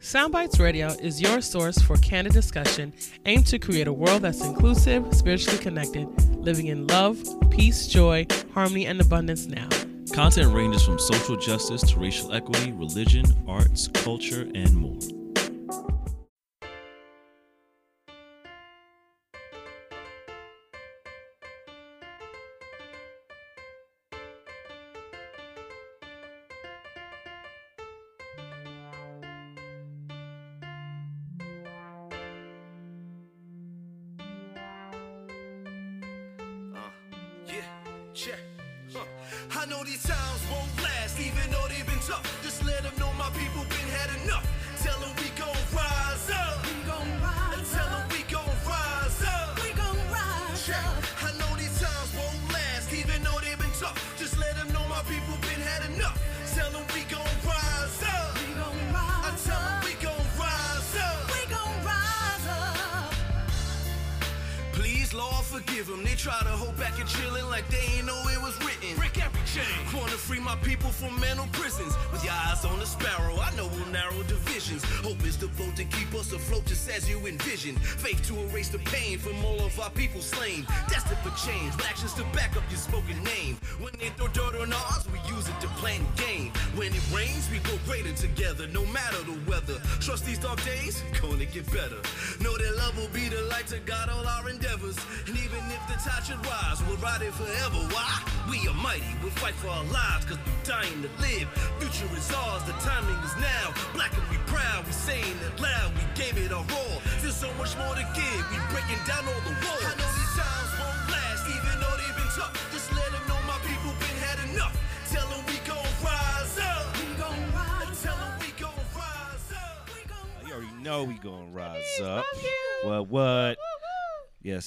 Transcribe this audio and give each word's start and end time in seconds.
Soundbites 0.00 0.58
Radio 0.58 0.88
is 1.02 1.20
your 1.20 1.42
source 1.42 1.78
for 1.78 1.94
candid 1.98 2.32
discussion 2.32 2.90
aimed 3.26 3.46
to 3.48 3.58
create 3.58 3.86
a 3.86 3.92
world 3.92 4.22
that's 4.22 4.42
inclusive, 4.42 5.06
spiritually 5.12 5.58
connected, 5.58 6.08
living 6.36 6.68
in 6.68 6.86
love, 6.86 7.18
peace, 7.50 7.86
joy, 7.86 8.26
harmony, 8.54 8.86
and 8.86 8.98
abundance 8.98 9.44
now. 9.44 9.68
Content 10.14 10.54
ranges 10.54 10.84
from 10.84 10.98
social 10.98 11.36
justice 11.36 11.82
to 11.82 12.00
racial 12.00 12.32
equity, 12.32 12.72
religion, 12.72 13.26
arts, 13.46 13.88
culture, 13.88 14.48
and 14.54 14.72
more. 14.74 15.19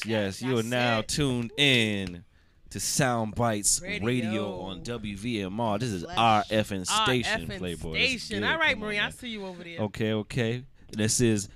Yes. 0.05 0.41
You 0.41 0.57
are 0.57 0.63
now 0.63 0.99
it. 0.99 1.07
tuned 1.07 1.51
in 1.57 2.23
to 2.71 2.79
Sound 2.79 3.35
Bites 3.35 3.81
Radio, 3.81 4.05
Radio. 4.05 4.59
on 4.61 4.81
WVMR. 4.83 5.79
This 5.79 5.89
is 5.89 6.03
effing 6.05 6.89
Our 6.89 7.05
station, 7.05 7.47
Playboy. 7.47 7.93
Station. 7.93 8.43
All 8.43 8.57
right, 8.57 8.77
Marie, 8.77 8.99
I 8.99 9.09
see 9.11 9.29
you 9.29 9.45
over 9.45 9.63
there. 9.63 9.79
Okay, 9.79 10.13
okay. 10.13 10.63
This 10.91 11.21
is 11.21 11.49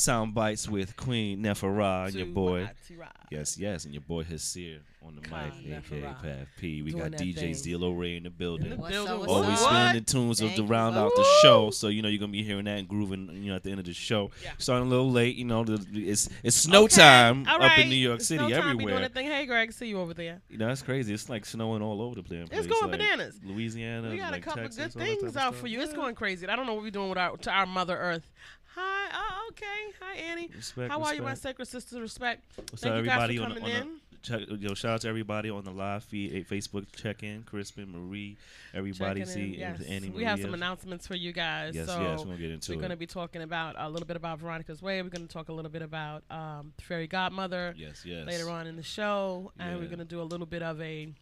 Sound 0.00 0.34
Bites 0.34 0.68
with 0.68 0.96
Queen 0.96 1.42
Neferah 1.42 2.06
and 2.06 2.14
your 2.14 2.26
boy. 2.26 2.70
T-Rod. 2.88 3.08
Yes, 3.30 3.58
yes, 3.58 3.84
and 3.84 3.92
your 3.94 4.00
boy 4.00 4.24
Hasir 4.24 4.80
on 5.06 5.14
the 5.14 5.20
Con 5.20 5.52
mic, 5.62 5.82
aka 5.82 6.00
Neferah. 6.00 6.22
Path 6.22 6.48
P. 6.58 6.82
We 6.82 6.90
Doing 6.92 7.10
got 7.10 7.20
DJ 7.20 7.34
thing. 7.34 7.52
Zelo 7.54 7.96
Ray 7.98 8.16
in 8.16 8.22
the 8.24 8.30
building. 8.30 8.72
In 8.72 8.80
the 8.80 8.88
building. 8.88 9.18
what's 9.18 9.30
Always 9.30 9.60
up? 9.62 9.68
spinning 9.68 9.94
the 9.94 10.00
tunes 10.00 10.40
of 10.40 10.46
Thank 10.48 10.56
to 10.56 10.62
you. 10.62 10.68
round 10.68 10.96
out 10.96 11.12
the 11.14 11.38
show, 11.42 11.70
so 11.70 11.88
you 11.88 12.00
know 12.02 12.08
you're 12.08 12.18
gonna 12.18 12.32
be 12.32 12.42
hearing 12.42 12.64
that 12.64 12.78
and 12.78 12.88
grooving, 12.88 13.28
you 13.42 13.50
know, 13.50 13.56
at 13.56 13.62
the 13.62 13.70
end 13.70 13.78
of 13.80 13.86
the 13.86 13.92
show. 13.92 14.30
Yeah. 14.42 14.52
Starting 14.58 14.86
a 14.86 14.90
little 14.90 15.10
late, 15.10 15.36
you 15.36 15.44
know, 15.44 15.64
the, 15.64 15.84
it's 15.94 16.28
it's 16.42 16.56
snow 16.56 16.84
Okay, 16.84 16.96
time 16.96 17.46
all 17.46 17.62
up 17.62 17.78
in 17.78 17.88
New 17.90 17.94
York 17.94 18.20
It's 18.20 18.28
City 18.28 18.38
snow 18.46 18.48
time, 18.48 18.58
everywhere. 18.70 18.86
doing 18.94 19.02
that 19.02 19.14
thing. 19.14 19.26
Hey, 19.26 19.44
Greg, 19.46 19.72
see 19.72 19.86
you 19.88 20.00
over 20.00 20.14
there. 20.14 20.40
You 20.48 20.56
know, 20.58 20.66
that's 20.68 20.82
crazy. 20.82 21.12
It's 21.14 21.28
like 21.28 21.44
snowing 21.44 21.82
all 21.82 22.00
over 22.02 22.14
the 22.16 22.22
place. 22.22 22.40
It's 22.50 22.50
place, 22.50 22.66
going 22.66 22.90
like 22.90 23.00
bananas. 23.00 23.38
Louisiana. 23.44 24.10
We 24.10 24.16
got 24.16 24.32
like 24.32 24.40
a 24.42 24.44
couple 24.44 24.62
Texas, 24.62 24.94
good 24.94 25.00
all 25.02 25.06
that 25.06 25.10
type 25.10 25.20
things 25.20 25.36
of 25.36 25.42
out 25.42 25.54
for 25.54 25.66
you. 25.66 25.80
It's 25.82 25.92
going 25.92 26.14
crazy. 26.14 26.48
I 26.48 26.56
don't 26.56 26.66
know 26.66 26.74
what 26.74 26.82
we're 26.84 26.90
doing 26.90 27.10
with 27.10 27.18
our 27.18 27.36
to 27.36 27.50
our 27.50 27.66
Mother 27.66 27.96
Earth. 27.96 28.28
Hi. 28.74 29.08
Okay. 29.50 29.66
Hi, 30.00 30.16
Annie. 30.16 30.50
Respect, 30.54 30.92
How 30.92 31.02
are 31.02 31.14
you, 31.14 31.22
my 31.22 31.34
sacred 31.34 31.66
sisters? 31.66 32.00
Respect. 32.00 32.44
What's 32.56 32.82
Thank 32.82 32.92
up, 32.92 32.98
everybody 32.98 33.38
on, 33.38 33.48
the- 33.48 33.54
coming 33.56 33.76
on 33.76 33.82
in. 33.82 33.88
the 33.88 34.00
check, 34.22 34.40
yo, 34.60 34.74
shout 34.74 34.92
out 34.92 35.00
to 35.00 35.08
everybody 35.08 35.50
on 35.50 35.64
the 35.64 35.70
live 35.72 36.04
feed, 36.04 36.46
Facebook 36.48 36.86
check 36.94 37.22
in, 37.22 37.42
Crispin, 37.42 37.90
Marie, 37.90 38.36
everybody 38.74 39.20
Checking 39.20 39.34
see 39.34 39.54
in, 39.54 39.60
yes. 39.60 39.82
Annie 39.82 40.10
We 40.10 40.24
have 40.24 40.40
some 40.40 40.54
announcements 40.54 41.06
for 41.06 41.14
you 41.16 41.32
guys. 41.32 41.74
Yes, 41.74 41.86
so 41.86 42.00
yes, 42.00 42.20
we're 42.20 42.26
gonna 42.26 42.36
get 42.36 42.50
into 42.50 42.76
we're 42.76 42.84
it. 42.84 42.88
to 42.88 42.96
be 42.96 43.06
talking 43.06 43.42
about 43.42 43.74
a 43.78 43.88
little 43.88 44.06
bit 44.06 44.16
about 44.16 44.38
Veronica's 44.38 44.82
Way. 44.82 45.02
We're 45.02 45.08
going 45.08 45.26
to 45.26 45.32
talk 45.32 45.48
a 45.48 45.52
little 45.52 45.70
bit 45.70 45.82
about 45.82 46.22
um, 46.30 46.72
Fairy 46.80 47.06
Godmother 47.06 47.74
yes, 47.76 48.04
yes. 48.04 48.26
later 48.26 48.50
on 48.50 48.66
in 48.66 48.76
the 48.76 48.82
show, 48.82 49.52
and 49.58 49.78
we're 49.80 49.86
going 49.86 49.98
to 49.98 50.04
do 50.04 50.20
a 50.20 50.24
little 50.24 50.46
bit 50.46 50.62
of 50.62 50.80
a. 50.80 51.12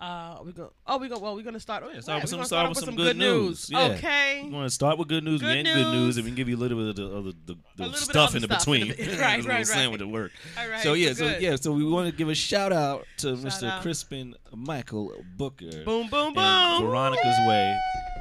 Uh, 0.00 0.38
we 0.44 0.52
go. 0.52 0.72
Oh, 0.86 0.96
we 0.96 1.08
go. 1.08 1.18
Well, 1.18 1.36
we're 1.36 1.42
gonna 1.44 1.60
start. 1.60 1.82
Oh, 1.86 1.90
yeah, 1.92 2.00
start 2.00 2.22
with 2.22 2.32
we're 2.32 2.38
some- 2.38 2.44
start 2.46 2.68
with 2.70 2.76
with 2.76 2.84
some 2.86 2.94
some 2.94 2.96
good 2.96 3.16
news. 3.18 3.68
news. 3.68 3.70
Yeah. 3.70 3.94
Okay. 3.96 4.42
You 4.46 4.50
want 4.50 4.64
to 4.66 4.70
start 4.74 4.96
with 4.96 5.08
good 5.08 5.22
news, 5.24 5.40
Good 5.42 5.46
we 5.48 5.58
end 5.58 5.66
good 5.68 5.74
news, 5.76 5.92
news. 5.92 6.16
and 6.16 6.24
we 6.24 6.30
can 6.30 6.36
give 6.36 6.48
you 6.48 6.56
a 6.56 6.58
little 6.58 6.78
bit 6.78 6.88
of 6.88 6.96
the, 6.96 7.04
of 7.04 7.24
the, 7.24 7.34
the, 7.76 7.88
the 7.90 7.92
stuff 7.96 8.34
in 8.34 8.40
the 8.40 8.46
stuff 8.46 8.66
in 8.68 8.88
between. 8.88 8.96
the- 8.96 9.18
right, 9.20 9.44
right, 9.44 9.68
right. 9.68 9.90
with 9.90 10.00
the 10.00 10.08
work. 10.08 10.32
All 10.58 10.68
right. 10.68 10.82
so 10.82 10.94
yeah, 10.94 11.12
so 11.12 11.28
good. 11.28 11.42
yeah, 11.42 11.56
so 11.56 11.72
we 11.72 11.84
want 11.84 12.08
to 12.10 12.16
give 12.16 12.30
a 12.30 12.34
shout 12.34 12.72
out 12.72 13.04
to 13.18 13.36
Shout 13.36 13.44
Mr. 13.44 13.68
out. 13.70 13.82
Crispin 13.82 14.34
Michael 14.54 15.12
Booker. 15.36 15.84
Boom, 15.84 16.08
boom, 16.08 16.32
boom. 16.32 16.82
Veronica's 16.82 17.36
Way. 17.46 17.78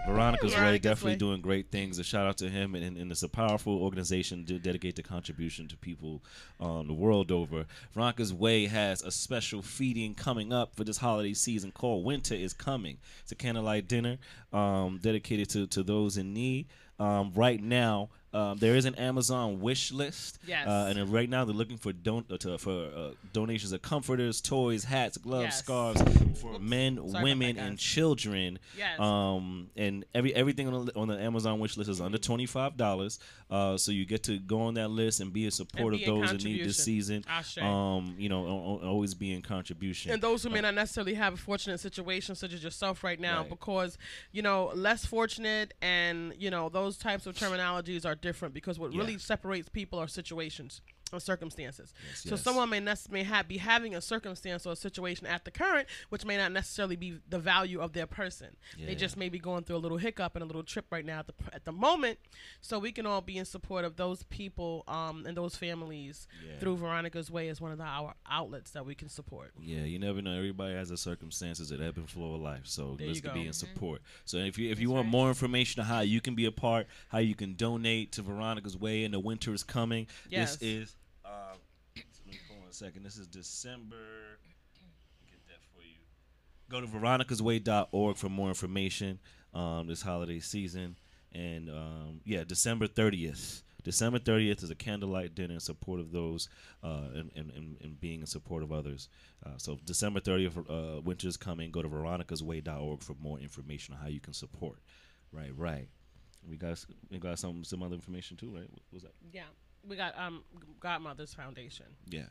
Veronica's 0.09 0.53
Way 0.53 0.59
Veronica's 0.59 0.81
definitely 0.81 1.11
Way. 1.13 1.17
doing 1.17 1.41
great 1.41 1.71
things. 1.71 1.99
A 1.99 2.03
shout 2.03 2.25
out 2.25 2.37
to 2.37 2.49
him, 2.49 2.75
and, 2.75 2.97
and, 2.97 3.11
it's 3.11 3.23
a 3.23 3.29
powerful 3.29 3.81
organization 3.81 4.45
to 4.45 4.59
dedicate 4.59 4.95
the 4.95 5.03
contribution 5.03 5.67
to 5.67 5.77
people 5.77 6.23
um, 6.59 6.87
the 6.87 6.93
world 6.93 7.31
over. 7.31 7.65
Veronica's 7.93 8.33
Way 8.33 8.65
has 8.65 9.03
a 9.03 9.11
special 9.11 9.61
feeding 9.61 10.15
coming 10.15 10.51
up 10.51 10.75
for 10.75 10.83
this 10.83 10.97
holiday 10.97 11.33
season 11.33 11.71
called 11.71 12.03
Winter 12.03 12.35
is 12.35 12.53
Coming. 12.53 12.97
It's 13.21 13.31
a 13.31 13.35
candlelight 13.35 13.87
dinner 13.87 14.17
um, 14.51 14.99
dedicated 15.01 15.49
to, 15.49 15.67
to 15.67 15.83
those 15.83 16.17
in 16.17 16.33
need. 16.33 16.67
Um, 16.99 17.31
right 17.33 17.61
now, 17.61 18.09
um, 18.33 18.57
there 18.59 18.75
is 18.75 18.85
an 18.85 18.95
Amazon 18.95 19.59
wish 19.59 19.91
list. 19.91 20.37
Yes. 20.45 20.67
Uh, 20.67 20.93
and 20.95 21.11
right 21.11 21.29
now 21.29 21.45
they're 21.45 21.55
looking 21.55 21.77
for 21.77 21.91
don- 21.93 22.25
uh, 22.31 22.37
to, 22.37 22.57
for 22.57 22.89
uh, 22.95 23.09
donations 23.33 23.71
of 23.71 23.81
comforters, 23.81 24.39
toys, 24.41 24.83
hats, 24.83 25.17
gloves, 25.17 25.43
Yes. 25.45 25.59
scarves 25.59 26.01
for 26.39 26.51
Oops. 26.53 26.59
men, 26.59 27.09
Sorry 27.09 27.23
women, 27.23 27.57
and 27.57 27.77
children. 27.77 28.59
Yes. 28.77 28.99
Um, 28.99 29.69
and 29.75 30.05
every 30.13 30.33
everything 30.35 30.67
on 30.67 30.85
the, 30.85 30.95
on 30.95 31.07
the 31.07 31.19
Amazon 31.19 31.59
wish 31.59 31.75
list 31.77 31.89
is 31.89 31.99
under 32.01 32.17
twenty 32.17 32.45
five 32.45 32.77
dollars. 32.77 33.19
Uh, 33.49 33.77
so 33.77 33.91
you 33.91 34.05
get 34.05 34.21
to 34.23 34.37
go 34.37 34.61
on 34.61 34.75
that 34.75 34.89
list 34.89 35.19
and 35.21 35.33
be 35.33 35.47
a 35.47 35.51
support 35.51 35.93
of 35.95 36.01
those 36.05 36.31
in 36.31 36.37
need 36.37 36.63
this 36.63 36.83
season. 36.83 37.23
Um, 37.59 38.15
you 38.17 38.29
know, 38.29 38.45
o- 38.45 38.79
o- 38.83 38.87
always 38.87 39.13
be 39.15 39.33
in 39.33 39.41
contribution. 39.41 40.11
and 40.11 40.21
those 40.21 40.43
who 40.43 40.49
may 40.49 40.61
not 40.61 40.75
necessarily 40.75 41.15
have 41.15 41.33
a 41.33 41.37
fortunate 41.37 41.79
situation 41.79 42.35
such 42.35 42.53
as 42.53 42.63
yourself 42.63 43.03
right 43.03 43.19
now 43.19 43.39
Right. 43.41 43.49
because 43.49 43.97
you 44.31 44.41
know 44.41 44.71
less 44.75 45.05
fortunate 45.05 45.73
and 45.81 46.33
you 46.37 46.49
know 46.51 46.69
those 46.69 46.97
types 46.97 47.25
of 47.25 47.35
terminologies 47.35 48.05
are 48.05 48.15
different 48.21 48.53
because 48.53 48.79
what 48.79 48.93
really 48.93 49.17
separates 49.17 49.69
people 49.69 49.99
are 49.99 50.07
situations 50.07 50.81
or 51.13 51.19
circumstances 51.19 51.93
so 52.15 52.31
yes. 52.31 52.41
someone 52.43 52.69
may 52.69 52.79
nec- 52.79 53.11
may 53.11 53.23
have 53.23 53.47
be 53.47 53.57
having 53.57 53.95
a 53.95 54.01
circumstance 54.01 54.65
or 54.65 54.73
a 54.73 54.75
situation 54.75 55.25
at 55.27 55.45
the 55.45 55.51
current 55.51 55.87
which 56.09 56.25
may 56.25 56.37
not 56.37 56.51
necessarily 56.51 56.95
be 56.95 57.19
the 57.29 57.39
value 57.39 57.79
of 57.79 57.93
their 57.93 58.07
person 58.07 58.55
they 58.85 58.95
just 58.95 59.17
may 59.17 59.29
be 59.29 59.39
going 59.39 59.63
through 59.63 59.75
a 59.75 59.77
little 59.79 59.97
hiccup 59.97 60.35
and 60.35 60.43
a 60.43 60.45
little 60.45 60.63
trip 60.63 60.85
right 60.91 61.05
now 61.05 61.19
at 61.19 61.27
the 61.27 61.33
at 61.53 61.65
the 61.65 61.71
moment 61.71 62.17
so 62.61 62.77
we 62.79 62.91
can 62.91 63.05
all 63.05 63.21
be 63.21 63.37
in 63.37 63.45
support 63.45 63.85
of 63.85 63.95
those 63.95 64.23
people 64.23 64.83
um 64.87 65.25
and 65.25 65.35
those 65.35 65.55
families 65.55 66.27
Yeah. 66.45 66.59
through 66.59 66.77
Veronica's 66.77 67.29
way 67.31 67.49
as 67.49 67.59
one 67.61 67.71
of 67.71 67.77
the, 67.77 67.83
our 67.83 68.13
outlets 68.29 68.71
that 68.71 68.85
we 68.85 68.95
can 68.95 69.09
support 69.09 69.51
Yeah, 69.59 69.83
you 69.83 69.99
never 69.99 70.21
know. 70.21 70.35
Everybody 70.37 70.73
has 70.75 70.89
their 70.89 70.97
circumstances 70.97 71.69
that 71.69 71.81
ebb 71.81 71.97
and 71.97 72.09
flow 72.09 72.35
of 72.35 72.41
life. 72.41 72.61
So 72.65 72.95
There 72.97 73.07
let's 73.07 73.21
be 73.21 73.45
in 73.47 73.53
support. 73.53 74.01
So 74.25 74.37
if 74.37 74.57
you 74.57 74.71
if 74.71 74.79
you 74.79 74.87
That's 74.87 74.93
want 74.95 75.05
right. 75.05 75.11
more 75.11 75.27
information 75.29 75.81
on 75.81 75.87
how 75.87 76.01
you 76.01 76.21
can 76.21 76.35
be 76.35 76.45
a 76.45 76.51
part, 76.51 76.87
how 77.09 77.17
you 77.19 77.35
can 77.35 77.53
donate 77.55 78.11
to 78.13 78.21
Veronica's 78.21 78.77
Way, 78.77 79.03
and 79.03 79.13
the 79.13 79.19
winter 79.19 79.53
is 79.53 79.63
coming. 79.63 80.07
Yes. 80.29 80.55
This 80.57 80.61
is. 80.61 80.95
Uh, 81.25 81.29
let 81.95 82.05
me 82.27 82.39
hold 82.49 82.63
on 82.63 82.68
a 82.68 82.68
second. 82.79 83.03
This 83.03 83.17
is 83.17 83.27
December. 83.27 83.97
Get 85.29 85.39
that 85.47 85.59
for 85.75 85.81
you. 85.81 85.97
Go 86.69 86.79
to 86.79 86.87
veronicasway.org 86.87 88.15
for 88.15 88.29
more 88.29 88.47
information 88.47 89.19
um, 89.53 89.87
this 89.87 90.01
holiday 90.01 90.39
season. 90.39 90.95
and 91.33 91.69
um, 91.69 92.21
yeah, 92.23 92.43
December 92.45 92.87
thirtieth. 92.87 93.63
December 93.81 94.19
30th 94.19 94.61
is 94.61 94.69
a 94.69 94.75
candlelight 94.75 95.35
dinner 95.35 95.53
in 95.53 95.59
support 95.61 96.01
of 96.01 96.11
those 96.11 96.49
uh, 96.83 97.05
and, 97.15 97.31
and, 97.37 97.49
and, 97.51 97.77
and 97.81 97.99
being 97.99 98.19
in 98.19 98.25
support 98.25 98.61
of 98.61 98.73
others. 98.73 99.07
Uh, 99.45 99.51
so 99.55 99.79
December 99.85 100.19
30th, 100.19 100.57
uh, 100.69 100.99
winter's 100.99 101.37
coming. 101.37 101.71
Go 101.71 101.81
to 101.81 101.87
veronicasway.org 101.87 103.01
for 103.01 103.15
more 103.21 103.39
information 103.39 103.93
on 103.93 104.01
how 104.01 104.09
you 104.09 104.19
can 104.19 104.33
support. 104.33 104.79
Right, 105.31 105.51
right. 105.55 105.87
We 106.47 106.57
got 106.57 106.85
we 107.09 107.19
got 107.19 107.39
some 107.39 107.63
some 107.63 107.81
other 107.81 107.95
information 107.95 108.35
too, 108.35 108.51
right? 108.53 108.69
What 108.69 108.81
was 108.91 109.03
that? 109.03 109.13
Yeah, 109.31 109.43
we 109.87 109.95
got 109.95 110.17
um 110.19 110.43
Godmother's 110.81 111.33
Foundation. 111.33 111.85
Yeah. 112.09 112.27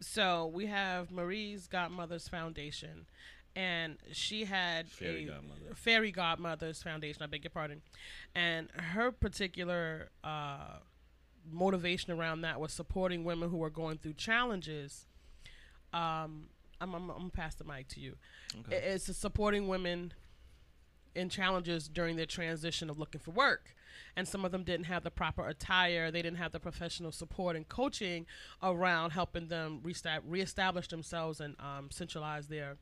So 0.00 0.50
we 0.54 0.66
have 0.66 1.10
Marie's 1.10 1.66
Godmother's 1.66 2.28
Foundation, 2.28 3.06
and 3.56 3.96
she 4.12 4.44
had 4.44 4.88
Fairy 4.88 5.24
a 5.24 5.32
Godmother. 5.32 5.74
Fairy 5.74 6.12
Godmother's 6.12 6.82
Foundation. 6.82 7.22
I 7.22 7.26
beg 7.26 7.44
your 7.44 7.50
pardon. 7.50 7.82
And 8.34 8.68
her 8.70 9.10
particular 9.10 10.10
uh, 10.22 10.78
motivation 11.50 12.12
around 12.12 12.42
that 12.42 12.60
was 12.60 12.72
supporting 12.72 13.24
women 13.24 13.50
who 13.50 13.56
were 13.56 13.70
going 13.70 13.98
through 13.98 14.14
challenges. 14.14 15.06
Um, 15.92 16.50
I'm, 16.80 16.94
I'm, 16.94 17.10
I'm 17.10 17.16
gonna 17.16 17.30
pass 17.30 17.54
the 17.56 17.64
mic 17.64 17.88
to 17.88 18.00
you. 18.00 18.16
Okay. 18.60 18.76
It's 18.76 19.16
supporting 19.16 19.66
women 19.66 20.12
in 21.14 21.28
challenges 21.28 21.88
during 21.88 22.16
their 22.16 22.26
transition 22.26 22.88
of 22.88 22.98
looking 22.98 23.20
for 23.20 23.32
work. 23.32 23.74
And 24.16 24.26
some 24.26 24.44
of 24.44 24.52
them 24.52 24.64
didn't 24.64 24.86
have 24.86 25.04
the 25.04 25.10
proper 25.10 25.46
attire, 25.46 26.10
they 26.10 26.22
didn't 26.22 26.38
have 26.38 26.52
the 26.52 26.60
professional 26.60 27.12
support 27.12 27.56
and 27.56 27.68
coaching 27.68 28.26
around 28.62 29.10
helping 29.10 29.48
them 29.48 29.80
reestablish 29.82 30.88
themselves 30.88 31.40
and 31.40 31.56
um, 31.60 31.88
centralize 31.90 32.48
their 32.48 32.76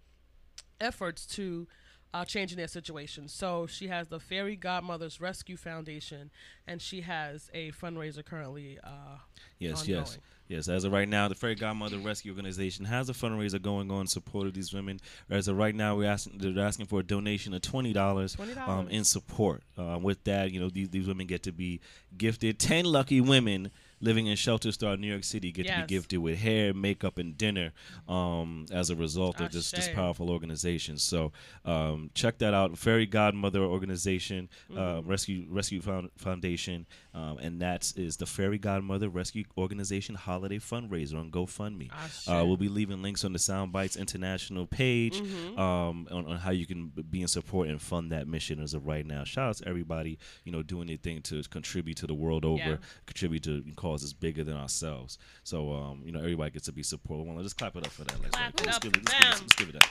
efforts 0.81 1.27
to 1.27 1.67
uh, 2.15 2.25
changing 2.25 2.57
their 2.57 2.69
situation. 2.69 3.29
So 3.29 3.67
she 3.67 3.89
has 3.89 4.09
the 4.09 4.21
Fairy 4.21 4.57
Godmothers 4.57 5.21
Rescue 5.21 5.57
Foundation, 5.57 6.31
and 6.67 6.81
she 6.81 7.03
has 7.03 7.51
a 7.53 7.73
fundraiser 7.73 8.25
currently. 8.25 8.79
Uh, 8.83 9.19
Yes, 9.59 9.71
yes, 9.71 9.81
ongoing. 9.81 9.97
yes. 9.99 10.19
Yes, 10.49 10.69
as 10.69 10.85
of 10.85 10.93
right 10.93 11.09
now, 11.09 11.29
the 11.29 11.35
Fairy 11.35 11.55
Godmother 11.55 11.99
Rescue 11.99 12.33
Organization 12.33 12.85
has 12.85 13.09
a 13.09 13.13
fundraiser 13.13 13.61
going 13.61 13.91
on 13.91 14.03
in 14.03 14.07
support 14.07 14.47
of 14.47 14.55
these 14.55 14.73
women. 14.73 15.01
As 15.29 15.49
of 15.49 15.57
right 15.57 15.75
now, 15.75 15.97
we're 15.97 16.09
asking 16.11 16.39
they're 16.39 16.65
asking 16.65 16.87
for 16.87 17.01
a 17.01 17.03
donation 17.03 17.53
of 17.55 17.63
twenty 17.63 17.93
dollars 17.93 18.37
um, 18.67 18.89
in 18.89 19.05
support. 19.05 19.63
Uh, 19.77 19.99
with 20.01 20.23
that, 20.25 20.53
you 20.53 20.61
know 20.61 20.69
these 20.69 20.89
these 20.91 21.07
women 21.09 21.27
get 21.27 21.43
to 21.45 21.53
be 21.53 21.81
gifted 22.17 22.59
ten 22.59 22.85
lucky 22.85 23.21
women 23.21 23.71
living 23.99 24.27
in 24.27 24.37
Shelter 24.37 24.71
Star, 24.73 24.95
New 24.99 25.07
York 25.07 25.25
City, 25.25 25.51
get 25.51 25.67
to 25.67 25.81
be 25.81 25.87
gifted 25.87 26.19
with 26.19 26.39
hair, 26.39 26.75
makeup, 26.75 27.17
and 27.17 27.37
dinner 27.37 27.73
um, 28.09 28.67
as 28.71 28.91
a 28.91 28.95
result 28.95 29.41
of 29.41 29.51
this 29.53 29.71
this 29.71 29.89
powerful 29.89 30.31
organization. 30.31 30.99
So 30.99 31.33
um, 31.65 32.11
check 32.15 32.39
that 32.39 32.55
out, 32.55 32.77
Fairy 32.79 33.07
Godmother 33.07 33.61
Organization, 33.63 34.49
uh, 34.71 34.75
Mm-hmm. 34.97 35.09
Rescue 35.09 35.47
Rescue 35.49 35.81
Found, 35.81 36.11
Foundation, 36.17 36.87
um, 37.17 37.39
and 37.39 37.61
that 37.63 37.93
is 37.97 38.17
the 38.19 38.27
Fairy 38.27 38.59
Godmother 38.59 39.09
Rescue 39.09 39.45
Organization 39.57 40.15
Holiday 40.15 40.59
Fundraiser 40.59 41.19
on 41.19 41.31
GoFundMe. 41.31 41.91
Ashe. 41.91 42.29
Uh, 42.29 42.45
we'll 42.47 42.57
be 42.59 42.69
leaving 42.69 43.03
links 43.03 43.25
on 43.25 43.33
the 43.33 43.39
Soundbites 43.39 43.99
International 43.99 44.67
page 44.67 45.21
Mm-hmm. 45.21 45.59
um, 45.59 46.07
on, 46.11 46.27
on 46.27 46.37
how 46.37 46.51
you 46.51 46.67
can 46.67 46.93
be 47.11 47.23
in 47.23 47.29
support 47.29 47.69
and 47.69 47.81
fund 47.81 48.13
that 48.13 48.29
mission 48.29 48.61
as 48.63 48.75
of 48.75 48.87
right 48.87 49.07
now. 49.07 49.25
Shout 49.25 49.49
out 49.49 49.57
to 49.57 49.69
everybody, 49.69 50.19
you 50.45 50.53
know, 50.53 50.63
doing 50.63 50.89
their 50.89 50.97
thing 50.99 51.23
to 51.23 51.43
contribute 51.45 51.97
to 51.99 52.07
the 52.07 52.15
world 52.15 52.45
over, 52.45 52.59
Yeah. 52.63 52.77
contribute 53.07 53.43
to 53.45 53.65
causes 53.77 54.13
bigger 54.13 54.45
than 54.45 54.57
ourselves. 54.57 55.17
So, 55.45 55.73
um, 55.73 56.03
you 56.05 56.13
know, 56.13 56.19
everybody 56.21 56.51
gets 56.51 56.67
to 56.67 56.73
be 56.73 56.83
supported. 56.83 57.27
Well, 57.27 57.37
let's 57.41 57.55
clap 57.55 57.77
it 57.77 57.87
up 57.87 57.93
for 57.93 58.05
that. 58.05 58.21
Let's, 58.21 58.37
Clap 58.37 58.61
it 58.61 58.69
up 58.75 58.83
give 58.83 58.93
it, 58.95 59.05
let's, 59.05 59.19
give 59.19 59.29
it, 59.31 59.41
let's 59.41 59.55
give 59.55 59.69
it 59.71 59.77
up. 59.77 59.83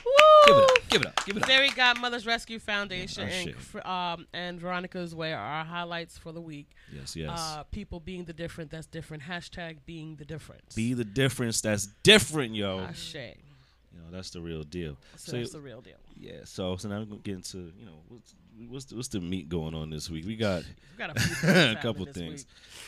Give 0.46 0.56
it 0.56 0.62
up. 0.62 0.88
Give 0.88 1.00
it 1.00 1.06
up. 1.06 1.26
Give 1.26 1.36
it 1.38 1.42
up. 1.42 1.48
Fairy 1.48 1.68
Godmother's 1.70 2.26
Rescue 2.26 2.58
Foundation 2.60 3.26
Yeah, 3.28 3.52
and, 3.74 3.86
um, 4.20 4.26
and 4.32 4.60
Veronica's 4.60 5.14
Way 5.14 5.32
are 5.32 5.40
our 5.44 5.64
highlights 5.64 6.16
for 6.18 6.30
the 6.32 6.40
week. 6.40 6.70
Yes, 6.94 7.15
yes. 7.16 7.38
Uh, 7.38 7.64
people 7.72 7.98
being 8.00 8.24
the 8.24 8.32
different, 8.32 8.70
that's 8.70 8.86
different. 8.86 9.22
Hashtag 9.24 9.78
being 9.86 10.16
the 10.16 10.24
difference. 10.24 10.74
be 10.74 10.94
the 10.94 11.04
difference 11.04 11.60
that's 11.60 11.86
different, 12.02 12.54
yo. 12.54 12.80
Ashe. 12.80 13.14
You 13.14 14.02
know, 14.02 14.10
that's 14.12 14.30
the 14.30 14.40
real 14.40 14.62
deal. 14.62 14.96
So, 15.16 15.32
So, 15.32 15.36
that's 15.38 15.52
the 15.52 15.60
real 15.60 15.80
deal. 15.80 15.96
yeah, 16.20 16.40
so 16.44 16.76
so 16.76 16.88
now 16.88 16.98
we're 16.98 17.06
gonna 17.06 17.20
get 17.22 17.34
into 17.36 17.72
you 17.78 17.86
know 17.86 17.98
what's 18.08 18.34
what's 18.68 18.84
the, 18.86 18.96
what's 18.96 19.08
the 19.08 19.20
meat 19.20 19.48
going 19.48 19.74
on 19.74 19.88
this 19.90 20.10
week? 20.10 20.26
We 20.26 20.36
got 20.36 20.64
We 20.98 20.98
got 20.98 21.16
a, 21.16 21.72
a 21.78 21.82
couple 21.82 22.04
things. 22.06 22.44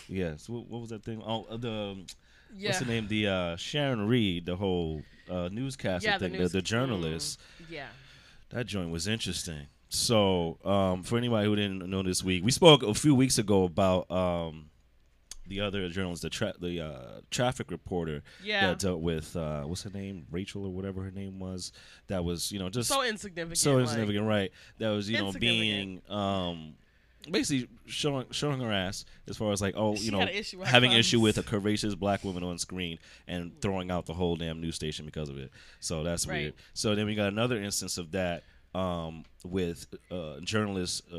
week. 0.09 0.19
Yeah. 0.19 0.33
So 0.37 0.53
what, 0.55 0.67
what 0.69 0.81
was 0.83 0.91
that 0.91 1.03
thing? 1.05 1.23
Oh, 1.25 1.47
uh, 1.49 1.57
the 1.57 1.71
um, 1.73 2.07
Yeah. 2.55 2.69
what's 2.69 2.81
the 2.81 2.85
name? 2.87 3.09
The 3.09 3.27
uh, 3.27 3.57
Sharon 3.57 4.07
Reed, 4.07 4.45
the 4.47 4.57
whole 4.57 5.03
uh, 5.31 5.49
newscaster 5.51 6.09
Yeah, 6.09 6.19
thing, 6.19 6.33
the, 6.33 6.39
news- 6.39 6.53
the 6.53 6.63
journalist. 6.63 7.41
Yeah. 7.71 7.87
That 8.51 8.67
joint 8.67 8.91
was 8.91 9.07
interesting. 9.07 9.67
So 9.89 10.59
um, 10.65 11.03
for 11.03 11.17
anybody 11.19 11.47
who 11.47 11.57
didn't 11.57 11.89
know 11.89 12.03
this 12.03 12.23
week, 12.23 12.45
we 12.45 12.51
spoke 12.51 12.83
a 12.83 12.93
few 12.95 13.15
weeks 13.15 13.39
ago 13.39 13.65
about 13.65 14.11
um, 14.11 14.67
the 15.47 15.61
other 15.61 15.89
journalist, 15.89 16.23
the 16.23 16.31
tra- 16.31 16.55
the 16.61 16.81
uh, 16.81 17.21
traffic 17.31 17.71
reporter 17.71 18.23
Yeah. 18.45 18.69
that 18.69 18.81
dealt 18.81 19.01
with 19.01 19.35
uh, 19.35 19.63
what's 19.63 19.83
her 19.85 19.91
name, 19.91 20.27
Rachel 20.31 20.67
or 20.67 20.71
whatever 20.71 21.03
her 21.03 21.11
name 21.11 21.39
was. 21.39 21.73
That 22.09 22.23
was 22.25 22.53
you 22.53 22.59
know 22.59 22.69
just 22.69 22.89
So 22.89 23.03
insignificant. 23.03 23.57
so 23.59 23.73
like- 23.75 23.83
insignificant, 23.85 24.27
right? 24.27 24.51
That 24.79 24.91
was 24.91 25.09
you 25.09 25.19
know 25.19 25.33
being 25.33 26.03
um 26.11 26.75
basically 27.31 27.69
showing 27.87 28.27
showing 28.31 28.61
her 28.61 28.71
ass 28.71 29.05
as 29.27 29.37
far 29.37 29.53
as 29.53 29.61
like 29.61 29.75
oh 29.77 29.97
She 29.97 30.05
you 30.05 30.11
know 30.13 30.21
issue 30.21 30.61
having 30.61 30.91
crumbs. 30.91 31.07
issue 31.07 31.21
with 31.21 31.37
a 31.39 31.43
courageous 31.43 31.95
black 31.95 32.25
woman 32.25 32.43
on 32.45 32.59
screen 32.59 32.99
and 33.27 33.59
throwing 33.61 33.91
out 33.91 34.05
the 34.07 34.15
whole 34.15 34.37
damn 34.37 34.61
news 34.61 34.77
station 34.77 35.07
because 35.07 35.29
of 35.31 35.39
it. 35.39 35.51
So 35.81 36.03
that's 36.05 36.27
Right. 36.27 36.37
weird. 36.43 36.55
So 36.75 36.95
then 36.95 37.07
we 37.07 37.15
got 37.15 37.29
another 37.29 37.61
instance 37.61 37.97
of 37.99 38.13
that 38.13 38.45
um 38.79 39.25
with 39.45 39.87
uh 40.11 40.41
journalist 40.41 41.03
uh, 41.13 41.19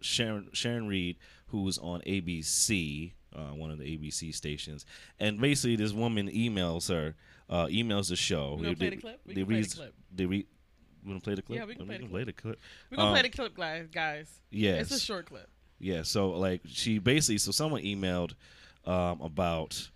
Sharon 0.00 0.48
Sharon 0.52 0.86
Reed 0.88 1.16
who 1.48 1.62
was 1.62 1.78
on 1.78 2.00
ABC 2.06 3.12
uh, 3.34 3.54
one 3.62 3.70
of 3.70 3.78
the 3.78 3.84
ABC 3.84 4.34
stations 4.34 4.84
and 5.20 5.40
basically 5.40 5.76
this 5.76 5.92
woman 5.92 6.28
emails 6.28 6.88
her 6.88 7.14
uh, 7.48 7.66
emails 7.66 8.08
the 8.08 8.16
show 8.16 8.56
We 8.58 8.62
gonna 8.64 8.74
They- 8.74 8.88
play 8.88 8.90
the 8.90 8.96
clip? 8.96 9.20
We 9.26 9.34
they 9.34 9.44
play 9.44 9.60
the 9.62 9.68
clip. 9.76 9.94
they 10.14 10.26
read 10.26 10.46
want 11.06 11.20
to 11.20 11.24
play 11.24 11.34
the 11.36 11.42
clip? 11.42 11.58
Yeah, 11.58 11.64
we 11.66 11.74
can 11.76 11.86
me 11.86 12.08
play 12.08 12.24
the 12.24 12.32
clip. 12.32 12.58
We're 12.90 12.96
going 12.96 13.06
to 13.06 13.10
Um, 13.10 13.14
play 13.14 13.22
the 13.22 13.36
clip, 13.36 13.54
guys. 13.56 13.86
guys. 13.92 14.40
Yes. 14.50 14.90
It's 14.90 15.02
a 15.02 15.04
short 15.04 15.26
clip. 15.26 15.48
Yeah, 15.78 16.02
so 16.02 16.30
like 16.30 16.62
she 16.66 16.98
basically, 16.98 17.38
so 17.38 17.52
someone 17.52 17.82
emailed 17.82 18.32
um, 18.84 19.20
about, 19.20 19.88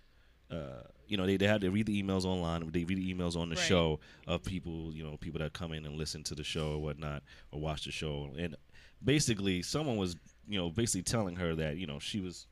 uh, 0.49 0.83
you 1.11 1.17
know, 1.17 1.25
they, 1.25 1.35
they 1.35 1.45
had 1.45 1.59
to 1.61 1.69
read 1.69 1.85
the 1.87 2.01
emails 2.01 2.23
online. 2.23 2.61
They 2.71 2.85
read 2.85 2.97
the 2.97 3.13
emails 3.13 3.35
on 3.35 3.49
the 3.49 3.55
Right. 3.55 3.63
show 3.65 3.99
of 4.27 4.43
people, 4.43 4.91
you 4.93 5.03
know, 5.03 5.17
people 5.17 5.39
that 5.39 5.51
come 5.51 5.73
in 5.73 5.85
and 5.85 5.95
listen 5.97 6.23
to 6.23 6.35
the 6.35 6.43
show 6.43 6.71
or 6.73 6.77
whatnot 6.81 7.21
or 7.51 7.59
watch 7.59 7.83
the 7.83 7.91
show. 7.91 8.29
And 8.37 8.55
basically, 9.03 9.61
someone 9.61 9.97
was, 9.97 10.15
you 10.47 10.57
know, 10.57 10.69
basically 10.69 11.03
telling 11.03 11.35
her 11.35 11.53
that, 11.55 11.75
you 11.75 11.85
know, 11.85 11.99
she 11.99 12.21
was. 12.21 12.47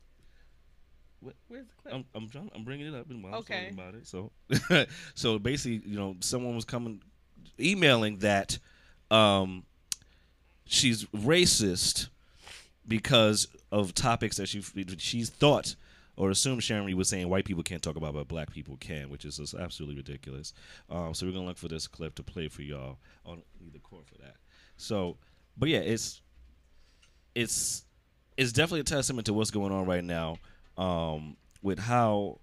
Where's 1.48 1.66
the 1.66 1.72
clip? 1.82 1.94
I'm 1.94 2.04
I'm, 2.14 2.28
trying, 2.28 2.50
I'm 2.54 2.64
bringing 2.64 2.86
it 2.86 2.94
up 2.94 3.08
and 3.10 3.22
while 3.22 3.34
I'm 3.34 3.42
talking 3.42 3.70
about 3.72 3.94
it. 3.94 4.06
So, 4.06 4.30
so 5.14 5.38
basically, 5.38 5.82
you 5.90 5.96
know, 5.98 6.16
someone 6.20 6.54
was 6.54 6.64
coming, 6.64 7.02
emailing 7.58 8.18
that, 8.18 8.58
um, 9.10 9.64
she's 10.66 11.04
racist 11.06 12.08
because 12.86 13.48
of 13.72 13.94
topics 13.94 14.36
that 14.36 14.48
she 14.48 14.62
she's 14.98 15.30
thought 15.30 15.74
or 16.20 16.30
assume 16.30 16.60
Sharon 16.60 16.84
Reed 16.84 16.96
was 16.96 17.08
saying 17.08 17.28
white 17.30 17.46
people 17.46 17.62
can't 17.62 17.82
talk 17.82 17.96
about, 17.96 18.12
but 18.12 18.28
black 18.28 18.50
people 18.52 18.76
can, 18.76 19.08
which 19.08 19.24
is 19.24 19.38
just 19.38 19.54
absolutely 19.54 19.96
ridiculous. 19.96 20.52
Um, 20.90 21.14
so 21.14 21.24
we're 21.26 21.32
gonna 21.32 21.46
look 21.46 21.56
for 21.56 21.68
this 21.68 21.86
clip 21.86 22.14
to 22.16 22.22
play 22.22 22.48
for 22.48 22.62
y'all 22.62 22.98
on 23.24 23.42
either 23.66 23.78
court 23.78 24.06
for 24.06 24.18
that. 24.18 24.36
So, 24.76 25.16
but 25.56 25.68
yeah, 25.70 25.78
it's 25.78 26.20
it's 27.34 27.84
it's 28.36 28.52
definitely 28.52 28.80
a 28.80 28.84
testament 28.84 29.26
to 29.26 29.32
what's 29.34 29.50
going 29.50 29.72
on 29.72 29.86
right 29.86 30.04
now 30.04 30.36
um, 30.76 31.36
with 31.62 31.78
how 31.78 32.38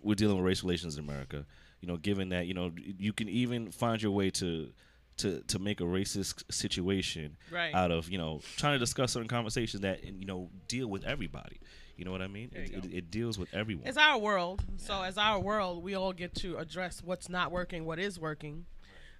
we're 0.00 0.14
dealing 0.14 0.36
with 0.36 0.46
race 0.46 0.62
relations 0.62 0.96
in 0.96 1.04
America. 1.04 1.44
You 1.80 1.88
know, 1.88 1.96
given 1.96 2.30
that 2.30 2.46
you 2.46 2.54
know 2.54 2.72
you 2.76 3.12
can 3.12 3.28
even 3.28 3.70
find 3.70 4.02
your 4.02 4.12
way 4.12 4.30
to 4.30 4.70
to 5.18 5.42
to 5.48 5.58
make 5.58 5.80
a 5.80 5.84
racist 5.84 6.44
situation 6.52 7.36
Right. 7.50 7.74
out 7.74 7.90
of 7.90 8.08
you 8.08 8.18
know 8.18 8.40
trying 8.56 8.74
to 8.74 8.78
discuss 8.78 9.12
certain 9.12 9.28
conversations 9.28 9.82
that 9.82 10.04
you 10.04 10.26
know 10.26 10.50
deal 10.66 10.88
with 10.88 11.04
everybody. 11.04 11.60
You 11.98 12.04
know 12.04 12.12
what 12.12 12.22
I 12.22 12.28
mean? 12.28 12.50
It, 12.54 12.72
it, 12.72 12.94
it 12.94 13.10
deals 13.10 13.40
with 13.40 13.52
everyone. 13.52 13.88
It's 13.88 13.98
our 13.98 14.18
world. 14.18 14.62
So, 14.76 15.02
as 15.02 15.18
our 15.18 15.40
world, 15.40 15.82
we 15.82 15.96
all 15.96 16.12
get 16.12 16.32
to 16.36 16.56
address 16.56 17.02
what's 17.04 17.28
not 17.28 17.50
working, 17.50 17.84
what 17.84 17.98
is 17.98 18.20
working, 18.20 18.66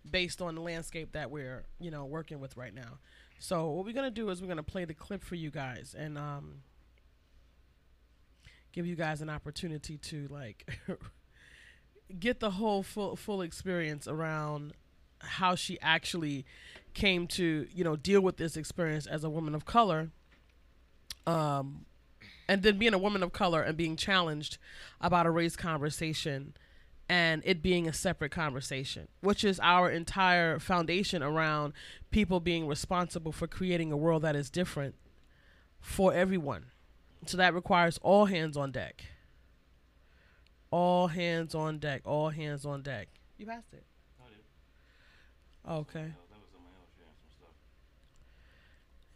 based 0.09 0.41
on 0.41 0.55
the 0.55 0.61
landscape 0.61 1.11
that 1.13 1.29
we're, 1.29 1.65
you 1.81 1.91
know, 1.91 2.05
working 2.05 2.39
with 2.39 2.57
right 2.57 2.73
now. 2.73 2.99
So, 3.41 3.69
what 3.71 3.85
we're 3.85 3.95
gonna 3.95 4.13
do 4.13 4.31
is 4.31 4.41
we're 4.41 4.47
gonna 4.47 4.63
play 4.63 4.85
the 4.85 4.95
clip 4.95 5.25
for 5.25 5.35
you 5.35 5.51
guys 5.51 5.97
and 5.99 6.17
um, 6.17 6.63
give 8.71 8.87
you 8.87 8.95
guys 8.95 9.23
an 9.23 9.29
opportunity 9.29 9.99
to 9.99 10.29
like 10.29 10.79
get 12.21 12.39
the 12.39 12.53
whole 12.53 12.85
full 12.85 13.17
full 13.17 13.43
experience 13.43 14.07
around 14.07 14.73
how 15.21 15.57
she 15.57 15.81
actually 15.81 16.47
came 16.95 17.27
to, 17.27 17.67
you 17.73 17.83
know, 17.83 17.97
deal 17.97 18.21
with 18.21 18.37
this 18.37 18.57
experience 18.57 19.05
as 19.05 19.25
a 19.25 19.31
woman 19.31 19.57
of 19.57 19.65
color. 19.65 20.11
Um, 21.27 21.87
and 22.49 22.63
then 22.63 22.79
being 22.79 22.95
a 22.95 22.99
woman 22.99 23.23
of 23.23 23.33
color 23.33 23.63
and 23.63 23.77
being 23.77 23.95
challenged 23.95 24.59
about 25.01 25.27
a 25.27 25.31
race 25.31 25.55
conversation 25.55 26.55
and 27.09 27.43
it 27.45 27.63
being 27.63 27.89
a 27.89 27.93
separate 27.93 28.33
conversation, 28.33 29.09
which 29.21 29.45
is 29.45 29.61
our 29.61 29.91
entire 29.91 30.59
foundation 30.59 31.23
around 31.23 31.73
people 32.11 32.41
being 32.41 32.67
responsible 32.67 33.33
for 33.33 33.47
creating 33.47 33.93
a 33.93 33.97
world 33.97 34.23
that 34.23 34.37
is 34.37 34.51
different 34.51 34.95
for 35.81 36.13
everyone. 36.13 36.67
So 37.27 37.37
that 37.37 37.55
requires 37.55 37.99
all 38.03 38.27
hands 38.27 38.57
on 38.57 38.73
deck. 38.73 39.05
All 40.71 41.09
hands 41.09 41.55
on 41.55 41.79
deck. 41.79 42.03
All 42.05 42.29
hands 42.29 42.67
on 42.67 42.83
deck. 42.83 43.09
You 43.39 43.47
passed 43.47 43.73
it. 43.73 43.85
Okay. 45.69 46.13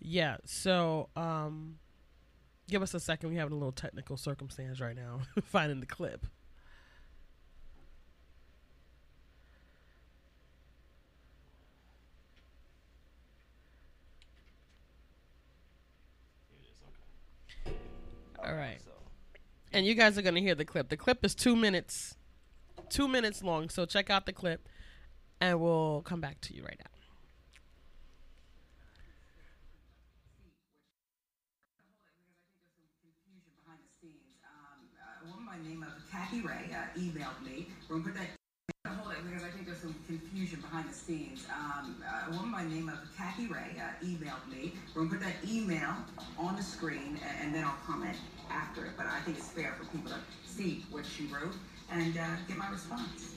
Yeah. 0.01 0.37
So, 0.45 1.09
um, 1.15 1.79
give 2.69 2.83
us 2.83 2.95
a 2.95 3.00
second. 3.00 3.31
We 3.31 3.37
having 3.37 3.52
a 3.52 3.57
little 3.57 3.73
technical 3.73 4.16
circumstance 4.16 4.81
right 4.81 4.97
now, 4.97 5.21
finding 5.45 5.81
the 5.81 5.87
clip. 5.87 6.26
All 18.45 18.54
right. 18.54 18.78
And 19.73 19.87
you 19.87 19.95
guys 19.95 20.19
are 20.19 20.23
going 20.23 20.35
to 20.35 20.40
hear 20.40 20.54
the 20.54 20.64
clip. 20.64 20.88
The 20.88 20.97
clip 20.97 21.25
is 21.25 21.35
two 21.35 21.54
minutes, 21.54 22.16
two 22.90 23.07
minutes 23.07 23.42
long. 23.42 23.69
So 23.69 23.87
check 23.87 24.11
out 24.11 24.26
the 24.26 24.33
clip, 24.33 24.69
and 25.40 25.61
we'll 25.61 26.02
come 26.02 26.21
back 26.21 26.40
to 26.42 26.54
you 26.54 26.64
right 26.64 26.78
now. 26.78 26.92
confusion 33.33 33.54
behind 33.57 33.81
the 33.81 33.92
scenes. 34.00 34.37
Um, 34.45 34.90
uh, 35.00 35.25
a 35.25 35.31
woman 35.31 35.47
by 35.49 35.59
the 35.62 36.04
Kathy 36.33 36.49
Ray 36.49 36.71
uh, 36.73 36.99
emailed 36.99 37.45
me. 37.45 37.67
We're 37.91 37.99
gonna 37.99 38.09
put 38.09 38.15
that. 38.15 38.91
Hold 38.97 39.12
it 39.12 39.19
because 39.29 39.45
I 39.45 39.51
think 39.51 39.67
there's 39.67 39.81
some 39.81 39.95
confusion 40.07 40.62
behind 40.62 40.89
the 40.89 40.95
scenes. 40.95 41.45
Um, 41.55 42.03
uh, 42.03 42.31
a 42.33 42.35
woman 42.35 42.53
by 42.53 42.65
the 42.65 42.71
name 42.71 42.89
of 42.89 42.97
Kathy 43.19 43.49
Ray 43.49 43.77
uh, 43.77 44.03
emailed 44.03 44.51
me. 44.51 44.73
We're 44.95 45.05
gonna 45.05 45.19
put 45.19 45.21
that 45.21 45.35
email 45.47 45.95
on 46.39 46.57
the 46.57 46.62
screen 46.62 47.21
and, 47.23 47.43
and 47.43 47.55
then 47.55 47.65
I'll 47.65 47.77
comment 47.87 48.17
after 48.51 48.87
it. 48.87 48.93
But 48.97 49.09
I 49.09 49.21
think 49.21 49.37
it's 49.37 49.49
fair 49.49 49.77
for 49.79 49.85
people 49.95 50.11
to 50.11 50.17
see 50.47 50.87
what 50.91 51.05
she 51.05 51.27
wrote 51.27 51.55
and 51.91 52.17
uh, 52.17 52.25
get 52.49 52.57
my 52.57 52.71
response. 52.71 53.35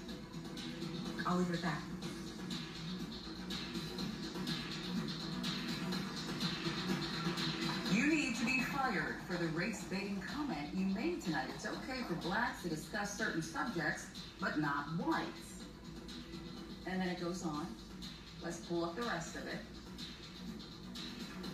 I'll 1.27 1.35
leave 1.35 1.49
it 1.49 1.55
at 1.55 1.61
that. 1.63 1.81
You 7.95 8.07
need 8.07 8.35
to 8.35 8.45
be 8.45 8.59
fired 8.59 9.15
for 9.25 9.37
the 9.37 9.47
race 9.49 9.85
baiting 9.85 10.21
comment 10.21 10.67
you 10.75 10.85
made 10.87 11.21
tonight. 11.21 11.45
It's 11.55 11.65
okay 11.65 12.01
for 12.05 12.15
blacks 12.15 12.61
to 12.63 12.69
discuss 12.69 13.17
certain 13.17 13.41
subjects, 13.41 14.07
but 14.41 14.59
not 14.59 14.87
whites. 14.97 15.63
And 16.85 16.99
then 16.99 17.07
it 17.07 17.21
goes 17.21 17.45
on. 17.45 17.65
Let's 18.43 18.57
pull 18.57 18.83
up 18.83 18.97
the 18.97 19.03
rest 19.03 19.37
of 19.37 19.47
it. 19.47 19.59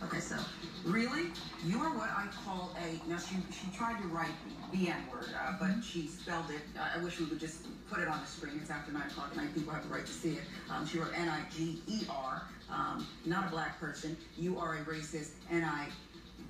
Okay, 0.03 0.19
so 0.19 0.35
really, 0.83 1.27
you 1.63 1.77
are 1.77 1.95
what 1.95 2.09
I 2.09 2.25
call 2.43 2.75
a. 2.75 3.07
Now 3.07 3.19
she 3.19 3.35
she 3.51 3.77
tried 3.77 4.01
to 4.01 4.07
write 4.07 4.33
the 4.71 4.89
N 4.89 4.95
word, 5.11 5.29
uh, 5.39 5.53
but 5.59 5.83
she 5.83 6.07
spelled 6.07 6.49
it. 6.49 6.61
I 6.75 6.99
I 6.99 7.03
wish 7.03 7.19
we 7.19 7.25
would 7.25 7.39
just 7.39 7.67
put 7.87 7.99
it 7.99 8.07
on 8.07 8.19
the 8.19 8.25
screen. 8.25 8.57
It's 8.59 8.71
after 8.71 8.91
nine 8.91 9.05
o'clock 9.11 9.27
at 9.29 9.37
night. 9.37 9.53
People 9.53 9.73
have 9.73 9.87
the 9.87 9.93
right 9.93 10.05
to 10.07 10.11
see 10.11 10.31
it. 10.31 10.43
Um, 10.71 10.87
she 10.87 10.97
wrote 10.97 11.11
N 11.15 11.29
I 11.29 11.41
G 11.55 11.83
E 11.85 11.99
R. 12.09 12.41
Um, 12.71 13.05
not 13.25 13.47
a 13.47 13.51
black 13.51 13.79
person. 13.79 14.17
You 14.39 14.57
are 14.57 14.77
a 14.77 14.79
racist. 14.85 15.33
N 15.51 15.63
I 15.63 15.89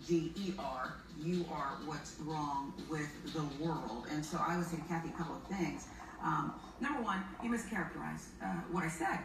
G 0.07 0.31
E 0.35 0.53
R. 0.57 0.93
You 1.19 1.45
are 1.51 1.77
what's 1.85 2.15
wrong 2.21 2.73
with 2.89 3.09
the 3.33 3.43
world. 3.63 4.07
And 4.11 4.25
so 4.25 4.39
I 4.39 4.57
would 4.57 4.65
say 4.65 4.77
to 4.77 4.83
Kathy 4.83 5.09
a 5.09 5.17
couple 5.17 5.35
of 5.35 5.43
things. 5.43 5.87
Um, 6.23 6.53
number 6.79 7.01
one, 7.01 7.23
you 7.43 7.49
mischaracterized 7.49 8.25
uh, 8.41 8.47
what 8.71 8.83
I 8.83 8.89
said. 8.89 9.19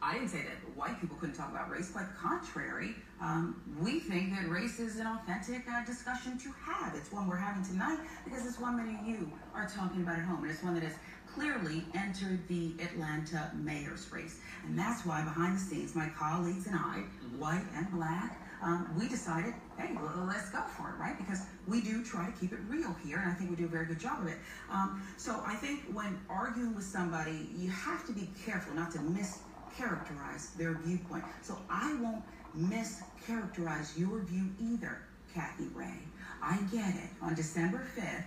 I 0.00 0.14
didn't 0.14 0.28
say 0.28 0.38
that 0.42 0.76
white 0.76 1.00
people 1.00 1.16
couldn't 1.16 1.34
talk 1.34 1.50
about 1.50 1.70
race. 1.70 1.90
Quite 1.90 2.06
contrary, 2.20 2.94
um, 3.20 3.60
we 3.80 3.98
think 3.98 4.32
that 4.34 4.48
race 4.48 4.78
is 4.78 5.00
an 5.00 5.08
authentic 5.08 5.68
uh, 5.68 5.84
discussion 5.84 6.38
to 6.38 6.52
have. 6.52 6.94
It's 6.94 7.10
one 7.10 7.26
we're 7.26 7.36
having 7.36 7.64
tonight 7.64 7.98
because 8.24 8.46
it's 8.46 8.60
one 8.60 8.76
many 8.76 8.96
of 8.96 9.04
you 9.04 9.30
are 9.54 9.68
talking 9.68 10.02
about 10.02 10.18
at 10.18 10.24
home, 10.24 10.42
and 10.42 10.52
it's 10.52 10.62
one 10.62 10.74
that 10.74 10.84
has 10.84 10.94
clearly 11.34 11.84
entered 11.94 12.46
the 12.48 12.74
Atlanta 12.80 13.50
mayor's 13.56 14.10
race. 14.12 14.38
And 14.66 14.78
that's 14.78 15.04
why, 15.04 15.22
behind 15.22 15.56
the 15.56 15.60
scenes, 15.60 15.94
my 15.94 16.08
colleagues 16.10 16.66
and 16.66 16.76
I, 16.76 17.02
white 17.36 17.64
and 17.74 17.90
black, 17.90 18.40
um, 18.62 18.88
we 18.98 19.08
decided, 19.08 19.54
hey, 19.76 19.94
well, 19.94 20.24
let's 20.26 20.50
go 20.50 20.60
for 20.76 20.90
it, 20.90 21.00
right? 21.00 21.16
Because 21.16 21.42
we 21.66 21.80
do 21.80 22.04
try 22.04 22.26
to 22.26 22.32
keep 22.32 22.52
it 22.52 22.58
real 22.68 22.94
here, 23.04 23.18
and 23.18 23.30
I 23.30 23.34
think 23.34 23.50
we 23.50 23.56
do 23.56 23.66
a 23.66 23.68
very 23.68 23.86
good 23.86 24.00
job 24.00 24.22
of 24.22 24.28
it. 24.28 24.38
Um, 24.70 25.02
so 25.16 25.40
I 25.46 25.54
think 25.54 25.84
when 25.92 26.18
arguing 26.28 26.74
with 26.74 26.84
somebody, 26.84 27.48
you 27.56 27.70
have 27.70 28.06
to 28.06 28.12
be 28.12 28.28
careful 28.44 28.74
not 28.74 28.90
to 28.92 28.98
mischaracterize 28.98 30.56
their 30.56 30.74
viewpoint. 30.84 31.24
So 31.42 31.58
I 31.70 31.94
won't 32.00 32.24
mischaracterize 32.56 33.96
your 33.98 34.20
view 34.20 34.50
either, 34.60 35.02
Kathy 35.32 35.68
Ray. 35.74 36.00
I 36.42 36.58
get 36.72 36.94
it. 36.94 37.10
On 37.22 37.34
December 37.34 37.86
5th, 37.96 38.24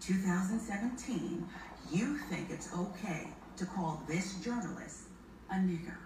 2017, 0.00 1.46
you 1.90 2.18
think 2.30 2.50
it's 2.50 2.68
okay 2.76 3.28
to 3.56 3.66
call 3.66 4.02
this 4.06 4.34
journalist 4.36 5.08
a 5.50 5.54
nigger. 5.54 5.96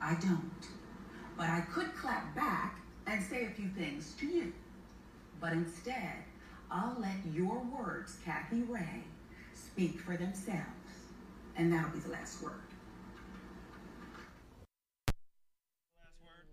I 0.00 0.14
don't. 0.14 0.50
But 1.42 1.50
I 1.50 1.62
could 1.62 1.92
clap 1.96 2.36
back 2.36 2.78
and 3.04 3.20
say 3.20 3.46
a 3.46 3.50
few 3.50 3.66
things 3.70 4.14
to 4.20 4.26
you. 4.26 4.52
But 5.40 5.52
instead, 5.52 6.22
I'll 6.70 6.96
let 7.00 7.16
your 7.34 7.58
words, 7.64 8.16
Kathy 8.24 8.62
Ray, 8.62 9.02
speak 9.52 9.98
for 9.98 10.16
themselves. 10.16 10.62
And 11.56 11.72
that'll 11.72 11.90
be 11.90 11.98
the 11.98 12.10
last 12.10 12.40
word. 12.44 12.61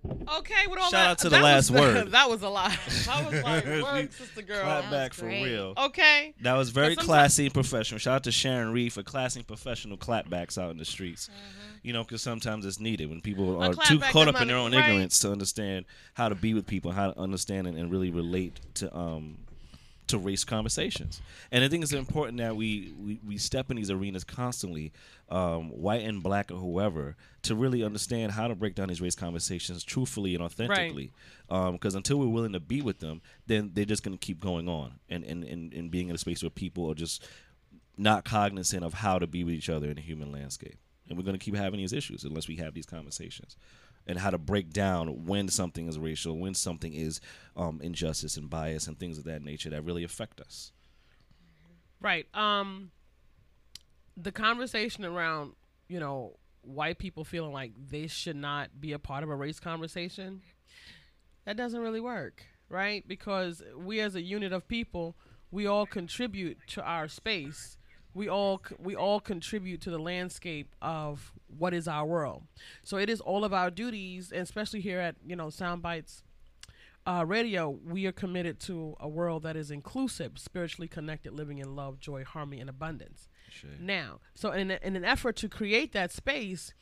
Okay, 0.06 0.68
with 0.68 0.80
all 0.80 0.90
Shout 0.90 0.92
that, 0.92 1.08
out 1.10 1.18
to 1.20 1.24
the 1.26 1.30
that 1.32 1.44
last 1.44 1.72
was, 1.72 1.82
word. 1.82 2.12
that 2.12 2.30
was 2.30 2.42
a 2.42 2.50
lot. 2.50 2.78
I 3.10 3.24
was 3.24 3.44
like, 3.44 3.66
work, 3.84 4.14
sister 4.14 4.42
girl. 4.42 4.62
Clap 4.64 4.84
That 4.84 4.92
back 4.92 5.14
for 5.14 5.26
great. 5.26 5.44
real. 5.44 5.74
Okay. 5.78 6.34
That 6.42 6.54
was 6.54 6.70
very 6.70 6.96
classy 6.96 7.46
and 7.46 7.54
professional. 7.54 8.00
Shout 8.00 8.16
out 8.16 8.24
to 8.24 8.32
Sharon 8.32 8.72
Reed 8.72 8.94
for 8.94 9.04
classy 9.04 9.40
and 9.40 9.48
professional 9.48 9.98
clapbacks 9.98 10.58
out 10.58 10.72
in 10.72 10.78
the 10.78 10.86
streets. 10.86 11.30
You 11.84 11.94
know, 11.94 12.04
because 12.04 12.22
sometimes 12.22 12.66
it's 12.66 12.80
needed 12.80 13.10
when 13.10 13.20
people 13.22 13.62
are 13.62 13.74
too 13.74 14.00
caught 14.00 14.28
up 14.28 14.42
in 14.42 14.48
their 14.48 14.58
own 14.58 14.74
right. 14.74 14.90
ignorance 14.90 15.20
to 15.20 15.32
understand 15.32 15.86
how 16.14 16.30
to 16.30 16.36
be 16.36 16.54
with 16.54 16.66
people, 16.66 16.92
how 16.92 17.12
to 17.12 17.20
understand 17.20 17.68
and, 17.68 17.78
and 17.78 17.92
really 17.92 18.12
relate 18.12 18.60
to 18.76 18.96
um 18.96 19.38
to 20.10 20.18
race 20.18 20.44
conversations. 20.44 21.22
And 21.52 21.64
I 21.64 21.68
think 21.68 21.84
it's 21.84 21.94
important 21.94 22.38
that 22.40 22.56
we 22.56 22.94
we, 23.00 23.20
we 23.26 23.38
step 23.38 23.72
in 23.72 23.78
these 23.78 23.90
arenas 23.90 24.24
constantly, 24.24 24.92
um, 25.30 25.70
white 25.70 26.04
and 26.04 26.22
black 26.22 26.52
or 26.52 26.58
whoever, 26.58 27.16
to 27.44 27.56
really 27.56 27.84
understand 27.84 28.34
how 28.34 28.48
to 28.48 28.56
break 28.56 28.76
down 28.76 28.90
these 28.90 29.02
race 29.02 29.16
conversations 29.16 29.84
truthfully 29.84 30.36
and 30.36 30.44
authentically. 30.44 31.12
Because 31.48 31.96
until 31.96 32.18
we're 32.18 32.28
willing 32.28 32.54
to 32.54 32.60
be 32.60 32.82
with 32.82 33.00
them, 33.00 33.22
then 33.48 33.72
they're 33.74 33.86
just 33.86 34.04
going 34.04 34.18
to 34.18 34.24
keep 34.24 34.40
going 34.40 34.68
on 34.68 35.00
and, 35.10 35.24
and, 35.24 35.44
and, 35.44 35.74
and 35.74 35.90
being 35.90 36.10
in 36.10 36.16
a 36.16 36.20
space 36.20 36.44
where 36.44 36.50
people 36.50 36.90
are 36.92 36.96
just 36.96 37.26
not 37.98 38.24
cognizant 38.24 38.84
of 38.84 38.94
how 38.94 39.20
to 39.20 39.28
be 39.28 39.44
with 39.44 39.54
each 39.54 39.70
other 39.70 39.90
in 39.90 39.96
the 39.96 40.02
human 40.02 40.32
landscape. 40.32 40.78
And 41.08 41.18
we're 41.18 41.24
going 41.24 41.38
to 41.38 41.44
keep 41.44 41.56
having 41.56 41.80
these 41.80 41.94
issues 41.94 42.24
unless 42.24 42.48
we 42.48 42.58
have 42.58 42.74
these 42.74 42.86
conversations 42.86 43.58
and 44.08 44.20
how 44.20 44.30
to 44.30 44.38
break 44.38 44.72
down 44.72 45.26
when 45.26 45.48
something 45.48 45.88
is 45.88 46.00
racial, 46.00 46.38
when 46.38 46.54
something 46.54 46.94
is 46.94 47.22
um, 47.56 47.80
injustice 47.84 48.38
and 48.38 48.50
bias 48.50 48.88
and 48.88 49.00
things 49.00 49.18
of 49.18 49.24
that 49.26 49.44
nature 49.44 49.70
that 49.70 49.84
really 49.84 50.04
affect 50.04 50.42
us. 50.42 50.72
Right. 52.02 52.28
Um 52.34 52.92
the 54.22 54.32
conversation 54.32 55.06
around, 55.06 55.54
you 55.88 56.00
know, 56.00 56.38
white 56.62 56.98
people 56.98 57.24
feeling 57.24 57.54
like 57.54 57.72
they 57.90 58.08
should 58.08 58.36
not 58.36 58.82
be 58.82 58.92
a 58.92 59.00
part 59.00 59.24
of 59.24 59.30
a 59.30 59.36
race 59.36 59.60
conversation, 59.60 60.42
that 61.46 61.56
doesn't 61.56 61.80
really 61.80 62.02
work, 62.02 62.44
right? 62.68 63.08
Because 63.08 63.64
we 63.78 64.02
as 64.02 64.16
a 64.16 64.22
unit 64.22 64.52
of 64.52 64.68
people, 64.68 65.16
we 65.52 65.66
all 65.66 65.86
contribute 65.86 66.58
to 66.68 66.84
our 66.84 67.08
space. 67.08 67.78
We 68.14 68.28
all 68.28 68.62
we 68.80 68.96
all 68.96 69.20
contribute 69.20 69.82
to 69.82 69.92
the 69.92 70.00
landscape 70.00 70.76
of 70.82 71.32
what 71.58 71.74
is 71.74 71.88
our 71.88 72.06
world. 72.06 72.44
So 72.84 72.98
it 72.98 73.10
is 73.10 73.22
all 73.22 73.44
of 73.44 73.54
our 73.54 73.70
duties, 73.70 74.32
and 74.32 74.42
especially 74.42 74.82
here 74.82 75.00
at, 75.00 75.16
you 75.26 75.36
know, 75.36 75.50
Sound 75.50 75.82
Bites 75.82 76.24
uh, 77.06 77.26
radio, 77.26 77.70
we 77.70 78.06
are 78.06 78.12
committed 78.12 78.60
to 78.60 78.96
a 79.00 79.08
world 79.08 79.44
that 79.44 79.56
is 79.56 79.72
inclusive, 79.72 80.38
spiritually 80.38 80.88
connected, 80.88 81.34
living 81.34 81.58
in 81.58 81.76
love, 81.76 82.00
joy, 82.00 82.24
harmony, 82.24 82.60
and 82.62 82.70
abundance. 82.70 83.28
Now, 83.80 84.20
so 84.36 84.52
in, 84.52 84.70
a, 84.70 84.80
in 84.84 84.96
an 84.96 85.06
effort 85.06 85.36
to 85.38 85.50
create 85.50 85.92
that 85.94 86.12
space, 86.12 86.74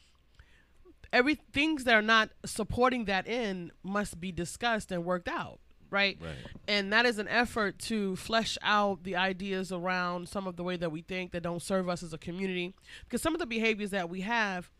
every 1.13 1.35
things 1.35 1.85
that 1.85 1.93
are 1.93 2.01
not 2.01 2.31
supporting 2.45 3.05
that 3.05 3.27
in 3.27 3.71
must 3.83 4.19
be 4.19 4.31
discussed 4.31 4.91
and 4.91 5.05
worked 5.05 5.29
out, 5.29 5.59
right? 5.89 6.17
Right. 6.21 6.35
And 6.67 6.91
that 6.93 7.05
is 7.05 7.19
an 7.19 7.27
effort 7.27 7.79
to 7.79 8.15
flesh 8.15 8.57
out 8.61 9.03
the 9.03 9.15
ideas 9.15 9.71
around 9.71 10.29
some 10.29 10.47
of 10.47 10.55
the 10.55 10.63
way 10.63 10.77
that 10.77 10.91
we 10.91 11.01
think 11.01 11.31
that 11.31 11.43
don't 11.43 11.61
serve 11.61 11.89
us 11.89 12.03
as 12.03 12.13
a 12.13 12.17
community, 12.17 12.73
because 13.03 13.21
some 13.21 13.33
of 13.33 13.39
the 13.39 13.45
behaviors 13.45 13.91
that 13.91 14.09
we 14.09 14.21
have 14.21 14.71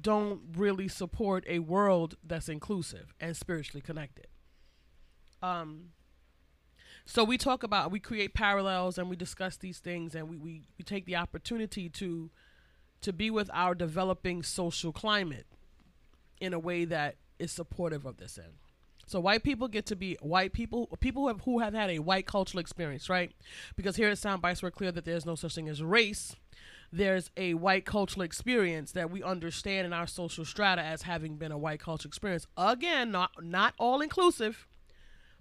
don't 0.00 0.40
really 0.56 0.88
support 0.88 1.44
a 1.48 1.58
world 1.58 2.16
that's 2.24 2.48
inclusive 2.48 3.14
and 3.20 3.36
spiritually 3.36 3.80
connected. 3.80 4.26
Um, 5.42 5.90
so 7.06 7.24
we 7.24 7.38
talk 7.38 7.62
about 7.62 7.90
we 7.90 7.98
create 7.98 8.34
parallels 8.34 8.98
and 8.98 9.08
we 9.10 9.16
discuss 9.16 9.56
these 9.56 9.78
things 9.78 10.14
and 10.14 10.28
we, 10.28 10.36
we, 10.36 10.62
we 10.78 10.84
take 10.84 11.06
the 11.06 11.16
opportunity 11.16 11.88
to 11.88 12.30
to 13.00 13.12
be 13.12 13.30
with 13.30 13.50
our 13.52 13.74
developing 13.74 14.42
social 14.42 14.92
climate 14.92 15.46
in 16.40 16.52
a 16.52 16.58
way 16.58 16.84
that 16.84 17.16
is 17.38 17.50
supportive 17.50 18.04
of 18.04 18.18
this 18.18 18.38
end. 18.38 18.52
So 19.10 19.18
white 19.18 19.42
people 19.42 19.66
get 19.66 19.86
to 19.86 19.96
be 19.96 20.16
white 20.22 20.52
people, 20.52 20.86
people 21.00 21.22
who 21.22 21.28
have, 21.28 21.40
who 21.40 21.58
have 21.58 21.74
had 21.74 21.90
a 21.90 21.98
white 21.98 22.26
cultural 22.26 22.60
experience, 22.60 23.08
right? 23.08 23.32
Because 23.74 23.96
here 23.96 24.08
at 24.08 24.16
Soundbites, 24.18 24.62
we're 24.62 24.70
clear 24.70 24.92
that 24.92 25.04
there's 25.04 25.26
no 25.26 25.34
such 25.34 25.56
thing 25.56 25.68
as 25.68 25.82
race. 25.82 26.36
There's 26.92 27.28
a 27.36 27.54
white 27.54 27.84
cultural 27.84 28.22
experience 28.22 28.92
that 28.92 29.10
we 29.10 29.20
understand 29.20 29.84
in 29.84 29.92
our 29.92 30.06
social 30.06 30.44
strata 30.44 30.82
as 30.82 31.02
having 31.02 31.38
been 31.38 31.50
a 31.50 31.58
white 31.58 31.80
cultural 31.80 32.08
experience. 32.08 32.46
Again, 32.56 33.10
not 33.10 33.32
not 33.42 33.74
all 33.78 34.00
inclusive, 34.00 34.68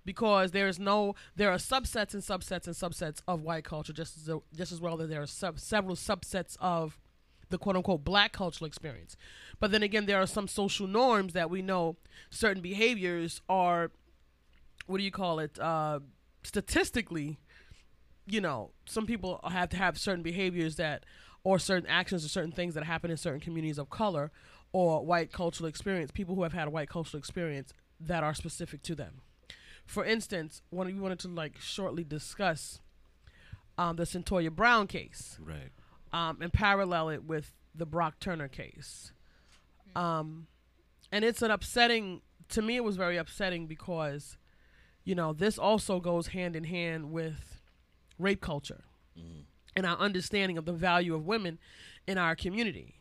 because 0.03 0.49
there's 0.49 0.79
no 0.79 1.13
there 1.35 1.51
are 1.51 1.57
subsets 1.57 2.15
and 2.15 2.23
subsets 2.23 2.65
and 2.65 2.75
subsets 2.75 3.21
of 3.27 3.41
white 3.41 3.65
culture 3.65 3.93
just 3.93 4.17
as 4.17 4.35
just 4.55 4.71
as 4.71 4.81
well 4.81 4.97
that 4.97 5.09
there 5.09 5.21
are 5.21 5.27
sub, 5.27 5.59
several 5.59 5.95
subsets 5.95 6.57
of 6.59 6.97
the 7.49 7.57
quote 7.57 7.75
unquote 7.75 8.03
black 8.03 8.31
cultural 8.31 8.67
experience. 8.67 9.15
But 9.59 9.71
then 9.71 9.83
again, 9.83 10.05
there 10.05 10.21
are 10.21 10.27
some 10.27 10.47
social 10.47 10.87
norms 10.87 11.33
that 11.33 11.49
we 11.49 11.61
know 11.61 11.97
certain 12.29 12.61
behaviors 12.61 13.41
are, 13.49 13.91
what 14.87 14.97
do 14.97 15.03
you 15.03 15.11
call 15.11 15.39
it, 15.39 15.59
uh, 15.59 15.99
statistically, 16.43 17.37
you 18.25 18.41
know, 18.41 18.71
some 18.85 19.05
people 19.05 19.39
have 19.49 19.69
to 19.69 19.77
have 19.77 19.97
certain 19.97 20.23
behaviors 20.23 20.75
that, 20.75 21.05
or 21.43 21.57
certain 21.57 21.89
actions 21.89 22.23
or 22.23 22.29
certain 22.29 22.51
things 22.51 22.73
that 22.75 22.83
happen 22.83 23.09
in 23.09 23.17
certain 23.17 23.39
communities 23.39 23.77
of 23.77 23.89
color 23.89 24.31
or 24.71 25.03
white 25.03 25.31
cultural 25.31 25.67
experience, 25.67 26.11
people 26.11 26.35
who 26.35 26.43
have 26.43 26.53
had 26.53 26.67
a 26.67 26.71
white 26.71 26.89
cultural 26.89 27.17
experience 27.17 27.73
that 27.99 28.23
are 28.23 28.33
specific 28.33 28.83
to 28.83 28.95
them. 28.95 29.21
For 29.85 30.05
instance, 30.05 30.61
one 30.69 30.93
you 30.93 31.01
wanted 31.01 31.19
to 31.19 31.27
like 31.27 31.59
shortly 31.59 32.03
discuss 32.03 32.79
um, 33.77 33.95
the 33.95 34.03
Cyntoia 34.03 34.51
Brown 34.51 34.87
case 34.87 35.37
Right. 35.41 35.71
Um, 36.11 36.39
and 36.41 36.51
parallel 36.51 37.09
it 37.09 37.23
with 37.23 37.53
the 37.75 37.85
Brock 37.85 38.19
Turner 38.19 38.47
case. 38.47 39.11
Um, 39.95 40.47
and 41.11 41.23
it's 41.23 41.41
an 41.41 41.51
upsetting, 41.51 42.21
to 42.49 42.61
me, 42.61 42.77
it 42.77 42.83
was 42.83 42.97
very 42.97 43.17
upsetting 43.17 43.67
because, 43.67 44.37
you 45.03 45.15
know, 45.15 45.33
this 45.33 45.57
also 45.57 45.99
goes 45.99 46.27
hand 46.27 46.55
in 46.55 46.63
hand 46.63 47.11
with 47.11 47.61
rape 48.17 48.41
culture 48.41 48.83
and 49.75 49.85
our 49.85 49.97
understanding 49.97 50.57
of 50.57 50.65
the 50.65 50.73
value 50.73 51.15
of 51.15 51.25
women 51.25 51.57
in 52.07 52.17
our 52.17 52.35
community, 52.35 52.95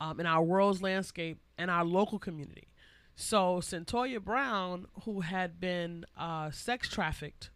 um, 0.00 0.18
in 0.18 0.26
our 0.26 0.42
world's 0.42 0.82
landscape, 0.82 1.38
and 1.56 1.70
our 1.70 1.84
local 1.84 2.18
community. 2.18 2.68
So, 3.16 3.60
Cyntoia 3.60 4.22
Brown, 4.22 4.86
who 5.04 5.20
had 5.20 5.60
been 5.60 6.04
uh, 6.16 6.50
sex 6.50 6.88
trafficked 6.88 7.50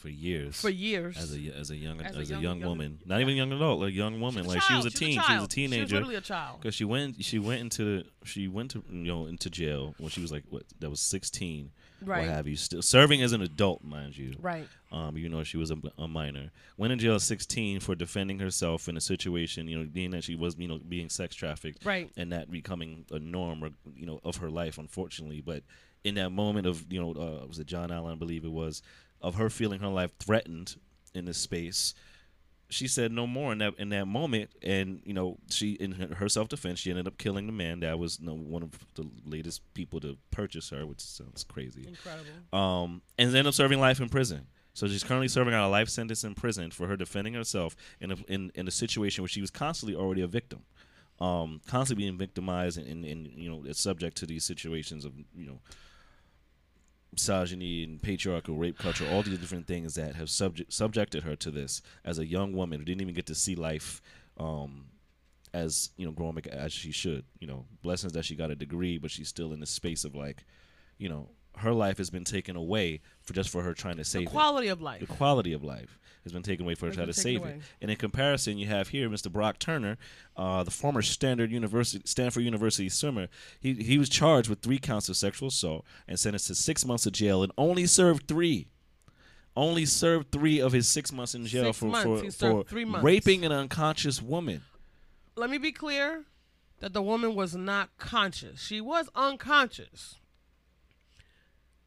For 0.00 0.08
years. 0.08 0.58
for 0.58 0.70
years, 0.70 1.16
as 1.18 1.36
a 1.36 1.50
as 1.50 1.70
a 1.70 1.76
young 1.76 2.00
As 2.00 2.16
as, 2.16 2.30
a 2.30 2.32
young- 2.32 2.42
young, 2.42 2.60
young- 2.60 2.68
woman, 2.70 2.98
not 3.04 3.20
even 3.20 3.34
a 3.34 3.36
young 3.36 3.52
adult, 3.52 3.82
a 3.84 3.90
young 3.92 4.18
woman. 4.18 4.46
like 4.46 4.62
she 4.62 4.74
was 4.74 4.86
a 4.86 4.90
teen, 4.90 5.12
she 5.12 5.18
was 5.18 5.24
a 5.24 5.28
child. 5.28 5.52
She 5.52 5.62
was 5.62 5.70
teenager. 5.70 5.94
literally 5.96 6.14
a 6.14 6.20
child. 6.22 6.60
Because 6.60 6.74
she 6.74 6.84
went, 6.84 7.22
she 7.22 7.38
went 7.38 7.60
into 7.60 8.04
she 8.24 8.48
went 8.48 8.70
to 8.70 8.82
you 8.90 9.04
know 9.04 9.26
into 9.26 9.50
jail 9.50 9.94
when 9.98 10.08
she 10.08 10.22
was 10.22 10.32
like 10.32 10.44
what 10.48 10.62
that 10.78 10.88
was 10.88 11.00
sixteen, 11.00 11.72
Right. 12.02 12.20
what 12.26 12.28
have 12.34 12.46
you? 12.48 12.56
Still 12.56 12.80
serving 12.80 13.20
as 13.22 13.32
an 13.32 13.42
adult, 13.42 13.84
mind 13.84 14.16
you. 14.16 14.36
Right. 14.40 14.66
Um, 14.90 15.18
you 15.18 15.28
know 15.28 15.44
she 15.44 15.58
was 15.58 15.70
a, 15.70 15.76
a 15.98 16.08
minor. 16.08 16.50
Went 16.78 16.94
in 16.94 16.98
jail 16.98 17.16
at 17.16 17.20
sixteen 17.20 17.78
for 17.78 17.94
defending 17.94 18.38
herself 18.38 18.88
in 18.88 18.96
a 18.96 19.02
situation, 19.02 19.68
you 19.68 19.78
know, 19.78 19.84
being 19.84 20.12
that 20.12 20.24
she 20.24 20.34
was 20.34 20.56
you 20.58 20.66
know 20.68 20.78
being 20.78 21.10
sex 21.10 21.34
trafficked, 21.36 21.84
Right. 21.84 22.10
and 22.16 22.32
that 22.32 22.50
becoming 22.50 23.04
a 23.12 23.18
norm, 23.18 23.62
or 23.62 23.70
you 23.94 24.06
know, 24.06 24.18
of 24.24 24.36
her 24.36 24.48
life, 24.48 24.78
unfortunately. 24.78 25.42
But 25.42 25.62
in 26.04 26.14
that 26.14 26.30
moment 26.30 26.66
of 26.66 26.90
you 26.90 26.98
know, 27.02 27.10
uh, 27.10 27.46
was 27.46 27.58
it 27.58 27.66
John 27.66 27.92
Allen? 27.92 28.12
I 28.14 28.16
believe 28.16 28.44
it 28.46 28.50
was, 28.52 28.80
of 29.20 29.36
her 29.36 29.50
feeling 29.50 29.80
her 29.80 29.88
life 29.88 30.12
threatened 30.18 30.76
in 31.14 31.24
this 31.24 31.38
space 31.38 31.94
she 32.70 32.86
said 32.86 33.12
no 33.12 33.26
more 33.26 33.52
in 33.52 33.58
that 33.58 33.74
in 33.78 33.90
that 33.90 34.06
moment, 34.06 34.50
and 34.62 35.02
you 35.04 35.12
know 35.12 35.38
she 35.50 35.72
in 35.72 35.92
her- 35.92 36.14
her 36.14 36.28
self 36.28 36.48
defense 36.48 36.78
she 36.78 36.90
ended 36.90 37.06
up 37.06 37.18
killing 37.18 37.46
the 37.46 37.52
man 37.52 37.80
that 37.80 37.98
was 37.98 38.18
you 38.20 38.26
know, 38.26 38.34
one 38.34 38.62
of 38.62 38.70
the 38.94 39.04
latest 39.24 39.62
people 39.74 40.00
to 40.00 40.16
purchase 40.30 40.70
her, 40.70 40.86
which 40.86 41.00
sounds 41.00 41.44
crazy. 41.44 41.86
Incredible. 41.86 42.58
Um, 42.58 43.02
and 43.18 43.28
ended 43.28 43.48
up 43.48 43.54
serving 43.54 43.80
life 43.80 44.00
in 44.00 44.08
prison. 44.08 44.46
So 44.72 44.86
she's 44.86 45.02
currently 45.02 45.28
serving 45.28 45.52
out 45.52 45.66
a 45.66 45.68
life 45.68 45.88
sentence 45.88 46.22
in 46.22 46.34
prison 46.34 46.70
for 46.70 46.86
her 46.86 46.96
defending 46.96 47.34
herself 47.34 47.74
in 48.00 48.12
a, 48.12 48.16
in 48.28 48.52
in 48.54 48.68
a 48.68 48.70
situation 48.70 49.22
where 49.22 49.28
she 49.28 49.40
was 49.40 49.50
constantly 49.50 49.96
already 49.96 50.22
a 50.22 50.28
victim, 50.28 50.62
um, 51.20 51.60
constantly 51.66 52.04
being 52.04 52.16
victimized 52.16 52.78
and, 52.78 52.86
and, 52.86 53.04
and 53.04 53.26
you 53.26 53.50
know 53.50 53.64
subject 53.72 54.16
to 54.18 54.26
these 54.26 54.44
situations 54.44 55.04
of 55.04 55.12
you 55.34 55.46
know 55.46 55.60
misogyny 57.12 57.84
and 57.84 58.02
patriarchal 58.02 58.56
rape 58.56 58.78
culture, 58.78 59.06
all 59.10 59.22
these 59.22 59.38
different 59.38 59.66
things 59.66 59.94
that 59.94 60.14
have 60.14 60.30
subject 60.30 60.72
subjected 60.72 61.22
her 61.24 61.36
to 61.36 61.50
this 61.50 61.82
as 62.04 62.18
a 62.18 62.26
young 62.26 62.52
woman 62.52 62.78
who 62.78 62.84
didn't 62.84 63.02
even 63.02 63.14
get 63.14 63.26
to 63.26 63.34
see 63.34 63.54
life 63.54 64.00
um, 64.38 64.86
as 65.52 65.90
you 65.96 66.06
know 66.06 66.12
growing 66.12 66.38
up 66.38 66.46
as 66.46 66.72
she 66.72 66.92
should. 66.92 67.24
You 67.38 67.46
know, 67.46 67.66
blessings 67.82 68.12
that 68.12 68.24
she 68.24 68.36
got 68.36 68.50
a 68.50 68.56
degree, 68.56 68.98
but 68.98 69.10
she's 69.10 69.28
still 69.28 69.52
in 69.52 69.60
this 69.60 69.70
space 69.70 70.04
of 70.04 70.14
like, 70.14 70.44
you 70.98 71.08
know, 71.08 71.30
her 71.58 71.72
life 71.72 71.98
has 71.98 72.10
been 72.10 72.24
taken 72.24 72.56
away 72.56 73.00
for 73.30 73.34
just 73.34 73.48
for 73.50 73.62
her 73.62 73.72
trying 73.74 73.96
to 73.96 74.04
save 74.04 74.24
The 74.24 74.30
Quality 74.30 74.66
of 74.68 74.82
life. 74.82 74.98
the 75.00 75.06
quality 75.06 75.52
of 75.52 75.62
life 75.62 76.00
has 76.24 76.32
been 76.32 76.42
taken 76.42 76.66
away 76.66 76.74
for 76.74 76.86
her 76.86 76.90
Has 76.90 76.96
to 76.96 76.98
try 76.98 77.06
been 77.06 77.14
to 77.14 77.22
taken 77.22 77.42
save 77.42 77.62
it. 77.62 77.62
And 77.80 77.90
in 77.92 77.96
comparison, 77.96 78.58
you 78.58 78.66
have 78.66 78.88
here 78.88 79.08
Mr. 79.08 79.30
Brock 79.30 79.60
Turner, 79.60 79.98
uh, 80.36 80.64
the 80.64 80.72
former 80.72 81.00
Standard 81.00 81.52
University, 81.52 82.02
Stanford 82.06 82.42
University 82.42 82.88
swimmer. 82.88 83.28
He 83.60 83.74
he 83.74 83.98
was 83.98 84.08
charged 84.08 84.48
with 84.50 84.62
three 84.62 84.78
counts 84.78 85.08
of 85.08 85.16
sexual 85.16 85.46
assault 85.48 85.84
and 86.08 86.18
sentenced 86.18 86.48
to 86.48 86.56
six 86.56 86.84
months 86.84 87.06
of 87.06 87.12
jail, 87.12 87.44
and 87.44 87.52
only 87.56 87.86
served 87.86 88.26
three. 88.26 88.66
Only 89.56 89.86
served 89.86 90.32
three 90.32 90.60
of 90.60 90.72
his 90.72 90.88
six 90.88 91.12
months 91.12 91.34
in 91.34 91.46
jail 91.46 91.66
Six 91.72 91.78
for 91.78 91.84
months. 91.86 92.36
for, 92.36 92.64
for 92.64 93.00
raping 93.00 93.44
an 93.44 93.52
unconscious 93.52 94.20
woman. 94.20 94.62
Let 95.36 95.50
me 95.50 95.58
be 95.58 95.72
clear 95.72 96.24
that 96.80 96.92
the 96.94 97.02
woman 97.02 97.34
was 97.36 97.54
not 97.54 97.90
conscious. 97.98 98.60
She 98.60 98.80
was 98.80 99.08
unconscious. 99.14 100.16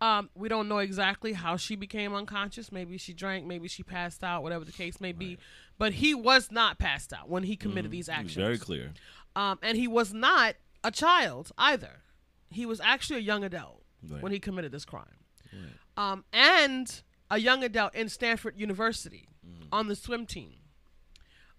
Um, 0.04 0.30
we 0.36 0.50
don't 0.50 0.68
know 0.68 0.80
exactly 0.80 1.32
how 1.32 1.56
she 1.56 1.76
became 1.78 2.14
unconscious. 2.14 2.72
Maybe 2.74 2.98
she 2.98 3.14
drank, 3.14 3.46
maybe 3.46 3.70
she 3.70 3.84
passed 3.84 4.22
out, 4.24 4.44
whatever 4.44 4.66
the 4.66 4.72
case 4.74 5.00
may 5.00 5.14
be. 5.14 5.38
But 5.78 5.94
he 5.94 6.14
was 6.14 6.52
not 6.52 6.78
passed 6.78 7.14
out 7.14 7.30
when 7.30 7.44
he 7.44 7.56
committed 7.56 7.90
these 7.92 8.08
He 8.08 8.12
was 8.12 8.20
actions. 8.20 8.36
very 8.36 8.58
clear. 8.58 8.92
Um, 9.36 9.60
and 9.64 9.78
he 9.78 9.88
was 9.88 10.14
not 10.14 10.56
a 10.84 10.92
child 10.92 11.54
either. 11.58 12.02
He 12.50 12.66
was 12.66 12.82
actually 12.82 13.20
a 13.20 13.24
young 13.24 13.44
adult 13.46 13.80
Right. 14.06 14.22
when 14.22 14.34
he 14.34 14.40
committed 14.40 14.74
this 14.74 14.84
crime. 14.84 15.06
Right. 15.54 15.72
Um, 16.12 16.26
and 16.34 17.02
a 17.32 17.38
young 17.40 17.64
adult 17.64 17.96
in 17.96 18.10
Stanford 18.10 18.60
University 18.60 19.30
on 19.72 19.88
the 19.88 19.96
swim 19.96 20.26
team. 20.26 20.56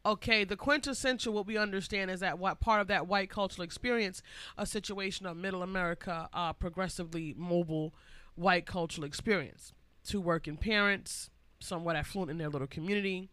Okay, 0.07 0.44
the 0.44 0.57
quintessential 0.57 1.33
what 1.33 1.46
we 1.46 1.57
understand 1.57 2.11
is 2.11 2.20
that 2.20 2.38
what 2.38 2.61
part 2.61 2.83
of 2.83 2.88
that 2.88 3.07
white 3.07 3.30
cultural 3.30 3.64
experience, 3.64 4.20
a 4.59 4.66
situation 4.66 5.24
of 5.24 5.35
middle 5.38 5.62
America, 5.62 6.28
uh, 6.35 6.52
progressively 6.52 7.35
mobile 7.38 7.94
white 8.35 8.66
cultural 8.66 9.07
experience. 9.07 9.73
Two 10.05 10.20
working 10.20 10.57
parents, 10.57 11.31
somewhat 11.61 11.97
affluent 11.97 12.31
in 12.31 12.38
their 12.38 12.49
little 12.49 12.66
community, 12.66 13.31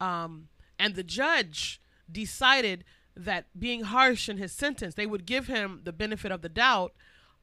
um, 0.00 0.48
and 0.78 0.94
the 0.94 1.02
judge 1.02 1.80
decided 2.10 2.84
that 3.16 3.46
being 3.58 3.84
harsh 3.84 4.28
in 4.28 4.38
his 4.38 4.52
sentence, 4.52 4.94
they 4.94 5.06
would 5.06 5.24
give 5.24 5.46
him 5.46 5.82
the 5.84 5.92
benefit 5.92 6.32
of 6.32 6.42
the 6.42 6.48
doubt, 6.48 6.92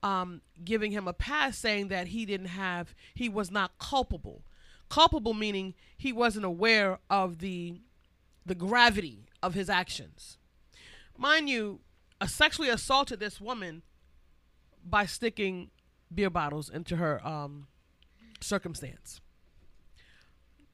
um, 0.03 0.41
giving 0.63 0.91
him 0.91 1.07
a 1.07 1.13
pass, 1.13 1.57
saying 1.57 1.87
that 1.87 2.07
he 2.07 2.25
didn't 2.25 2.47
have, 2.47 2.93
he 3.13 3.29
was 3.29 3.49
not 3.51 3.77
culpable. 3.79 4.43
Culpable 4.89 5.33
meaning 5.33 5.73
he 5.97 6.11
wasn't 6.11 6.45
aware 6.45 6.99
of 7.09 7.39
the 7.39 7.81
the 8.45 8.55
gravity 8.55 9.27
of 9.43 9.53
his 9.53 9.69
actions. 9.69 10.39
Mind 11.15 11.47
you, 11.47 11.79
uh, 12.19 12.25
sexually 12.25 12.69
assaulted 12.69 13.19
this 13.19 13.39
woman 13.39 13.83
by 14.83 15.05
sticking 15.05 15.69
beer 16.13 16.29
bottles 16.29 16.69
into 16.69 16.97
her 16.97 17.25
um, 17.25 17.67
circumstance. 18.39 19.21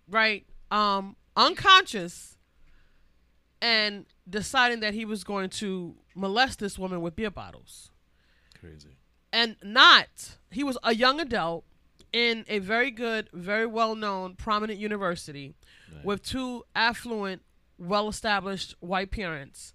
Right? 0.10 0.46
Um, 0.72 1.16
unconscious 1.36 2.38
and 3.62 4.06
deciding 4.30 4.80
that 4.82 4.94
he 4.94 5.06
was 5.06 5.24
going 5.24 5.50
to 5.50 5.96
molest 6.16 6.60
this 6.60 6.78
woman 6.78 7.02
with 7.02 7.16
beer 7.16 7.32
bottles. 7.32 7.92
Crazy. 8.60 8.98
And 9.34 9.56
not, 9.64 10.38
he 10.52 10.64
was 10.64 10.78
a 10.84 10.96
young 10.96 11.20
adult 11.20 11.66
in 12.14 12.46
a 12.48 12.60
very 12.60 12.92
good, 12.92 13.30
very 13.34 13.66
well 13.66 13.96
known, 13.96 14.36
prominent 14.36 14.80
university 14.80 15.56
Right. 15.94 16.04
with 16.06 16.24
two 16.24 16.64
affluent, 16.76 17.42
well 17.78 18.08
established 18.10 18.76
white 18.80 19.12
parents. 19.12 19.74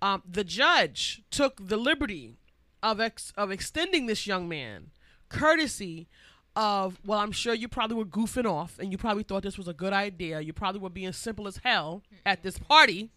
Um, 0.00 0.22
the 0.28 0.44
judge 0.44 1.22
took 1.30 1.68
the 1.68 1.76
liberty 1.76 2.38
of 2.82 3.00
ex- 3.00 3.32
of 3.36 3.50
extending 3.50 4.06
this 4.06 4.26
young 4.26 4.48
man 4.48 4.90
courtesy 5.28 6.08
of 6.54 6.98
well 7.06 7.18
i'm 7.18 7.32
sure 7.32 7.54
you 7.54 7.68
probably 7.68 7.96
were 7.96 8.04
goofing 8.04 8.44
off 8.44 8.78
and 8.78 8.92
you 8.92 8.98
probably 8.98 9.22
thought 9.22 9.42
this 9.42 9.56
was 9.56 9.68
a 9.68 9.72
good 9.72 9.92
idea. 9.92 10.40
You 10.40 10.52
probably 10.52 10.80
were 10.80 10.90
being 10.90 11.12
simple 11.12 11.46
as 11.48 11.58
hell 11.58 12.02
at 12.26 12.42
this 12.42 12.58
party. 12.58 13.10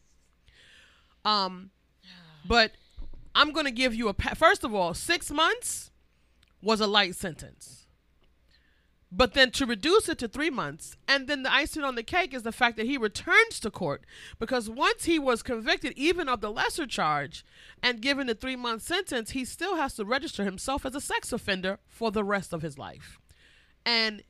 Um 1.25 1.71
but 2.47 2.71
i'm 3.33 3.51
gonna 3.51 3.71
give 3.71 3.93
you 3.93 4.07
a 4.07 4.13
pa- 4.13 4.35
first 4.35 4.63
of 4.63 4.73
all 4.73 4.93
six 4.93 5.31
months 5.31 5.91
was 6.61 6.79
a 6.79 6.87
light 6.87 7.15
sentence 7.15 7.84
But 9.17 9.33
then 9.33 9.51
to 9.51 9.65
reduce 9.65 10.09
it 10.09 10.17
to 10.19 10.27
three 10.27 10.49
months, 10.49 10.97
and 11.07 11.27
then 11.27 11.43
the 11.43 11.53
icing 11.53 11.83
on 11.83 11.95
the 11.95 12.03
cake 12.03 12.33
is 12.33 12.43
the 12.43 12.51
fact 12.51 12.75
that 12.75 12.85
he 12.85 12.97
returns 12.97 13.61
to 13.61 13.71
court 13.71 14.03
because 14.39 14.69
once 14.69 15.05
he 15.05 15.17
was 15.19 15.41
convicted, 15.41 15.93
even 15.95 16.27
of 16.27 16.41
the 16.41 16.51
lesser 16.51 16.85
charge, 16.85 17.45
and 17.81 18.01
given 18.01 18.27
the 18.27 18.35
three 18.35 18.57
month 18.57 18.81
sentence, 18.81 19.31
he 19.31 19.45
still 19.45 19.77
has 19.77 19.93
to 19.93 20.03
register 20.03 20.43
himself 20.43 20.85
as 20.85 20.95
a 20.95 21.01
sex 21.01 21.31
offender 21.31 21.79
for 21.87 22.11
the 22.11 22.25
rest 22.25 22.51
of 22.51 22.61
his 22.61 22.77
life. 22.77 23.17
And 23.85 24.21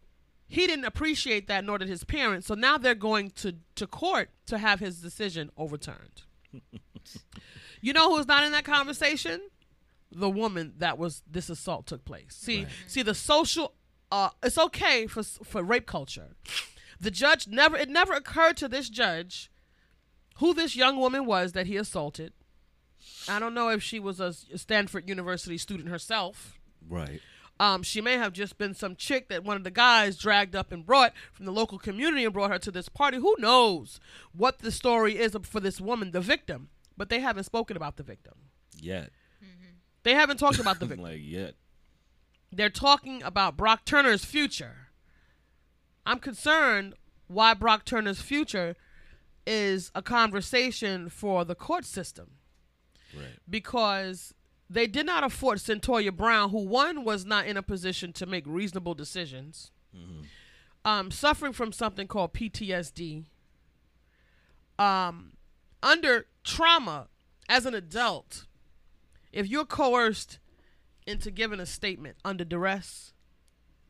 he 0.47 0.67
didn't 0.67 0.85
appreciate 0.85 1.47
that, 1.47 1.65
nor 1.65 1.79
did 1.79 1.87
his 1.87 2.03
parents. 2.03 2.45
So 2.45 2.53
now 2.53 2.77
they're 2.77 2.93
going 2.93 3.31
to, 3.31 3.55
to 3.75 3.87
court 3.87 4.29
to 4.45 4.59
have 4.59 4.79
his 4.79 5.01
decision 5.01 5.49
overturned. 5.57 6.21
you 7.81 7.91
know 7.91 8.15
who's 8.15 8.27
not 8.27 8.43
in 8.43 8.51
that 8.51 8.65
conversation? 8.65 9.41
The 10.11 10.29
woman 10.29 10.75
that 10.77 10.99
was 10.99 11.23
this 11.29 11.49
assault 11.49 11.87
took 11.87 12.05
place. 12.05 12.35
See, 12.35 12.67
see 12.85 13.01
the 13.01 13.15
social. 13.15 13.73
Uh, 14.11 14.29
it's 14.43 14.57
okay 14.57 15.07
for 15.07 15.23
for 15.23 15.63
rape 15.63 15.85
culture. 15.85 16.35
The 16.99 17.11
judge 17.11 17.47
never. 17.47 17.75
It 17.75 17.89
never 17.89 18.13
occurred 18.13 18.57
to 18.57 18.67
this 18.67 18.89
judge 18.89 19.51
who 20.37 20.53
this 20.53 20.75
young 20.75 20.97
woman 20.97 21.25
was 21.25 21.53
that 21.53 21.67
he 21.67 21.77
assaulted. 21.77 22.33
I 23.27 23.39
don't 23.39 23.53
know 23.53 23.69
if 23.69 23.81
she 23.83 23.99
was 23.99 24.19
a 24.19 24.33
Stanford 24.33 25.09
University 25.09 25.57
student 25.57 25.89
herself. 25.89 26.59
Right. 26.87 27.21
Um, 27.59 27.83
she 27.83 28.01
may 28.01 28.13
have 28.17 28.33
just 28.33 28.57
been 28.57 28.73
some 28.73 28.95
chick 28.95 29.29
that 29.29 29.45
one 29.45 29.55
of 29.55 29.63
the 29.63 29.71
guys 29.71 30.17
dragged 30.17 30.55
up 30.55 30.71
and 30.73 30.85
brought 30.85 31.13
from 31.31 31.45
the 31.45 31.53
local 31.53 31.79
community 31.79 32.25
and 32.25 32.33
brought 32.33 32.51
her 32.51 32.59
to 32.59 32.71
this 32.71 32.89
party. 32.89 33.17
Who 33.17 33.35
knows 33.39 33.99
what 34.33 34.59
the 34.59 34.71
story 34.71 35.17
is 35.17 35.37
for 35.43 35.61
this 35.61 35.79
woman, 35.79 36.11
the 36.11 36.19
victim? 36.19 36.69
But 36.97 37.09
they 37.09 37.21
haven't 37.21 37.45
spoken 37.45 37.77
about 37.77 37.95
the 37.95 38.03
victim. 38.03 38.33
Yet. 38.77 39.11
They 40.03 40.13
haven't 40.13 40.37
talked 40.37 40.59
about 40.59 40.79
the 40.79 40.85
victim. 40.85 41.05
like 41.05 41.21
yet. 41.21 41.55
They're 42.55 42.69
talking 42.69 43.21
about 43.21 43.57
Brock 43.57 43.83
Turner's 43.85 44.23
future. 44.23 44.87
I'm 46.05 46.19
concerned 46.19 46.93
why 47.27 47.53
Brock 47.53 47.83
Turner's 47.83 48.21
future 48.21 48.75
is 49.45 49.91
a 49.93 50.01
conversation 50.01 51.09
for 51.09 51.43
the 51.43 51.55
court 51.55 51.83
system 51.85 52.31
Right. 53.13 53.39
because 53.49 54.33
they 54.69 54.87
did 54.87 55.05
not 55.05 55.23
afford 55.23 55.57
Cyntoia 55.59 56.15
Brown, 56.15 56.51
who 56.51 56.59
one 56.65 57.03
was 57.03 57.25
not 57.25 57.45
in 57.45 57.57
a 57.57 57.61
position 57.61 58.13
to 58.13 58.25
make 58.25 58.43
reasonable 58.47 58.93
decisions, 58.95 59.71
um, 60.85 61.11
suffering 61.11 61.51
from 61.53 61.71
something 61.73 62.07
called 62.07 62.33
PTSD, 62.33 63.25
um, 64.79 65.33
under 65.83 66.25
trauma 66.43 67.07
as 67.49 67.65
an 67.65 67.73
adult. 67.73 68.45
If 69.31 69.47
you're 69.47 69.65
coerced 69.65 70.39
into 71.07 71.31
giving 71.31 71.59
a 71.59 71.65
statement 71.65 72.17
under 72.25 72.43
duress, 72.43 73.13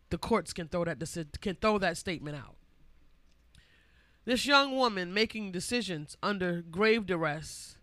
the 0.09 0.17
courts 0.17 0.53
can 0.53 0.67
throw 0.67 0.85
that 0.85 0.99
deci- 0.99 1.39
can 1.41 1.55
throw 1.55 1.77
that 1.77 1.97
statement 1.97 2.35
out. 2.35 2.55
This 4.25 4.45
young 4.45 4.75
woman 4.75 5.13
making 5.13 5.51
decisions 5.51 6.17
under 6.23 6.61
grave 6.61 7.05
duress 7.05 7.77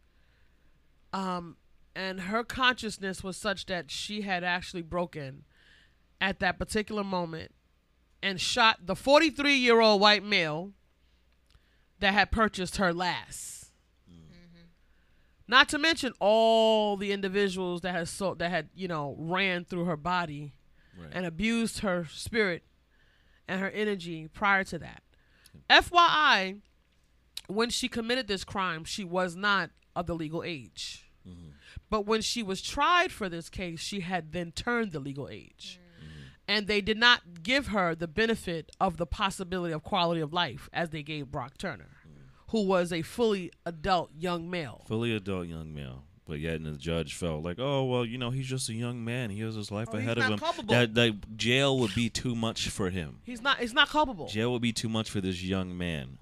um, 1.13 1.57
and 1.95 2.23
her 2.23 2.43
consciousness 2.43 3.23
was 3.23 3.37
such 3.37 3.67
that 3.67 3.91
she 3.91 4.23
had 4.23 4.43
actually 4.45 4.83
broken 4.83 5.45
at 6.21 6.41
that 6.41 6.59
particular 6.59 7.05
moment 7.05 7.53
and 8.23 8.41
shot 8.41 8.87
the 8.87 8.97
43 8.97 9.55
year 9.55 9.81
old 9.81 10.01
white 10.01 10.25
male 10.25 10.73
that 11.99 12.15
had 12.15 12.31
purchased 12.31 12.77
her 12.77 12.93
last. 12.93 13.62
Not 15.53 15.69
to 15.69 15.79
mention 15.79 16.15
all 16.19 16.97
the 16.97 17.13
individuals 17.13 17.83
that 17.83 17.93
had 17.95 18.09
so 18.09 18.35
that 18.37 18.51
had 18.51 18.71
you 18.75 18.89
know 18.89 19.15
ran 19.19 19.65
through 19.65 19.85
her 19.85 19.99
body 19.99 20.55
Right. 20.99 21.11
and 21.13 21.25
abused 21.25 21.81
her 21.81 22.07
spirit 22.11 22.65
and 23.49 23.61
her 23.61 23.71
energy 23.71 24.29
prior 24.29 24.65
to 24.65 24.79
that. 24.79 25.03
FYI, 25.71 26.61
when 27.47 27.71
she 27.71 27.89
committed 27.89 28.29
this 28.29 28.45
crime, 28.45 28.85
she 28.85 29.05
was 29.05 29.35
not 29.37 29.71
of 29.97 30.07
the 30.07 30.15
legal 30.15 30.43
age. 30.43 31.11
Mm-hmm. 31.27 31.51
But 31.89 32.07
when 32.07 32.21
she 32.21 32.43
was 32.43 32.61
tried 32.63 33.13
for 33.13 33.29
this 33.29 33.49
case, 33.49 33.81
she 33.81 34.01
had 34.01 34.33
then 34.33 34.53
turned 34.53 34.93
the 34.93 35.01
legal 35.01 35.29
age. 35.29 35.81
Mm. 35.81 36.05
Mm-hmm. 36.05 36.23
And 36.49 36.67
they 36.67 36.81
did 36.81 36.99
not 36.99 37.43
give 37.43 37.69
her 37.69 37.95
the 37.95 38.09
benefit 38.09 38.71
of 38.81 38.97
the 38.97 39.07
possibility 39.07 39.73
of 39.73 39.83
quality 39.83 40.21
of 40.21 40.33
life 40.33 40.69
as 40.73 40.91
they 40.91 41.03
gave 41.03 41.31
Brock 41.31 41.57
Turner, 41.59 41.89
who 42.53 42.65
was 42.65 42.93
a 42.93 43.03
fully 43.03 43.51
adult 43.67 44.11
young 44.17 44.49
male. 44.49 44.85
Fully 44.87 45.15
adult 45.15 45.49
young 45.49 45.75
male. 45.75 46.05
But 46.25 46.39
yet, 46.39 46.55
and 46.55 46.67
the 46.67 46.79
judge 46.79 47.15
felt 47.15 47.43
like, 47.45 47.59
oh 47.59 47.85
well, 47.85 48.05
you 48.07 48.17
know, 48.17 48.31
he's 48.31 48.47
just 48.47 48.69
a 48.69 48.73
young 48.73 49.05
man. 49.05 49.29
He 49.31 49.41
has 49.41 49.57
his 49.57 49.73
life 49.73 49.89
Oh, 49.91 49.97
he's 49.97 50.07
ahead 50.07 50.19
of 50.19 50.23
not 50.25 50.33
him. 50.35 50.39
culpable. 50.39 50.73
That, 50.73 50.95
that 50.95 51.37
jail 51.37 51.77
would 51.81 51.95
be 51.97 52.09
too 52.09 52.37
much 52.37 52.69
for 52.69 52.91
him. 52.91 53.19
He's 53.25 53.43
not. 53.43 53.59
He's 53.59 53.75
not 53.75 53.89
culpable. 53.89 54.29
Jail 54.29 54.53
would 54.53 54.63
be 54.63 54.73
too 54.73 54.89
much 54.89 55.11
for 55.11 55.21
this 55.21 55.43
young 55.43 55.77
man. 55.77 56.19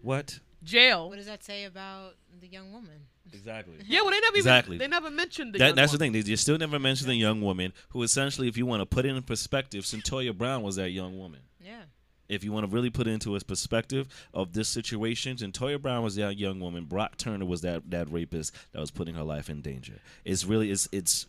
What? 0.00 0.40
Jail. 0.62 1.08
What 1.08 1.16
does 1.16 1.26
that 1.26 1.44
say 1.44 1.64
about 1.64 2.14
the 2.40 2.48
young 2.48 2.72
woman? 2.72 3.06
Exactly. 3.32 3.74
Yeah, 3.86 4.02
well, 4.02 4.12
they 4.12 4.20
never 4.20 4.36
Exactly. 4.36 4.76
even 4.76 4.90
they 4.90 4.94
never 4.94 5.10
mentioned 5.10 5.52
the 5.54 5.58
That, 5.58 5.66
young 5.68 5.74
that's 5.76 5.92
the 5.92 5.98
thing. 5.98 6.12
They 6.12 6.22
just 6.22 6.42
still 6.44 6.58
never 6.58 6.78
mentioned 6.78 7.10
the 7.10 7.16
young 7.16 7.40
woman 7.42 7.72
who, 7.90 8.02
essentially, 8.02 8.48
if 8.48 8.56
you 8.56 8.66
want 8.66 8.80
to 8.80 8.86
put 8.86 9.04
it 9.04 9.14
in 9.14 9.22
perspective, 9.22 9.84
Cyntoia 9.84 10.36
Brown 10.36 10.62
was 10.62 10.76
that 10.76 10.90
young 10.90 11.18
woman. 11.18 11.40
Yeah. 11.60 11.82
If 12.28 12.44
you 12.44 12.52
want 12.52 12.68
to 12.68 12.74
really 12.74 12.90
put 12.90 13.06
it 13.06 13.10
into 13.10 13.36
a 13.36 13.40
perspective 13.40 14.08
of 14.34 14.52
this 14.52 14.68
situation, 14.68 15.36
and 15.42 15.52
Toya 15.52 15.80
Brown 15.80 16.02
was 16.02 16.16
that 16.16 16.38
young 16.38 16.60
woman. 16.60 16.84
Brock 16.84 17.16
Turner 17.16 17.44
was 17.44 17.60
that 17.62 17.90
that 17.90 18.10
rapist 18.10 18.54
that 18.72 18.80
was 18.80 18.90
putting 18.90 19.14
her 19.14 19.22
life 19.22 19.48
in 19.48 19.60
danger. 19.60 19.94
It's 20.24 20.44
really 20.44 20.70
it's 20.70 20.88
it's 20.92 21.26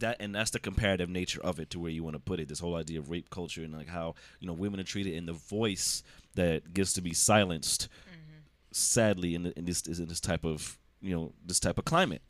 that 0.00 0.16
and 0.20 0.34
that's 0.34 0.50
the 0.50 0.58
comparative 0.58 1.08
nature 1.08 1.40
of 1.42 1.60
it 1.60 1.70
to 1.70 1.78
where 1.78 1.90
you 1.90 2.02
want 2.02 2.14
to 2.14 2.20
put 2.20 2.40
it. 2.40 2.48
This 2.48 2.60
whole 2.60 2.76
idea 2.76 2.98
of 2.98 3.10
rape 3.10 3.30
culture 3.30 3.62
and 3.62 3.72
like 3.72 3.88
how 3.88 4.14
you 4.40 4.46
know 4.46 4.52
women 4.52 4.80
are 4.80 4.84
treated 4.84 5.14
and 5.14 5.28
the 5.28 5.32
voice 5.32 6.02
that 6.34 6.74
gets 6.74 6.92
to 6.94 7.00
be 7.00 7.14
silenced. 7.14 7.88
Mm-hmm. 7.88 8.38
Sadly, 8.72 9.34
in, 9.34 9.46
in 9.56 9.64
this 9.64 9.82
in 9.82 10.06
this 10.06 10.20
type 10.20 10.44
of 10.44 10.78
you 11.00 11.14
know 11.14 11.32
this 11.44 11.60
type 11.60 11.78
of 11.78 11.84
climate 11.84 12.22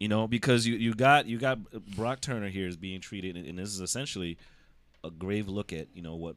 you 0.00 0.08
know 0.08 0.26
because 0.26 0.66
you, 0.66 0.74
you 0.74 0.92
got 0.92 1.26
you 1.26 1.38
got 1.38 1.58
brock 1.94 2.20
turner 2.20 2.48
here 2.48 2.66
is 2.66 2.76
being 2.76 3.00
treated 3.00 3.36
and, 3.36 3.46
and 3.46 3.58
this 3.58 3.68
is 3.68 3.80
essentially 3.80 4.36
a 5.04 5.10
grave 5.10 5.48
look 5.48 5.72
at 5.72 5.88
you 5.94 6.02
know 6.02 6.14
what, 6.14 6.36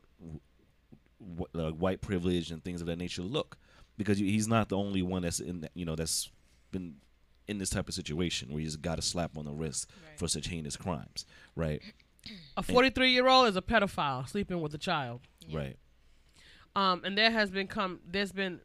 what 1.20 1.50
uh, 1.56 1.72
white 1.72 2.02
privilege 2.02 2.52
and 2.52 2.64
things 2.64 2.82
of 2.82 2.88
that 2.88 2.98
nature 2.98 3.22
look 3.22 3.58
because 3.98 4.18
he's 4.18 4.48
not 4.48 4.70
the 4.70 4.78
only 4.78 5.02
one 5.02 5.22
that's 5.22 5.40
in 5.40 5.62
that, 5.62 5.72
you 5.74 5.86
know 5.86 5.96
that's 5.96 6.30
been 6.72 6.96
in 7.48 7.58
this 7.60 7.70
type 7.70 7.88
of 7.88 7.94
situation 7.94 8.50
where 8.52 8.60
he's 8.60 8.76
got 8.76 8.98
a 9.00 9.02
slap 9.02 9.38
on 9.38 9.46
the 9.46 9.52
wrist 9.54 9.90
Right. 10.08 10.18
for 10.20 10.28
such 10.28 10.48
heinous 10.48 10.76
crimes 10.76 11.26
right 11.56 11.82
A 12.58 12.64
43 12.64 13.12
year 13.12 13.28
old 13.28 13.48
is 13.48 13.56
a 13.56 13.62
pedophile 13.62 14.28
sleeping 14.28 14.60
with 14.62 14.74
a 14.74 14.78
child. 14.80 15.22
right 15.54 15.78
Um, 16.76 17.02
and 17.06 17.18
there 17.18 17.32
has 17.32 17.50
been 17.52 17.68
come 17.68 18.00
there's 18.06 18.32
been 18.32 18.60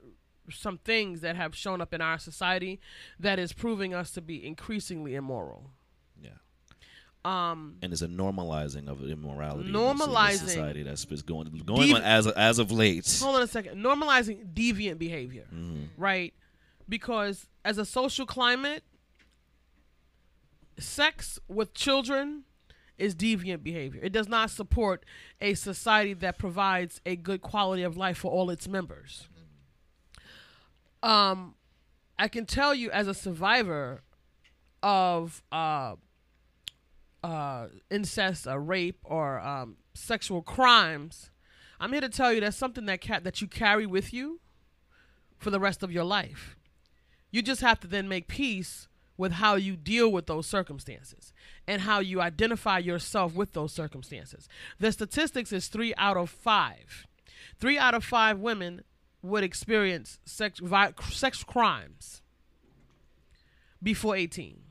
some 0.50 0.78
things 0.78 1.20
that 1.20 1.36
have 1.36 1.54
shown 1.54 1.80
up 1.80 1.94
in 1.94 2.00
our 2.00 2.18
society 2.18 2.80
that 3.20 3.38
is 3.38 3.52
proving 3.52 3.94
us 3.94 4.10
to 4.12 4.20
be 4.20 4.44
increasingly 4.44 5.14
immoral. 5.14 5.70
Um, 7.22 7.76
and 7.82 7.92
it's 7.92 8.00
a 8.00 8.06
normalizing 8.08 8.88
of 8.88 9.02
immorality 9.02 9.68
in 9.68 9.76
in 9.76 9.96
this 9.96 10.06
Normalizing. 10.06 10.38
society 10.38 10.82
that's 10.82 11.04
been 11.04 11.18
going 11.20 11.48
going 11.66 11.88
Dev- 11.88 11.96
on 11.96 12.02
as 12.02 12.26
as 12.28 12.58
of 12.58 12.72
late 12.72 13.18
hold 13.22 13.36
on 13.36 13.42
a 13.42 13.46
second. 13.46 13.76
Normalizing 13.84 14.54
deviant 14.54 14.98
behavior, 14.98 15.46
Mhm. 15.52 15.88
right? 15.98 16.32
Because 16.88 17.46
as 17.64 17.76
a 17.76 17.84
social 17.84 18.24
climate, 18.24 18.84
sex 20.78 21.38
with 21.46 21.74
children 21.74 22.44
is 22.96 23.14
deviant 23.14 23.62
behavior. 23.62 24.00
It 24.02 24.12
does 24.12 24.28
not 24.28 24.50
support 24.50 25.04
a 25.40 25.54
society 25.54 26.14
that 26.14 26.38
provides 26.38 27.00
a 27.06 27.16
good 27.16 27.42
quality 27.42 27.82
of 27.82 27.96
life 27.96 28.18
for 28.18 28.30
all 28.30 28.50
its 28.50 28.66
members. 28.68 29.28
Um, 31.02 31.54
I 32.18 32.28
can 32.28 32.44
tell 32.46 32.74
you 32.74 32.90
as 32.90 33.08
a 33.08 33.14
survivor 33.14 34.02
of 34.82 35.42
uh, 35.52 35.96
uh, 37.22 37.66
incest 37.90 38.46
or 38.46 38.60
rape 38.60 38.98
or 39.04 39.40
um, 39.40 39.76
sexual 39.94 40.42
crimes, 40.42 41.30
I'm 41.78 41.92
here 41.92 42.00
to 42.00 42.08
tell 42.08 42.32
you 42.32 42.40
that's 42.40 42.56
something 42.56 42.86
that 42.86 43.00
ca- 43.00 43.20
that 43.20 43.40
you 43.40 43.46
carry 43.46 43.86
with 43.86 44.12
you 44.12 44.40
for 45.38 45.50
the 45.50 45.60
rest 45.60 45.82
of 45.82 45.92
your 45.92 46.04
life. 46.04 46.56
You 47.30 47.42
just 47.42 47.60
have 47.60 47.80
to 47.80 47.86
then 47.86 48.08
make 48.08 48.28
peace 48.28 48.88
with 49.16 49.32
how 49.32 49.54
you 49.54 49.76
deal 49.76 50.10
with 50.10 50.26
those 50.26 50.46
circumstances 50.46 51.32
and 51.66 51.82
how 51.82 52.00
you 52.00 52.20
identify 52.20 52.78
yourself 52.78 53.34
with 53.34 53.52
those 53.52 53.72
circumstances. 53.72 54.48
The 54.78 54.92
statistics 54.92 55.52
is 55.52 55.68
three 55.68 55.94
out 55.96 56.16
of 56.16 56.30
five. 56.30 57.06
Three 57.58 57.78
out 57.78 57.94
of 57.94 58.02
five 58.02 58.38
women 58.38 58.82
would 59.22 59.44
experience 59.44 60.18
sex, 60.24 60.58
vi- 60.58 60.94
sex 61.10 61.44
crimes 61.44 62.22
before 63.82 64.16
18. 64.16 64.62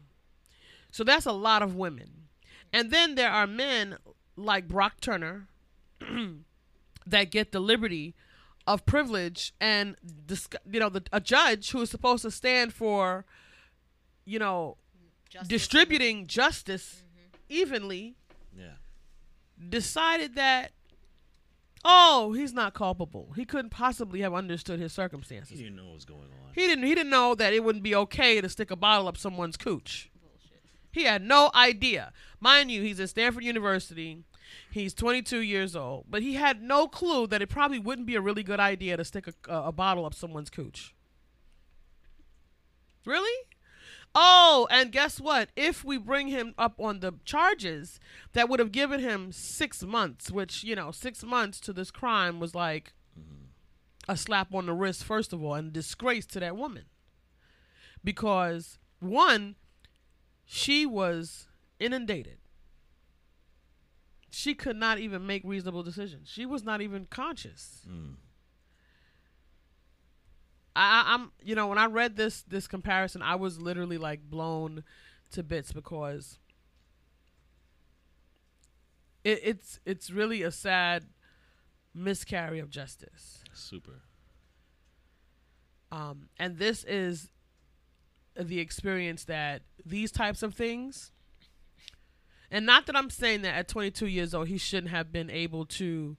So 0.92 1.04
that's 1.04 1.28
a 1.28 1.32
lot 1.32 1.62
of 1.62 1.76
women. 1.76 2.29
And 2.72 2.92
then 2.92 3.16
there 3.16 3.32
are 3.32 3.48
men 3.48 3.98
like 4.36 4.68
Brock 4.68 5.02
Turner 5.02 5.48
that 7.06 7.32
get 7.32 7.52
the 7.52 7.60
liberty 7.60 8.16
of 8.68 8.86
privilege 8.86 9.54
and 9.60 9.96
dis- 10.28 10.48
you 10.72 10.80
know 10.80 10.90
the, 10.90 11.04
a 11.12 11.20
judge 11.20 11.72
who 11.72 11.82
is 11.82 11.90
supposed 11.90 12.22
to 12.22 12.30
stand 12.30 12.72
for 12.72 13.26
you 14.26 14.38
know 14.38 14.78
Justice 15.28 15.48
distributing 15.48 16.28
justice 16.28 17.04
evenly 17.48 18.16
yeah 18.56 18.74
decided 19.70 20.36
that 20.36 20.72
Oh, 21.86 22.34
he's 22.34 22.52
not 22.52 22.74
culpable. 22.74 23.32
He 23.38 23.46
couldn't 23.46 23.70
possibly 23.70 24.20
have 24.20 24.34
understood 24.34 24.82
his 24.82 24.92
circumstances. 24.92 25.58
He 25.58 25.64
didn't 25.64 25.78
know 25.78 25.86
what 25.86 25.96
was 25.96 26.06
going 26.06 26.20
on. 26.24 26.52
He 26.54 26.68
didn't. 26.68 26.84
He 26.84 26.94
didn't 26.94 27.10
know 27.10 27.36
that 27.36 27.54
it 27.54 27.64
wouldn't 27.64 27.84
be 27.84 27.96
okay 27.96 28.42
to 28.42 28.50
stick 28.50 28.70
a 28.70 28.76
bottle 28.76 29.08
up 29.08 29.16
someone's 29.16 29.56
cooch. 29.56 30.12
He 30.92 31.04
had 31.04 31.22
no 31.22 31.52
idea. 31.54 32.12
Mind 32.40 32.72
you, 32.72 32.82
he's 32.82 33.00
at 33.00 33.10
Stanford 33.10 33.44
University. 33.44 34.24
He's 34.72 34.94
22 34.94 35.40
years 35.40 35.76
old, 35.76 36.06
but 36.10 36.22
he 36.22 36.34
had 36.36 36.62
no 36.62 36.88
clue 36.88 37.28
that 37.28 37.42
it 37.42 37.50
probably 37.50 37.80
wouldn't 37.80 38.08
be 38.08 38.16
a 38.16 38.22
really 38.22 38.44
good 38.44 38.60
idea 38.60 38.98
to 38.98 39.06
stick 39.06 39.28
a, 39.28 39.34
a, 39.48 39.72
bottle 39.72 40.06
up 40.06 40.14
someone's 40.14 40.50
cooch. 40.50 40.96
Really? 43.06 43.46
Oh, 44.16 44.68
and 44.72 44.92
guess 44.92 45.20
what? 45.20 45.50
If 45.56 45.84
we 45.84 45.98
bring 45.98 46.30
him 46.30 46.56
up 46.58 46.80
on 46.80 47.00
the 47.00 47.14
charges, 47.26 48.00
that 48.34 48.50
would 48.50 48.60
have 48.60 48.72
given 48.72 49.00
him 49.00 49.32
six 49.32 49.84
months, 49.84 50.32
which, 50.32 50.64
you 50.64 50.76
know, 50.76 50.92
six 50.92 51.24
months 51.24 51.60
to 51.62 51.74
this 51.74 51.92
crime 51.92 52.40
was 52.40 52.56
like 52.56 52.94
a 54.08 54.18
slap 54.18 54.54
on 54.54 54.66
the 54.66 54.74
wrist, 54.74 55.04
first 55.04 55.32
of 55.32 55.44
all, 55.44 55.54
and 55.54 55.72
disgrace 55.72 56.26
to 56.28 56.40
that 56.40 56.58
woman. 56.58 56.86
Because, 58.04 58.80
one, 59.00 59.56
she 60.52 60.84
was 60.84 61.48
inundated. 61.80 62.40
She 64.32 64.56
could 64.56 64.76
not 64.76 64.98
even 64.98 65.28
make 65.28 65.44
reasonable 65.46 65.84
decisions. 65.84 66.28
She 66.28 66.44
was 66.44 66.64
not 66.64 66.82
even 66.82 67.06
conscious. 67.06 67.86
I, 70.76 71.04
I- 71.04 71.14
I'm, 71.14 71.32
you 71.44 71.54
know, 71.54 71.68
when 71.68 71.78
I 71.78 71.86
read 71.86 72.16
this 72.16 72.42
this 72.42 72.68
comparison, 72.68 73.22
I 73.22 73.36
was 73.36 73.60
literally 73.62 74.00
like 74.00 74.22
blown 74.28 74.84
to 75.32 75.44
bits 75.44 75.72
because 75.72 76.40
it, 79.24 79.40
it's 79.44 79.80
it's 79.86 80.10
really 80.10 80.42
a 80.42 80.52
sad 80.52 81.06
miscarry 81.94 82.58
of 82.60 82.72
justice. 82.72 83.44
Super. 83.54 84.02
Um, 85.92 86.30
and 86.38 86.58
this 86.58 86.84
is 86.86 87.30
the 88.48 88.60
experience 88.60 89.26
that 89.26 89.62
these 89.86 90.12
types 90.12 90.44
of 90.44 90.54
things, 90.54 91.12
and 92.52 92.66
not 92.66 92.86
that 92.88 92.96
I'm 92.96 93.10
saying 93.10 93.42
that 93.44 93.56
at 93.56 93.68
22 93.68 94.08
years 94.08 94.34
old 94.34 94.48
he 94.48 94.58
shouldn't 94.58 94.92
have 94.92 95.12
been 95.12 95.30
able 95.30 95.66
to 95.66 96.18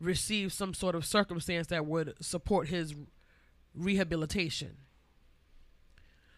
receive 0.00 0.52
some 0.52 0.74
sort 0.74 0.94
of 0.94 1.04
circumstance 1.04 1.68
that 1.68 1.86
would 1.86 2.14
support 2.20 2.68
his 2.68 2.94
rehabilitation. 3.74 4.76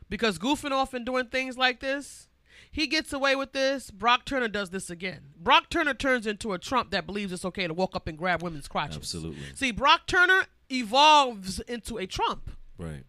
Because 0.08 0.38
goofing 0.38 0.70
off 0.70 0.94
and 0.94 1.04
doing 1.04 1.26
things 1.26 1.58
like 1.58 1.80
this, 1.80 2.28
he 2.70 2.86
gets 2.86 3.12
away 3.12 3.36
with 3.36 3.52
this. 3.52 3.90
Brock 3.90 4.24
Turner 4.24 4.48
does 4.48 4.70
this 4.70 4.88
again. 4.90 5.20
Brock 5.36 5.70
Turner 5.70 5.94
turns 5.94 6.26
into 6.26 6.52
a 6.52 6.58
Trump 6.58 6.90
that 6.90 7.06
believes 7.06 7.32
it's 7.32 7.44
okay 7.44 7.66
to 7.66 7.74
walk 7.74 7.94
up 7.94 8.06
and 8.06 8.16
grab 8.16 8.42
women's 8.42 8.68
crotches. 8.68 8.96
Absolutely. 8.96 9.42
See, 9.54 9.70
Brock 9.70 10.06
Turner 10.06 10.46
evolves 10.70 11.60
into 11.60 11.98
a 11.98 12.06
Trump 12.06 12.50
Right. 12.78 13.04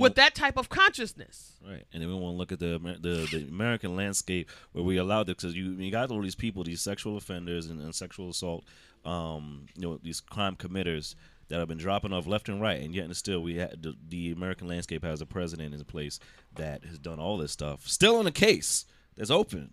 With 0.00 0.16
that 0.16 0.34
type 0.34 0.56
of 0.56 0.68
consciousness. 0.68 1.56
Right, 1.66 1.84
and 1.92 2.02
then 2.02 2.08
we 2.08 2.14
want 2.14 2.34
to 2.34 2.38
look 2.38 2.52
at 2.52 2.58
the 2.58 2.78
the, 3.00 3.28
the 3.30 3.46
American 3.48 3.96
landscape 3.96 4.50
where 4.72 4.84
we 4.84 4.96
allowed 4.96 5.28
it 5.28 5.36
because 5.36 5.54
you 5.54 5.72
you 5.72 5.90
got 5.90 6.10
all 6.10 6.22
these 6.22 6.34
people, 6.34 6.64
these 6.64 6.80
sexual 6.80 7.16
offenders 7.16 7.66
and, 7.66 7.80
and 7.80 7.94
sexual 7.94 8.30
assault, 8.30 8.64
um, 9.04 9.66
you 9.76 9.82
know, 9.82 9.98
these 10.02 10.20
crime 10.20 10.56
committers 10.56 11.14
that 11.48 11.58
have 11.58 11.68
been 11.68 11.78
dropping 11.78 12.12
off 12.12 12.26
left 12.26 12.48
and 12.48 12.60
right, 12.60 12.80
and 12.80 12.94
yet 12.94 13.04
and 13.04 13.16
still 13.16 13.42
we 13.42 13.56
had 13.56 13.82
the, 13.82 13.94
the 14.08 14.32
American 14.32 14.68
landscape 14.68 15.04
has 15.04 15.20
a 15.20 15.26
president 15.26 15.74
in 15.74 15.84
place 15.84 16.18
that 16.54 16.84
has 16.84 16.98
done 16.98 17.18
all 17.18 17.36
this 17.36 17.52
stuff, 17.52 17.86
still 17.86 18.16
on 18.16 18.26
a 18.26 18.32
case 18.32 18.86
that's 19.16 19.30
open, 19.30 19.72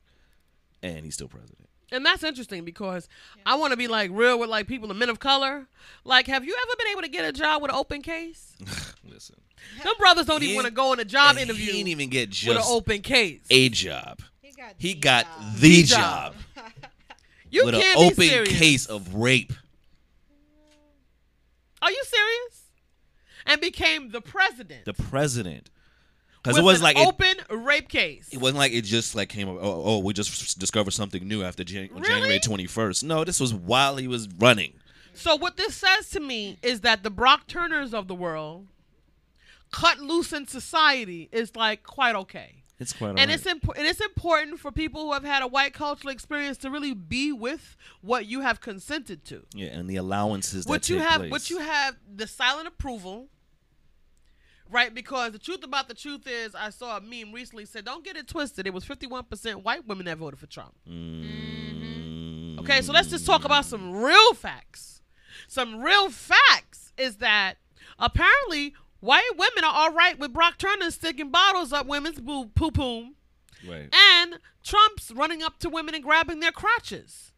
and 0.82 1.06
he's 1.06 1.14
still 1.14 1.28
president. 1.28 1.67
And 1.92 2.06
that's 2.06 2.24
interesting 2.24 2.66
because 2.66 3.08
I 3.46 3.56
want 3.56 3.72
to 3.72 3.78
be 3.78 3.88
like 3.88 4.12
real 4.14 4.38
with 4.40 4.50
like 4.50 4.68
people, 4.68 4.88
the 4.90 4.94
men 4.94 5.10
of 5.10 5.20
color. 5.20 5.68
Like, 6.04 6.28
have 6.28 6.44
you 6.44 6.54
ever 6.54 6.76
been 6.78 6.88
able 6.92 7.02
to 7.04 7.08
get 7.08 7.24
a 7.26 7.32
job 7.32 7.62
with 7.62 7.72
an 7.72 7.78
open 7.78 8.02
case? 8.02 8.56
Listen, 9.10 9.38
Them 9.84 9.94
brothers 9.98 10.26
don't 10.26 10.42
He 10.42 10.48
even 10.50 10.56
want 10.58 10.68
to 10.68 10.74
go 10.74 10.92
in 10.94 11.00
a 11.00 11.06
job 11.06 11.38
interview 11.38 11.66
He 11.68 11.72
didn't 11.78 11.88
even 11.90 12.10
get 12.10 12.30
with 12.30 12.48
an 12.50 12.56
just 12.56 12.70
open 12.70 13.02
case. 13.02 13.42
a 13.50 13.70
job. 13.70 14.20
He 14.42 14.52
got, 14.52 14.74
He 14.78 14.94
the 14.96 15.00
got 15.00 15.26
job. 15.26 15.56
the 15.56 15.70
The 15.82 15.84
job, 15.84 16.34
job. 16.56 16.66
you 17.52 17.66
with 17.66 17.76
an 17.76 17.82
can't 17.82 18.00
be 18.00 18.06
open 18.06 18.16
serious. 18.28 18.58
case 18.60 18.86
of 18.88 19.14
rape. 19.16 19.54
Are 21.82 21.92
you 21.92 22.04
serious? 22.06 22.64
And 23.46 23.62
became 23.62 24.10
the 24.12 24.20
president. 24.22 24.84
The 24.86 24.94
president, 24.94 25.70
because 26.48 26.60
it 26.60 26.64
was 26.64 26.82
like 26.82 26.98
it, 26.98 27.08
open 27.08 27.36
rape 27.66 27.90
case. 27.90 28.30
It 28.32 28.40
wasn't 28.40 28.60
like 28.60 28.72
it 28.72 28.84
just 28.84 29.16
like 29.16 29.30
came 29.30 29.50
up. 29.50 29.58
Oh, 29.60 29.84
oh 29.86 30.00
we 30.00 30.14
just 30.14 30.58
discovered 30.60 30.92
something 30.92 31.28
new 31.28 31.44
after 31.44 31.64
Jan- 31.64 31.90
Really? 31.92 32.08
January 32.08 32.40
twenty 32.40 32.68
first. 32.68 33.04
No, 33.04 33.24
this 33.24 33.40
was 33.40 33.54
while 33.54 33.98
he 33.98 34.08
was 34.08 34.28
running. 34.40 34.74
So 35.14 35.36
what 35.36 35.58
this 35.58 35.76
says 35.76 36.10
to 36.12 36.20
me 36.20 36.58
is 36.62 36.82
that 36.82 37.04
the 37.04 37.10
Brock 37.10 37.48
Turners 37.48 37.94
of 37.94 38.08
the 38.08 38.14
world, 38.16 38.68
cut 39.72 40.00
loose 40.00 40.32
in 40.32 40.48
society, 40.48 41.28
is 41.32 41.56
like 41.56 41.84
quite 41.84 42.16
okay. 42.16 42.64
It's 42.80 42.94
quite 42.94 43.18
and 43.18 43.32
it's 43.32 43.46
imp- 43.48 43.76
and 43.76 43.88
it's 43.88 44.00
important 44.00 44.60
for 44.60 44.72
people 44.72 45.02
who 45.02 45.14
have 45.14 45.24
had 45.24 45.42
a 45.42 45.48
white 45.48 45.74
cultural 45.74 46.12
experience 46.12 46.58
to 46.60 46.70
really 46.70 46.94
be 46.94 47.32
with 47.32 47.76
what 48.02 48.28
you 48.28 48.42
have 48.42 48.62
consented 48.62 49.26
to. 49.26 49.44
yeah, 49.54 49.70
and 49.70 49.90
the 49.90 49.96
allowances 49.96 50.68
What 50.68 50.84
that 50.84 50.90
you 50.94 51.00
have, 51.00 51.22
place. 51.22 51.32
what 51.32 51.50
you 51.50 51.58
have, 51.60 51.96
the 52.16 52.28
silent 52.28 52.68
approval, 52.68 53.30
right? 54.70 54.94
Because 54.94 55.32
the 55.32 55.40
truth 55.40 55.64
about 55.64 55.88
the 55.88 55.94
truth 55.94 56.28
is, 56.28 56.54
I 56.56 56.70
saw 56.70 56.98
a 56.98 57.02
meme 57.02 57.32
recently 57.34 57.66
said, 57.66 57.86
"Don't 57.86 58.04
get 58.04 58.18
it 58.18 58.28
twisted. 58.28 58.68
It 58.68 58.74
was 58.74 58.84
fifty-one 58.86 59.26
percent 59.26 59.64
white 59.64 59.86
women 59.88 60.06
that 60.06 60.18
voted 60.18 60.40
for 60.40 60.48
Trump." 60.48 60.74
Mm, 60.88 62.60
Okay, 62.60 62.82
so 62.82 62.92
let's 62.92 63.10
just 63.10 63.26
talk 63.26 63.46
about 63.46 63.66
some 63.66 63.96
real 64.02 64.34
facts. 64.34 65.02
Some 65.48 65.80
real 65.82 66.10
facts 66.10 66.92
is 66.98 67.18
that 67.18 67.56
apparently 68.00 68.74
white 69.00 69.30
women 69.38 69.64
are 69.64 69.74
all 69.74 69.94
right 69.94 70.18
with 70.20 70.34
Brock 70.34 70.58
Turner 70.58 70.92
sticking 70.92 71.30
bottles 71.30 71.72
up 71.72 71.86
women's 71.86 72.20
boo 72.20 72.48
poo 72.56 72.72
poo, 72.72 73.10
right. 73.68 73.88
and 73.94 74.40
Trump's 74.64 75.12
running 75.12 75.42
up 75.44 75.60
to 75.60 75.70
women 75.70 75.96
and 75.96 76.04
grabbing 76.04 76.40
their 76.42 76.52
crotches. 76.52 77.32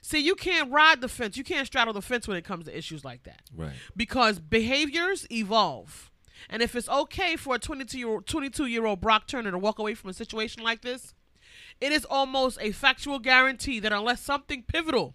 See, 0.00 0.18
you 0.20 0.34
can't 0.36 0.70
ride 0.70 1.00
the 1.00 1.08
fence. 1.08 1.36
You 1.36 1.44
can't 1.44 1.66
straddle 1.66 1.92
the 1.94 2.02
fence 2.02 2.28
when 2.28 2.36
it 2.36 2.44
comes 2.44 2.66
to 2.66 2.76
issues 2.76 3.04
like 3.04 3.22
that 3.24 3.42
Right. 3.54 3.72
because 3.96 4.38
behaviors 4.38 5.26
evolve. 5.32 6.10
And 6.48 6.62
if 6.62 6.74
it's 6.74 6.88
okay 6.88 7.36
for 7.36 7.54
a 7.54 7.58
22 7.58 7.98
year 7.98 8.08
old 8.08 8.26
22 8.26 8.66
year 8.66 8.86
old 8.86 9.00
Brock 9.00 9.26
Turner 9.26 9.50
to 9.50 9.58
walk 9.58 9.78
away 9.78 9.94
from 9.94 10.10
a 10.10 10.14
situation 10.14 10.62
like 10.62 10.82
this, 10.82 11.14
it 11.80 11.92
is 11.92 12.04
almost 12.04 12.58
a 12.60 12.72
factual 12.72 13.18
guarantee 13.18 13.80
that 13.80 13.92
unless 13.92 14.20
something 14.20 14.62
pivotal, 14.62 15.14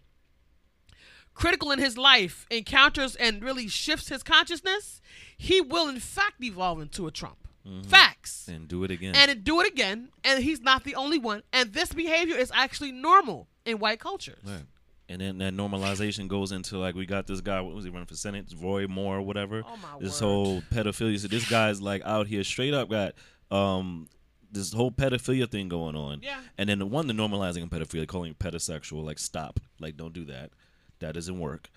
critical 1.33 1.71
in 1.71 1.79
his 1.79 1.97
life 1.97 2.45
encounters 2.49 3.15
and 3.15 3.43
really 3.43 3.67
shifts 3.67 4.09
his 4.09 4.23
consciousness, 4.23 5.01
he 5.37 5.61
will 5.61 5.87
in 5.87 5.99
fact 5.99 6.43
evolve 6.43 6.81
into 6.81 7.07
a 7.07 7.11
Trump. 7.11 7.47
Mm-hmm. 7.67 7.89
Facts. 7.89 8.47
And 8.47 8.67
do 8.67 8.83
it 8.83 8.91
again. 8.91 9.13
And 9.15 9.43
do 9.43 9.59
it 9.59 9.67
again, 9.67 10.09
and 10.23 10.41
he's 10.41 10.61
not 10.61 10.83
the 10.83 10.95
only 10.95 11.19
one. 11.19 11.43
And 11.51 11.73
this 11.73 11.91
behavior 11.91 12.37
is 12.37 12.51
actually 12.53 12.91
normal 12.93 13.47
in 13.65 13.79
white 13.79 13.99
cultures. 13.99 14.39
right. 14.45 14.63
And 15.09 15.21
then 15.21 15.37
that 15.37 15.53
normalization 15.53 16.27
goes 16.27 16.51
into 16.51 16.77
like 16.77 16.95
we 16.95 17.05
got 17.05 17.27
this 17.27 17.39
guy. 17.39 17.61
What 17.61 17.73
was 17.73 17.85
he 17.85 17.89
running 17.89 18.07
for 18.07 18.15
senate? 18.15 18.53
Roy 18.61 18.87
Moore 18.87 19.17
or 19.17 19.21
whatever. 19.21 19.63
Oh, 19.65 19.77
my 19.77 19.99
this 19.99 20.21
word. 20.21 20.27
whole 20.27 20.61
pedophilia. 20.73 21.19
So 21.19 21.27
this 21.29 21.49
guy's 21.49 21.81
like 21.81 22.01
out 22.03 22.27
here 22.27 22.43
straight 22.43 22.73
up 22.73 22.89
got 22.89 23.15
um 23.49 24.09
this 24.51 24.73
whole 24.73 24.91
pedophilia 24.91 25.49
thing 25.49 25.69
going 25.69 25.95
on. 25.95 26.19
Yeah. 26.21 26.39
And 26.57 26.67
then 26.69 26.79
the 26.79 26.85
one 26.85 27.07
the 27.07 27.13
normalizing 27.13 27.63
of 27.63 27.69
pedophilia, 27.69 28.07
calling 28.07 28.31
it 28.31 28.39
pedosexual, 28.39 29.05
like 29.05 29.19
stop, 29.19 29.59
like 29.79 29.95
don't 29.95 30.13
do 30.13 30.25
that. 30.25 30.51
That 30.99 31.13
doesn't 31.13 31.39
work. 31.39 31.69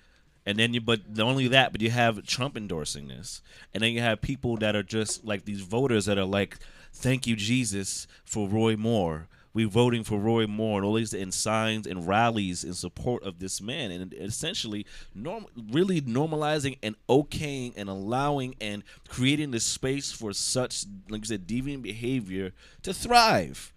And 0.47 0.59
then 0.59 0.73
you, 0.73 0.81
but 0.81 1.17
not 1.17 1.27
only 1.27 1.49
that, 1.49 1.71
but 1.71 1.81
you 1.83 1.91
have 1.91 2.25
Trump 2.27 2.57
endorsing 2.57 3.09
this, 3.09 3.43
and 3.75 3.83
then 3.83 3.93
you 3.93 4.01
have 4.01 4.23
people 4.23 4.57
that 4.57 4.75
are 4.75 4.83
just 4.83 5.25
like 5.25 5.45
these 5.45 5.61
voters 5.61 6.07
that 6.07 6.17
are 6.17 6.25
like, 6.25 6.59
"Thank 6.93 7.27
you, 7.27 7.37
Jesus, 7.37 8.07
for 8.25 8.49
Roy 8.49 8.75
Moore. 8.77 9.29
We 9.53 9.65
voting 9.65 10.05
for 10.05 10.19
Roy 10.19 10.47
Moore, 10.47 10.79
and 10.79 10.87
all 10.87 10.95
these 10.95 11.13
and 11.13 11.35
signs 11.35 11.87
and 11.87 12.07
rallies 12.07 12.63
in 12.63 12.75
support 12.75 13.23
of 13.25 13.41
this 13.41 13.61
man, 13.61 13.91
and 13.91 14.15
essentially, 14.15 14.87
norm, 15.15 15.47
really 15.71 16.01
normalizing 16.01 16.79
and 16.83 16.95
okaying 17.09 17.73
and 17.77 17.89
allowing 17.89 18.55
and 18.61 18.85
creating 19.09 19.51
the 19.51 19.61
space 19.61 20.13
for 20.13 20.33
such, 20.33 20.85
like 21.09 21.23
you 21.23 21.27
said, 21.27 21.47
deviant 21.47 21.83
behavior 21.83 22.53
to 22.83 22.95
thrive. 22.95 23.73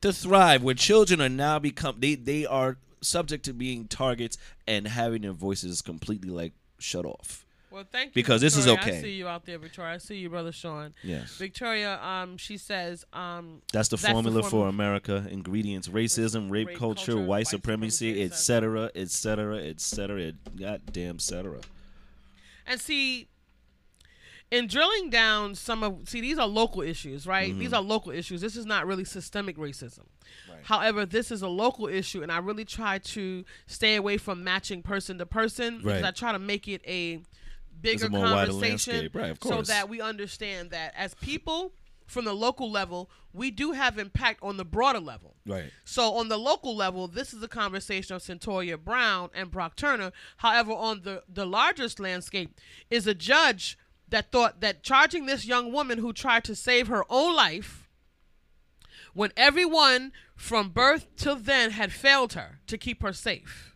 To 0.00 0.12
thrive 0.12 0.64
where 0.64 0.74
children 0.74 1.20
are 1.20 1.28
now 1.28 1.60
become 1.60 1.96
they 2.00 2.16
they 2.16 2.44
are 2.44 2.78
subject 3.00 3.44
to 3.44 3.52
being 3.52 3.86
targets 3.86 4.36
and 4.66 4.88
having 4.88 5.22
their 5.22 5.32
voices 5.32 5.80
completely 5.80 6.30
like 6.30 6.52
shut 6.78 7.04
off 7.04 7.46
Well, 7.72 7.84
thank 7.90 8.08
you. 8.08 8.12
Because 8.14 8.40
this 8.40 8.56
is 8.56 8.68
okay. 8.68 8.98
I 8.98 9.00
see 9.00 9.12
you 9.12 9.28
out 9.28 9.44
there, 9.46 9.58
Victoria. 9.58 9.94
I 9.94 9.98
see 9.98 10.16
you, 10.16 10.28
brother 10.28 10.52
Sean. 10.52 10.92
yes 11.02 11.36
Victoria, 11.36 11.98
um, 12.02 12.36
she 12.36 12.56
says, 12.58 13.04
um, 13.12 13.62
that's 13.72 13.88
the 13.88 13.96
That's 13.96 14.06
the 14.06 14.12
formula 14.12 14.42
for. 14.42 14.68
America 14.68 15.26
ingredients 15.30 15.88
racism 15.88 16.50
rape, 16.50 16.68
Rape 16.68 16.78
culture, 16.78 17.12
culture, 17.12 17.26
white 17.26 17.46
supremacy 17.46 18.22
etc 18.22 18.90
etc 18.94 19.56
etc 19.58 20.32
goddamn 20.56 21.16
etc 21.16 21.60
and 22.66 22.80
see, 22.80 23.28
in 24.52 24.66
drilling 24.68 25.10
down 25.10 25.54
some 25.54 25.82
of 25.82 26.08
see 26.08 26.20
these 26.20 26.38
are 26.38 26.46
local 26.46 26.82
issues 26.82 27.26
right 27.26 27.50
Mm-hmm. 27.50 27.58
these 27.60 27.72
are 27.72 27.80
local 27.80 28.12
issues 28.12 28.40
this 28.40 28.54
is 28.54 28.66
not 28.66 28.86
really 28.86 29.04
systemic 29.04 29.56
racism 29.56 30.04
however 30.64 31.04
this 31.06 31.30
is 31.32 31.42
a 31.42 31.48
local 31.48 31.88
issue 31.88 32.22
and 32.22 32.30
i 32.30 32.38
really 32.38 32.64
try 32.64 32.98
to 32.98 33.44
stay 33.66 33.96
away 33.96 34.16
from 34.18 34.44
matching 34.44 34.82
person 34.82 35.18
to 35.18 35.26
person 35.26 35.78
because 35.78 36.04
i 36.04 36.10
try 36.10 36.32
to 36.32 36.38
make 36.38 36.68
it 36.68 36.82
a 36.86 37.20
bigger 37.82 38.06
a 38.06 38.10
more 38.10 38.22
wider 38.22 38.50
conversation. 38.52 39.10
Right, 39.12 39.36
so 39.42 39.62
that 39.62 39.88
we 39.88 40.00
understand 40.00 40.70
that 40.70 40.92
as 40.96 41.14
people 41.14 41.72
from 42.06 42.24
the 42.24 42.34
local 42.34 42.70
level 42.70 43.10
we 43.32 43.50
do 43.50 43.72
have 43.72 43.98
impact 43.98 44.40
on 44.42 44.58
the 44.58 44.64
broader 44.64 45.00
level 45.00 45.34
Right. 45.46 45.70
so 45.84 46.14
on 46.14 46.28
the 46.28 46.36
local 46.38 46.76
level, 46.76 47.08
this 47.08 47.32
is 47.32 47.42
a 47.42 47.48
conversation 47.48 48.14
of 48.14 48.22
Cyntoia 48.22 48.76
Brown 48.76 49.30
and 49.34 49.50
Brock 49.50 49.74
Turner. 49.76 50.12
However, 50.38 50.72
on 50.72 51.02
the 51.02 51.22
the 51.28 51.46
largest 51.46 51.98
landscape 51.98 52.58
is 52.90 53.06
a 53.06 53.14
judge 53.14 53.78
that 54.08 54.30
thought 54.30 54.60
that 54.60 54.82
charging 54.82 55.26
this 55.26 55.46
young 55.46 55.72
woman 55.72 55.98
who 55.98 56.12
tried 56.12 56.44
to 56.44 56.54
save 56.54 56.88
her 56.88 57.04
own 57.08 57.34
life 57.34 57.88
when 59.14 59.32
everyone 59.36 60.12
from 60.36 60.68
birth 60.70 61.06
till 61.16 61.36
then 61.36 61.70
had 61.70 61.92
failed 61.92 62.34
her 62.34 62.60
to 62.66 62.76
keep 62.78 63.02
her 63.02 63.12
safe. 63.12 63.71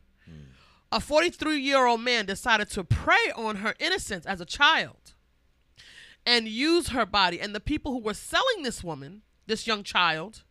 A 0.97 1.01
43 1.01 1.61
year 1.61 1.85
old 1.85 2.01
man 2.01 2.25
decided 2.25 2.71
to 2.71 2.83
prey 2.83 3.31
on 3.37 3.57
her 3.57 3.75
innocence 3.79 4.25
as 4.25 4.41
a 4.41 4.47
child 4.47 5.13
and 6.25 6.49
use 6.49 6.89
her 6.89 7.05
body. 7.05 7.39
And 7.39 7.55
the 7.55 7.61
people 7.61 7.93
who 7.93 7.99
were 7.99 8.15
selling 8.15 8.63
this 8.63 8.83
woman, 8.83 9.21
this 9.47 9.67
young 9.67 9.83
child, 9.83 10.43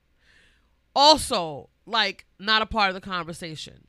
also 0.96 1.72
like 1.88 2.28
not 2.38 2.62
a 2.62 2.68
part 2.68 2.90
of 2.90 2.94
the 2.94 3.02
conversation. 3.02 3.88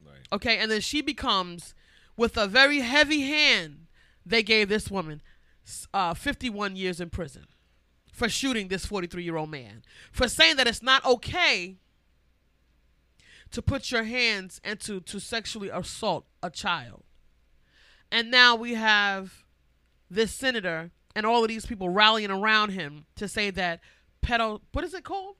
Right. 0.00 0.28
Okay, 0.32 0.58
and 0.58 0.70
then 0.70 0.80
she 0.80 1.02
becomes 1.02 1.74
with 2.16 2.36
a 2.36 2.46
very 2.46 2.82
heavy 2.82 3.22
hand. 3.22 3.88
They 4.24 4.44
gave 4.44 4.68
this 4.68 4.88
woman 4.88 5.22
uh, 5.92 6.14
51 6.14 6.76
years 6.76 7.00
in 7.00 7.10
prison 7.10 7.46
for 8.12 8.28
shooting 8.28 8.68
this 8.68 8.86
43 8.86 9.24
year 9.24 9.36
old 9.36 9.50
man 9.50 9.82
for 10.12 10.28
saying 10.28 10.54
that 10.54 10.68
it's 10.68 10.84
not 10.84 11.04
okay 11.04 11.78
to 13.50 13.62
put 13.62 13.90
your 13.90 14.04
hands 14.04 14.60
and 14.64 14.80
to, 14.80 15.00
to 15.00 15.20
sexually 15.20 15.68
assault 15.68 16.26
a 16.42 16.50
child. 16.50 17.02
And 18.10 18.30
now 18.30 18.54
we 18.54 18.74
have 18.74 19.44
this 20.10 20.32
senator 20.32 20.90
and 21.14 21.26
all 21.26 21.42
of 21.42 21.48
these 21.48 21.66
people 21.66 21.88
rallying 21.88 22.30
around 22.30 22.70
him 22.70 23.06
to 23.16 23.26
say 23.26 23.50
that 23.50 23.80
pedo 24.22 24.60
what 24.72 24.84
is 24.84 24.94
it 24.94 25.04
called? 25.04 25.36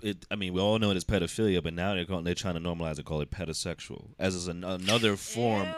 It, 0.00 0.24
I 0.30 0.36
mean, 0.36 0.54
we 0.54 0.60
all 0.60 0.78
know 0.78 0.90
it 0.90 0.96
is 0.96 1.04
pedophilia, 1.04 1.62
but 1.62 1.74
now 1.74 1.94
they're 1.94 2.06
calling, 2.06 2.24
they're 2.24 2.34
trying 2.34 2.54
to 2.54 2.60
normalize 2.60 2.98
it, 2.98 3.04
call 3.04 3.20
it 3.20 3.30
pedosexual, 3.30 4.10
as 4.18 4.34
is 4.34 4.48
an, 4.48 4.64
another 4.64 5.16
form. 5.16 5.68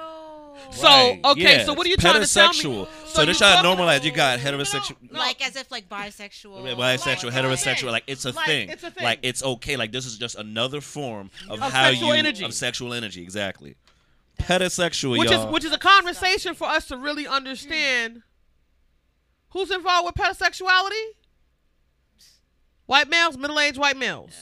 So 0.70 0.86
Right, 0.86 1.20
okay, 1.24 1.40
yeah, 1.58 1.64
so 1.64 1.74
what 1.74 1.86
are 1.86 1.88
you 1.88 1.94
it's 1.94 2.02
trying 2.02 2.20
to 2.22 2.26
tell 2.32 2.48
me? 2.48 2.54
pedosexual. 2.54 2.86
So 2.86 3.06
So, 3.06 3.18
they're 3.24 3.28
you 3.32 3.34
trying 3.38 3.62
to 3.62 3.68
normalize. 3.68 4.02
You 4.04 4.12
got 4.12 4.38
heterosexual, 4.38 4.96
No. 5.10 5.18
Like 5.18 5.44
as 5.46 5.56
if 5.56 5.70
like 5.70 5.88
bisexual. 5.88 6.62
bisexual, 6.76 7.24
or, 7.28 7.30
heterosexual. 7.30 7.80
thing. 7.80 7.90
Like 7.90 8.04
it's 8.06 8.24
a 8.24 8.30
Like, 8.32 8.46
thing. 8.46 8.68
it's 8.70 8.82
a 8.84 8.90
thing. 8.90 9.04
Like 9.04 9.18
it's 9.22 9.42
okay. 9.42 9.76
Like 9.76 9.92
this 9.92 10.06
is 10.06 10.16
just 10.18 10.36
another 10.36 10.80
form 10.80 11.30
of, 11.48 11.62
Of 11.62 11.72
how 11.72 11.88
you 11.88 12.10
energy. 12.12 12.44
of 12.44 12.54
sexual 12.54 12.92
energy. 12.94 13.22
Exactly. 13.22 13.76
Pedosexual, 14.40 15.18
which 15.18 15.30
y'all. 15.30 15.46
is 15.48 15.52
which 15.52 15.64
is 15.64 15.72
a 15.72 15.78
conversation 15.78 16.54
for 16.54 16.66
us 16.68 16.86
to 16.88 16.96
really 16.96 17.26
understand 17.26 18.22
who's 19.50 19.70
involved 19.70 20.06
with 20.06 20.14
pedosexuality. 20.16 21.04
White 22.86 23.08
males, 23.08 23.36
middle 23.38 23.58
aged 23.60 23.78
white 23.78 23.96
males. 23.96 24.32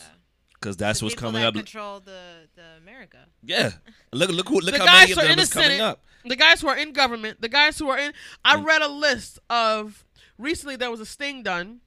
Because 0.62 0.76
that's 0.76 1.00
The 1.00 1.06
what's 1.06 1.14
coming 1.16 1.42
that 1.42 1.48
up. 1.48 1.54
Control 1.54 1.98
the 2.00 2.48
the 2.54 2.62
America. 2.80 3.18
Yeah. 3.42 3.72
Look, 4.12 4.30
look, 4.30 4.48
who, 4.48 4.60
look 4.60 4.72
the 4.74 4.78
how 4.78 4.86
guys 4.86 5.08
many 5.08 5.12
of 5.12 5.18
who 5.18 5.20
are 5.20 5.28
them 5.28 5.32
in 5.32 5.44
the 5.44 5.50
coming 5.52 5.68
Senate, 5.70 5.80
up. 5.82 6.04
the 6.24 6.36
guys 6.36 6.60
who 6.60 6.68
are 6.68 6.76
in 6.78 6.92
government, 6.92 7.40
the 7.40 7.48
guys 7.48 7.78
who 7.78 7.88
are 7.90 7.98
in. 7.98 8.12
I 8.44 8.56
Mm. 8.56 8.64
read 8.64 8.82
a 8.82 8.88
list 8.88 9.38
of 9.50 10.04
recently 10.38 10.76
there 10.76 10.90
was 10.90 11.00
a 11.00 11.06
sting 11.06 11.42
done 11.42 11.80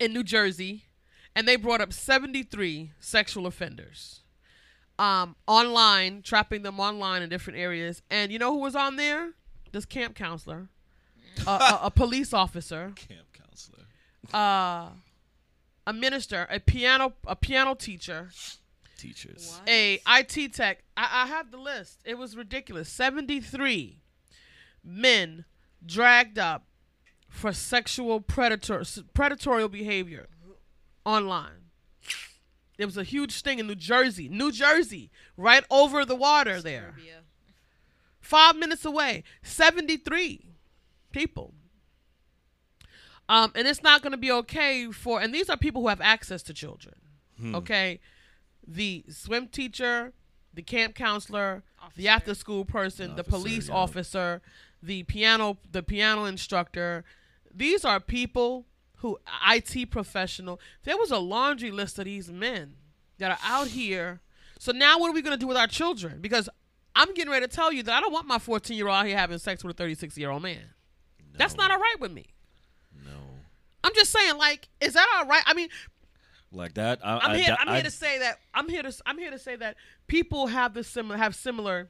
in 0.00 0.12
New 0.12 0.24
Jersey, 0.24 0.86
and 1.36 1.46
they 1.46 1.54
brought 1.56 1.80
up 1.80 1.92
seventy 1.92 2.42
three 2.42 2.90
sexual 2.98 3.46
offenders, 3.46 4.20
um, 4.98 5.36
online 5.46 6.22
trapping 6.22 6.62
them 6.62 6.80
online 6.80 7.22
in 7.22 7.28
different 7.28 7.58
areas. 7.58 8.02
And 8.10 8.32
you 8.32 8.38
know 8.40 8.52
who 8.52 8.58
was 8.60 8.74
on 8.74 8.96
there? 8.96 9.34
This 9.72 9.84
camp 9.84 10.16
counselor, 10.16 10.68
a, 11.46 11.50
a, 11.50 11.80
a 11.84 11.90
police 11.92 12.32
officer, 12.32 12.92
Camp 12.96 13.28
counselor. 13.32 13.84
uh, 14.34 14.88
a 15.86 15.92
minister, 15.92 16.46
a 16.50 16.60
piano 16.60 17.14
a 17.26 17.36
piano 17.36 17.74
teacher, 17.74 18.30
Teachers. 18.98 19.58
What? 19.58 19.68
a 19.68 20.00
IT 20.06 20.52
tech. 20.52 20.84
I, 20.94 21.24
I 21.24 21.26
have 21.26 21.50
the 21.50 21.56
list. 21.56 22.00
It 22.04 22.18
was 22.18 22.36
ridiculous. 22.36 22.88
Seventy 22.90 23.40
three 23.40 24.00
men 24.84 25.46
dragged 25.84 26.38
up 26.38 26.66
for 27.28 27.52
sexual 27.52 28.20
predator 28.20 28.82
predatory 29.14 29.66
behavior 29.68 30.28
online. 31.06 31.70
There 32.76 32.86
was 32.86 32.96
a 32.96 33.04
huge 33.04 33.42
thing 33.42 33.58
in 33.58 33.66
New 33.66 33.74
Jersey, 33.74 34.28
New 34.28 34.52
Jersey, 34.52 35.10
right 35.36 35.64
over 35.70 36.04
the 36.04 36.14
water 36.16 36.60
there, 36.60 36.94
five 38.20 38.56
minutes 38.56 38.84
away. 38.84 39.24
Seventy 39.42 39.96
three 39.96 40.46
people. 41.12 41.54
Um, 43.30 43.52
and 43.54 43.68
it's 43.68 43.80
not 43.80 44.02
going 44.02 44.10
to 44.10 44.18
be 44.18 44.32
okay 44.32 44.90
for, 44.90 45.20
and 45.20 45.32
these 45.32 45.48
are 45.48 45.56
people 45.56 45.82
who 45.82 45.88
have 45.88 46.00
access 46.00 46.42
to 46.42 46.52
children. 46.52 46.96
Okay, 47.54 48.00
the 48.66 49.04
swim 49.08 49.46
teacher, 49.46 50.12
the 50.52 50.62
camp 50.62 50.96
counselor, 50.96 51.62
the 51.94 52.08
after 52.08 52.34
school 52.34 52.64
person, 52.64 53.14
the 53.14 53.22
Officer, 53.22 53.30
police 53.30 53.68
yeah. 53.68 53.74
officer, 53.74 54.42
the 54.82 55.04
piano, 55.04 55.58
the 55.70 55.82
piano 55.82 56.24
instructor. 56.24 57.04
These 57.54 57.84
are 57.84 58.00
people 58.00 58.66
who 58.96 59.16
IT 59.48 59.90
professional. 59.92 60.60
There 60.82 60.98
was 60.98 61.12
a 61.12 61.18
laundry 61.18 61.70
list 61.70 62.00
of 62.00 62.06
these 62.06 62.32
men 62.32 62.74
that 63.18 63.30
are 63.30 63.38
out 63.44 63.68
here. 63.68 64.20
So 64.58 64.72
now 64.72 64.98
what 64.98 65.08
are 65.08 65.14
we 65.14 65.22
going 65.22 65.38
to 65.38 65.40
do 65.40 65.46
with 65.46 65.56
our 65.56 65.68
children? 65.68 66.20
Because 66.20 66.48
I'm 66.96 67.14
getting 67.14 67.30
ready 67.30 67.46
to 67.46 67.54
tell 67.54 67.72
you 67.72 67.84
that 67.84 67.94
I 67.94 68.00
don't 68.00 68.12
want 68.12 68.26
my 68.26 68.40
14 68.40 68.76
year 68.76 68.88
old 68.88 68.96
out 68.96 69.06
here 69.06 69.16
having 69.16 69.38
sex 69.38 69.62
with 69.62 69.76
a 69.76 69.78
36 69.78 70.18
year 70.18 70.30
old 70.30 70.42
man. 70.42 70.74
That's 71.36 71.56
not 71.56 71.70
all 71.70 71.78
right 71.78 71.96
with 72.00 72.10
me. 72.10 72.26
I'm 73.82 73.94
just 73.94 74.10
saying, 74.10 74.36
like, 74.36 74.68
is 74.80 74.94
that 74.94 75.06
all 75.16 75.26
right? 75.26 75.42
I 75.46 75.54
mean, 75.54 75.68
Like 76.52 76.74
that. 76.74 77.00
I, 77.04 77.18
I'm 77.18 77.30
I, 77.32 77.38
here. 77.38 77.56
I, 77.58 77.62
I'm 77.62 77.74
here 77.74 77.82
to 77.84 77.90
say 77.90 78.18
that 78.18 78.38
I'm 78.54 78.68
here 78.68 78.82
to. 78.82 78.92
I'm 79.06 79.18
here 79.18 79.30
to 79.30 79.38
say 79.38 79.56
that 79.56 79.76
people 80.06 80.48
have 80.48 80.74
the 80.74 80.84
similar 80.84 81.16
have 81.16 81.34
similar 81.34 81.88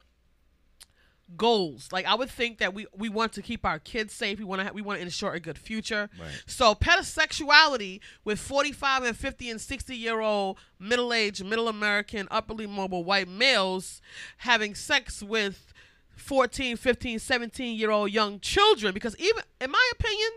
goals. 1.36 1.88
Like 1.92 2.06
I 2.06 2.14
would 2.14 2.30
think 2.30 2.58
that 2.58 2.74
we 2.74 2.86
we 2.96 3.08
want 3.08 3.32
to 3.34 3.42
keep 3.42 3.64
our 3.64 3.78
kids 3.78 4.12
safe. 4.12 4.38
We 4.38 4.44
want 4.44 4.66
to 4.66 4.72
we 4.72 4.82
want 4.82 4.98
to 4.98 5.02
ensure 5.04 5.32
a 5.32 5.40
good 5.40 5.58
future. 5.58 6.10
Right. 6.18 6.42
So 6.46 6.74
pedosexuality 6.74 8.00
with 8.24 8.38
45 8.38 9.04
and 9.04 9.16
50 9.16 9.50
and 9.50 9.60
60 9.60 9.96
year 9.96 10.20
old 10.20 10.58
middle 10.78 11.12
aged 11.12 11.44
middle 11.44 11.68
American 11.68 12.28
upperly 12.30 12.66
mobile 12.66 13.04
white 13.04 13.28
males 13.28 14.00
having 14.38 14.74
sex 14.74 15.22
with 15.22 15.72
14, 16.16 16.76
15, 16.76 17.18
17 17.18 17.78
year 17.78 17.90
old 17.90 18.10
young 18.10 18.40
children 18.40 18.92
because 18.92 19.16
even 19.18 19.42
in 19.60 19.70
my 19.70 19.90
opinion 19.98 20.30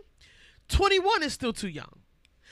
21 0.69 1.23
is 1.23 1.33
still 1.33 1.53
too 1.53 1.67
young 1.67 1.99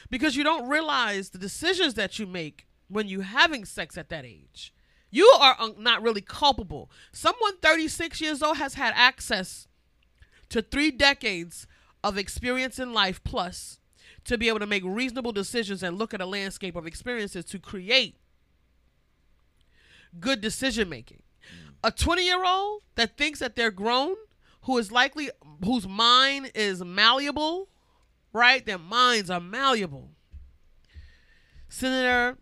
because 0.10 0.36
you 0.36 0.44
don't 0.44 0.68
realize 0.68 1.30
the 1.30 1.38
decisions 1.38 1.94
that 1.96 2.20
you 2.20 2.26
make 2.26 2.68
when 2.88 3.08
you're 3.08 3.24
having 3.24 3.66
sex 3.66 3.98
at 3.98 4.10
that 4.10 4.26
age. 4.26 4.74
You 5.10 5.26
are 5.40 5.56
un- 5.60 5.76
not 5.78 6.02
really 6.02 6.22
culpable. 6.22 6.90
Someone 7.12 7.58
36 7.58 8.22
years 8.22 8.42
old 8.42 8.58
has 8.58 8.76
had 8.76 8.94
access 8.96 9.68
to 10.50 10.62
three 10.62 10.92
decades 10.92 11.68
of 12.04 12.18
experience 12.18 12.80
in 12.80 12.94
life 12.94 13.24
plus 13.24 13.80
to 14.26 14.38
be 14.38 14.48
able 14.48 14.60
to 14.60 14.68
make 14.68 14.84
reasonable 14.86 15.32
decisions 15.32 15.84
and 15.84 15.98
look 15.98 16.14
at 16.14 16.22
a 16.22 16.26
landscape 16.26 16.76
of 16.76 16.86
experiences 16.86 17.46
to 17.46 17.60
create 17.60 18.18
good 20.20 20.42
decision 20.42 20.90
making. 20.90 21.24
Mm. 21.44 21.74
A 21.84 21.92
20 21.92 22.26
year 22.26 22.44
old 22.46 22.82
that 22.96 23.18
thinks 23.18 23.40
that 23.40 23.56
they're 23.56 23.72
grown, 23.72 24.16
who 24.64 24.78
is 24.78 24.92
likely, 24.92 25.30
whose 25.64 25.88
mind 25.88 26.52
is 26.54 26.84
malleable, 26.84 27.70
right? 28.34 28.66
Their 28.66 28.78
minds 28.78 29.30
are 29.30 29.40
malleable. 29.40 30.10
Senator 31.70 32.38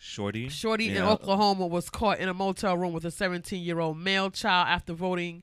Shortey. 0.00 0.46
Shortey 0.46 0.88
in 0.94 1.02
Oklahoma 1.02 1.66
was 1.66 1.90
caught 1.90 2.18
in 2.18 2.28
a 2.28 2.34
motel 2.34 2.76
room 2.76 2.92
with 2.92 3.04
a 3.04 3.10
17 3.10 3.62
year 3.62 3.80
old 3.80 3.98
male 3.98 4.30
child 4.30 4.68
after 4.68 4.92
voting 4.92 5.42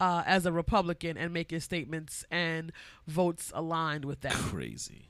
uh, 0.00 0.22
as 0.26 0.46
a 0.46 0.52
Republican 0.52 1.16
and 1.16 1.32
making 1.32 1.60
statements 1.60 2.24
and 2.30 2.72
votes 3.06 3.52
aligned 3.54 4.04
with 4.04 4.22
that. 4.22 4.32
Crazy. 4.32 5.08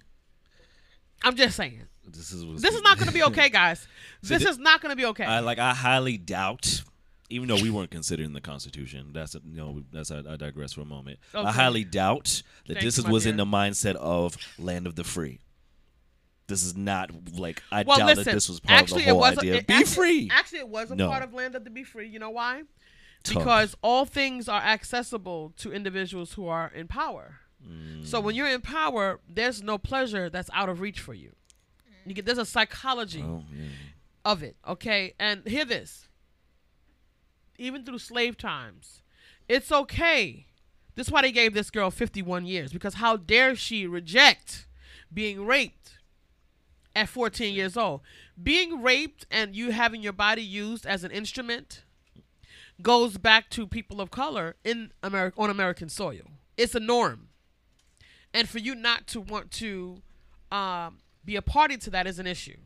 I'm 1.22 1.36
just 1.36 1.56
saying. 1.56 1.82
This 2.06 2.32
is 2.32 2.62
This 2.62 2.74
is 2.74 2.82
not 2.82 2.96
going 2.96 3.08
to 3.08 3.14
be 3.14 3.22
okay, 3.24 3.48
guys. 3.48 3.86
This 4.22 4.42
thi- 4.42 4.48
is 4.48 4.58
not 4.58 4.80
going 4.80 4.90
to 4.90 4.96
be 4.96 5.04
okay. 5.06 5.24
I 5.24 5.40
like. 5.40 5.58
I 5.58 5.74
highly 5.74 6.16
doubt. 6.16 6.82
Even 7.30 7.48
though 7.48 7.60
we 7.60 7.68
weren't 7.68 7.90
considered 7.90 8.24
in 8.24 8.32
the 8.32 8.40
Constitution, 8.40 9.10
that's 9.12 9.34
a, 9.34 9.40
you 9.44 9.56
know 9.56 9.82
that's 9.92 10.10
I, 10.10 10.22
I 10.28 10.36
digress 10.36 10.72
for 10.72 10.80
a 10.80 10.86
moment. 10.86 11.18
Okay. 11.34 11.46
I 11.46 11.52
highly 11.52 11.84
doubt 11.84 12.42
that 12.66 12.74
Thank 12.74 12.84
this 12.84 12.96
you, 12.96 13.02
is, 13.02 13.06
my 13.06 13.12
was 13.12 13.26
in 13.26 13.36
the 13.36 13.44
mindset 13.44 13.96
of 13.96 14.36
land 14.58 14.86
of 14.86 14.94
the 14.96 15.04
free. 15.04 15.40
This 16.46 16.62
is 16.64 16.74
not 16.74 17.10
like 17.36 17.62
I 17.70 17.82
well, 17.82 17.98
doubt 17.98 18.06
listen. 18.06 18.24
that 18.24 18.32
this 18.32 18.48
was 18.48 18.60
part 18.60 18.80
actually, 18.80 19.02
of 19.02 19.06
the 19.08 19.12
whole 19.14 19.24
it 19.24 19.30
was 19.30 19.38
idea. 19.38 19.54
it, 19.56 19.66
Be 19.66 19.74
actually, 19.74 19.94
free. 19.94 20.30
Actually, 20.32 20.58
it 20.60 20.68
was 20.68 20.90
a 20.90 20.96
No. 20.96 21.08
part 21.08 21.22
of 21.22 21.34
Land 21.34 21.54
of 21.54 21.64
the 21.64 21.70
Be 21.70 21.84
Free. 21.84 22.08
You 22.08 22.18
know 22.18 22.30
why? 22.30 22.62
Tough. 23.24 23.38
because 23.38 23.76
all 23.82 24.04
things 24.06 24.48
are 24.48 24.60
accessible 24.60 25.52
to 25.58 25.72
individuals 25.72 26.34
who 26.34 26.46
are 26.48 26.70
in 26.74 26.86
power. 26.88 27.40
So 28.04 28.20
when 28.20 28.34
mm. 28.34 28.38
you're 28.38 28.48
in 28.48 28.60
power, 28.60 29.20
there's 29.28 29.62
no 29.62 29.76
pleasure 29.76 30.30
that's 30.30 30.48
out 30.54 30.68
of 30.68 30.80
reach 30.80 31.00
for 31.00 31.12
you. 31.12 31.32
you 32.06 32.14
get, 32.14 32.24
there's 32.24 32.38
a 32.38 32.46
psychology 32.46 33.22
Oh, 33.22 33.42
yeah. 33.52 33.66
of 34.24 34.42
it, 34.42 34.56
okay? 34.66 35.14
And 35.18 35.46
hear 35.46 35.64
this. 35.64 36.07
Even 37.58 37.84
through 37.84 37.98
slave 37.98 38.38
times, 38.38 39.02
it's 39.48 39.72
okay. 39.72 40.46
This 40.94 41.08
is 41.08 41.12
why 41.12 41.22
they 41.22 41.32
gave 41.32 41.54
this 41.54 41.70
girl 41.70 41.90
51 41.90 42.46
years 42.46 42.72
because 42.72 42.94
how 42.94 43.16
dare 43.16 43.54
she 43.54 43.86
reject 43.86 44.66
being 45.12 45.44
raped 45.44 45.98
at 46.94 47.08
14 47.08 47.54
years 47.54 47.76
old? 47.76 48.00
Being 48.40 48.82
raped 48.82 49.26
and 49.30 49.54
you 49.54 49.70
having 49.70 50.02
your 50.02 50.12
body 50.12 50.42
used 50.42 50.86
as 50.86 51.04
an 51.04 51.10
instrument 51.10 51.82
goes 52.80 53.18
back 53.18 53.50
to 53.50 53.66
people 53.66 54.00
of 54.00 54.10
color 54.10 54.56
in 54.64 54.92
America 55.02 55.40
on 55.40 55.50
American 55.50 55.88
soil. 55.88 56.22
It's 56.56 56.74
a 56.74 56.80
norm. 56.80 57.28
And 58.32 58.48
for 58.48 58.58
you 58.58 58.74
not 58.74 59.06
to 59.08 59.20
want 59.20 59.50
to 59.52 60.02
um, 60.52 60.98
be 61.24 61.36
a 61.36 61.42
party 61.42 61.76
to 61.78 61.90
that 61.90 62.06
is 62.06 62.18
an 62.18 62.26
issue 62.26 62.56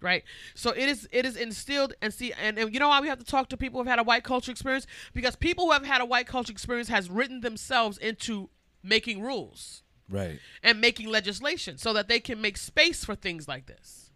right? 0.00 0.24
So 0.54 0.70
it 0.70 0.88
is 0.88 1.08
it 1.12 1.24
is 1.26 1.36
instilled 1.36 1.94
and 2.02 2.12
see 2.12 2.32
and, 2.32 2.58
and 2.58 2.72
you 2.72 2.80
know 2.80 2.88
why 2.88 3.00
we 3.00 3.08
have 3.08 3.18
to 3.18 3.24
talk 3.24 3.48
to 3.50 3.56
people 3.56 3.80
who 3.80 3.88
have 3.88 3.98
had 3.98 4.00
a 4.00 4.06
white 4.06 4.24
culture 4.24 4.50
experience 4.50 4.86
because 5.14 5.36
people 5.36 5.66
who 5.66 5.72
have 5.72 5.86
had 5.86 6.00
a 6.00 6.04
white 6.06 6.26
culture 6.26 6.52
experience 6.52 6.88
has 6.88 7.10
written 7.10 7.40
themselves 7.40 7.98
into 7.98 8.50
making 8.82 9.22
rules 9.22 9.82
Right. 10.08 10.40
and 10.62 10.80
making 10.80 11.08
legislation 11.08 11.78
so 11.78 11.92
that 11.92 12.08
they 12.08 12.18
can 12.18 12.40
make 12.40 12.56
space 12.56 13.04
for 13.04 13.14
things 13.14 13.46
like 13.46 13.66
this. 13.66 14.10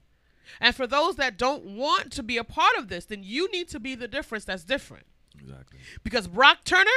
And 0.60 0.74
for 0.74 0.86
those 0.86 1.16
that 1.16 1.36
don't 1.36 1.64
want 1.64 2.10
to 2.12 2.22
be 2.22 2.36
a 2.36 2.44
part 2.44 2.76
of 2.76 2.88
this, 2.88 3.04
then 3.04 3.22
you 3.22 3.50
need 3.52 3.68
to 3.68 3.78
be 3.80 3.94
the 3.94 4.08
difference 4.08 4.44
that's 4.44 4.64
different. 4.64 5.06
Exactly. 5.40 5.78
Because 6.02 6.26
Brock 6.28 6.58
Turner, 6.64 6.90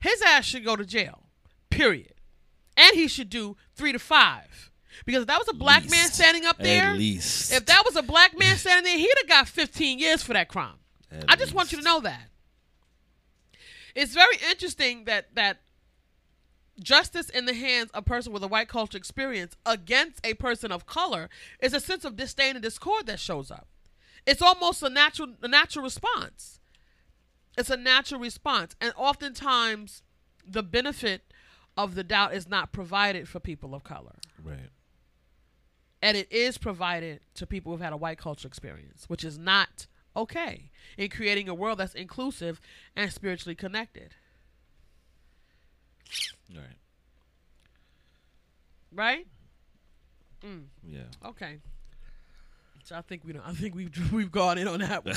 his 0.00 0.20
ass 0.22 0.44
should 0.44 0.64
go 0.64 0.74
to 0.76 0.84
jail. 0.84 1.24
Period. 1.70 2.14
And 2.76 2.94
he 2.94 3.06
should 3.08 3.30
do 3.30 3.56
three 3.74 3.92
to 3.92 3.98
five. 3.98 4.70
Because 5.04 5.22
if 5.22 5.26
that 5.28 5.38
was 5.38 5.48
a 5.48 5.54
black 5.54 5.88
man 5.90 6.08
standing 6.08 6.44
up 6.44 6.58
there, 6.58 6.94
least. 6.94 7.52
if 7.52 7.66
that 7.66 7.82
was 7.84 7.96
a 7.96 8.02
black 8.02 8.38
man 8.38 8.56
standing 8.56 8.84
there, 8.84 8.98
he'd 8.98 9.14
have 9.22 9.28
got 9.28 9.48
15 9.48 9.98
years 9.98 10.22
for 10.22 10.32
that 10.32 10.48
crime. 10.48 10.76
At 11.10 11.24
I 11.28 11.36
just 11.36 11.54
want 11.54 11.72
you 11.72 11.78
to 11.78 11.84
know 11.84 12.00
that. 12.00 12.28
It's 13.94 14.14
very 14.14 14.36
interesting 14.50 15.04
that 15.04 15.34
that 15.34 15.60
justice 16.80 17.28
in 17.28 17.46
the 17.46 17.54
hands 17.54 17.90
of 17.92 17.98
a 17.98 18.02
person 18.02 18.32
with 18.32 18.42
a 18.42 18.48
white 18.48 18.68
culture 18.68 18.98
experience 18.98 19.56
against 19.64 20.24
a 20.26 20.34
person 20.34 20.72
of 20.72 20.86
color 20.86 21.28
is 21.60 21.72
a 21.72 21.80
sense 21.80 22.04
of 22.04 22.16
disdain 22.16 22.56
and 22.56 22.62
discord 22.62 23.06
that 23.06 23.20
shows 23.20 23.50
up. 23.50 23.68
It's 24.26 24.42
almost 24.42 24.82
a 24.82 24.88
natural 24.88 25.34
a 25.42 25.48
natural 25.48 25.84
response. 25.84 26.58
It's 27.56 27.70
a 27.70 27.76
natural 27.76 28.20
response. 28.20 28.74
And 28.80 28.92
oftentimes 28.96 30.02
the 30.44 30.62
benefit 30.62 31.32
of 31.76 31.94
the 31.94 32.02
doubt 32.02 32.34
is 32.34 32.48
not 32.48 32.72
provided 32.72 33.28
for 33.28 33.40
people 33.40 33.74
of 33.74 33.84
color 33.84 34.16
Right. 34.42 34.70
And 36.04 36.16
it 36.18 36.30
is 36.30 36.58
provided 36.58 37.20
to 37.34 37.46
people 37.46 37.72
who've 37.72 37.80
had 37.80 37.92
a 37.94 37.96
white 37.96 38.18
culture 38.18 38.46
experience, 38.46 39.04
which 39.08 39.24
is 39.24 39.38
not 39.38 39.86
okay 40.14 40.70
in 40.98 41.08
creating 41.08 41.48
a 41.48 41.54
world 41.54 41.78
that's 41.78 41.94
inclusive 41.94 42.60
and 42.94 43.10
spiritually 43.10 43.54
connected. 43.54 44.14
Right. 46.54 46.76
Right? 48.92 49.26
Mm. 50.44 50.64
Yeah. 50.86 51.00
Okay. 51.24 51.58
So 52.84 52.96
I 52.96 53.00
think 53.00 53.22
we 53.24 53.32
don't. 53.32 53.46
I 53.46 53.52
think 53.52 53.74
we've 53.74 53.90
we've 54.12 54.30
gone 54.30 54.58
in 54.58 54.68
on 54.68 54.80
that 54.80 55.04
one 55.06 55.14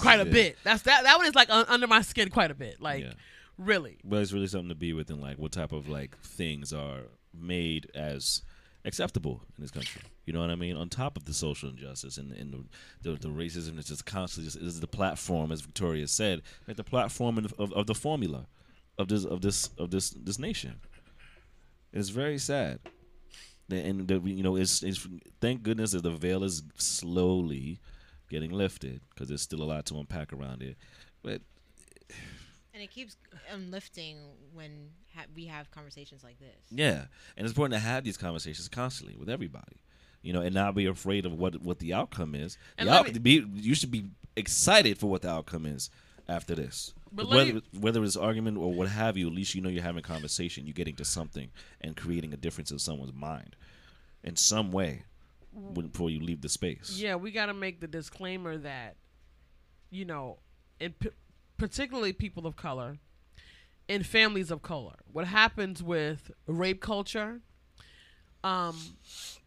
quite 0.00 0.20
a 0.20 0.24
Yeah. 0.24 0.32
bit. 0.32 0.58
That's 0.64 0.82
that. 0.82 1.02
That 1.04 1.18
one 1.18 1.26
is 1.26 1.34
like 1.34 1.50
un, 1.50 1.66
under 1.68 1.86
my 1.86 2.00
skin 2.00 2.30
quite 2.30 2.50
a 2.50 2.54
bit. 2.54 2.80
Like 2.80 3.04
Yeah. 3.04 3.12
really. 3.58 3.98
But 4.04 4.22
it's 4.22 4.32
really 4.32 4.46
something 4.46 4.70
to 4.70 4.74
be 4.74 4.94
with, 4.94 5.10
and 5.10 5.20
like 5.20 5.36
what 5.38 5.52
type 5.52 5.72
of 5.72 5.86
like 5.88 6.16
things 6.22 6.72
are 6.72 7.02
made 7.38 7.90
as 7.94 8.40
acceptable 8.84 9.42
in 9.56 9.62
this 9.62 9.70
country. 9.70 10.02
You 10.24 10.32
know 10.32 10.40
what 10.40 10.50
I 10.50 10.54
mean? 10.54 10.76
On 10.76 10.88
top 10.88 11.16
of 11.16 11.24
the 11.24 11.34
social 11.34 11.68
injustice 11.68 12.16
and, 12.18 12.32
and 12.32 12.52
the, 13.02 13.10
the 13.10 13.18
the 13.18 13.28
racism 13.28 13.76
that's 13.76 13.88
just 13.88 14.06
constantly 14.06 14.50
just 14.50 14.56
is 14.56 14.80
the 14.80 14.86
platform, 14.86 15.52
as 15.52 15.60
Victoria 15.60 16.06
said, 16.06 16.42
like 16.66 16.76
the 16.76 16.84
platform 16.84 17.38
of, 17.38 17.52
of, 17.58 17.72
of 17.72 17.86
the 17.86 17.94
formula 17.94 18.46
of 18.98 19.08
this 19.08 19.24
of 19.24 19.40
this 19.40 19.70
of 19.78 19.90
this 19.90 20.10
this 20.10 20.38
nation. 20.38 20.80
It's 21.92 22.10
very 22.10 22.38
sad. 22.38 22.80
And 23.70 24.08
the, 24.08 24.18
you 24.20 24.42
know, 24.42 24.56
it's, 24.56 24.82
it's 24.82 25.06
thank 25.40 25.62
goodness 25.62 25.92
that 25.92 26.02
the 26.02 26.10
veil 26.10 26.42
is 26.42 26.62
slowly 26.76 27.80
getting 28.30 28.50
lifted 28.50 29.02
because 29.10 29.28
there's 29.28 29.42
still 29.42 29.62
a 29.62 29.64
lot 29.64 29.84
to 29.86 29.98
unpack 29.98 30.32
around 30.32 30.62
it. 30.62 30.76
But 31.22 31.42
And 32.78 32.84
it 32.84 32.92
keeps 32.92 33.16
lifting 33.70 34.18
when 34.52 34.90
ha- 35.12 35.24
we 35.34 35.46
have 35.46 35.68
conversations 35.72 36.22
like 36.22 36.38
this. 36.38 36.54
Yeah, 36.70 37.06
and 37.36 37.44
it's 37.44 37.50
important 37.50 37.74
to 37.82 37.84
have 37.84 38.04
these 38.04 38.16
conversations 38.16 38.68
constantly 38.68 39.16
with 39.16 39.28
everybody, 39.28 39.82
you 40.22 40.32
know, 40.32 40.42
and 40.42 40.54
not 40.54 40.76
be 40.76 40.86
afraid 40.86 41.26
of 41.26 41.32
what 41.32 41.60
what 41.60 41.80
the 41.80 41.92
outcome 41.92 42.36
is. 42.36 42.54
The 42.76 42.82
And 42.82 42.88
out- 42.90 43.12
me- 43.12 43.18
be, 43.18 43.44
you 43.54 43.74
should 43.74 43.90
be 43.90 44.10
excited 44.36 44.96
for 44.96 45.08
what 45.08 45.22
the 45.22 45.28
outcome 45.28 45.66
is 45.66 45.90
after 46.28 46.54
this. 46.54 46.94
But 47.10 47.28
whether 47.28 47.54
me- 47.54 47.62
whether 47.80 48.04
it's 48.04 48.16
argument 48.16 48.58
or 48.58 48.72
what 48.72 48.88
have 48.88 49.16
you, 49.16 49.26
at 49.26 49.32
least 49.34 49.56
you 49.56 49.60
know 49.60 49.68
you're 49.70 49.82
having 49.82 49.98
a 49.98 50.02
conversation. 50.02 50.64
You're 50.64 50.74
getting 50.74 50.94
to 50.96 51.04
something 51.04 51.50
and 51.80 51.96
creating 51.96 52.32
a 52.32 52.36
difference 52.36 52.70
in 52.70 52.78
someone's 52.78 53.12
mind 53.12 53.56
in 54.22 54.36
some 54.36 54.70
way 54.70 55.02
before 55.72 56.10
you 56.10 56.20
leave 56.20 56.42
the 56.42 56.48
space. 56.48 56.96
Yeah, 56.96 57.16
we 57.16 57.32
got 57.32 57.46
to 57.46 57.54
make 57.54 57.80
the 57.80 57.88
disclaimer 57.88 58.56
that, 58.58 58.94
you 59.90 60.04
know, 60.04 60.38
in 60.78 60.92
p- 60.92 61.08
particularly 61.58 62.12
people 62.12 62.46
of 62.46 62.56
color, 62.56 62.98
in 63.88 64.02
families 64.02 64.50
of 64.50 64.62
color, 64.62 64.94
what 65.12 65.26
happens 65.26 65.82
with 65.82 66.30
rape 66.46 66.80
culture, 66.80 67.40
um, 68.44 68.76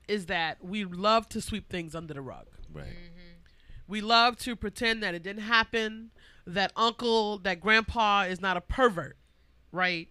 is 0.08 0.26
that 0.28 0.64
we 0.64 0.84
love 0.84 1.30
to 1.30 1.42
sweep 1.42 1.70
things 1.70 1.96
under 1.96 2.14
the 2.14 2.22
rug. 2.22 2.48
Right. 2.74 2.86
We 3.88 4.02
love 4.02 4.38
to 4.40 4.56
pretend 4.56 5.04
that 5.04 5.14
it 5.16 5.24
didn't 5.24 5.44
happen, 5.44 6.12
that 6.48 6.72
uncle, 6.76 7.38
that 7.40 7.60
grandpa 7.60 8.22
is 8.24 8.42
not 8.42 8.58
a 8.58 8.62
pervert, 8.62 9.18
right? 9.72 10.08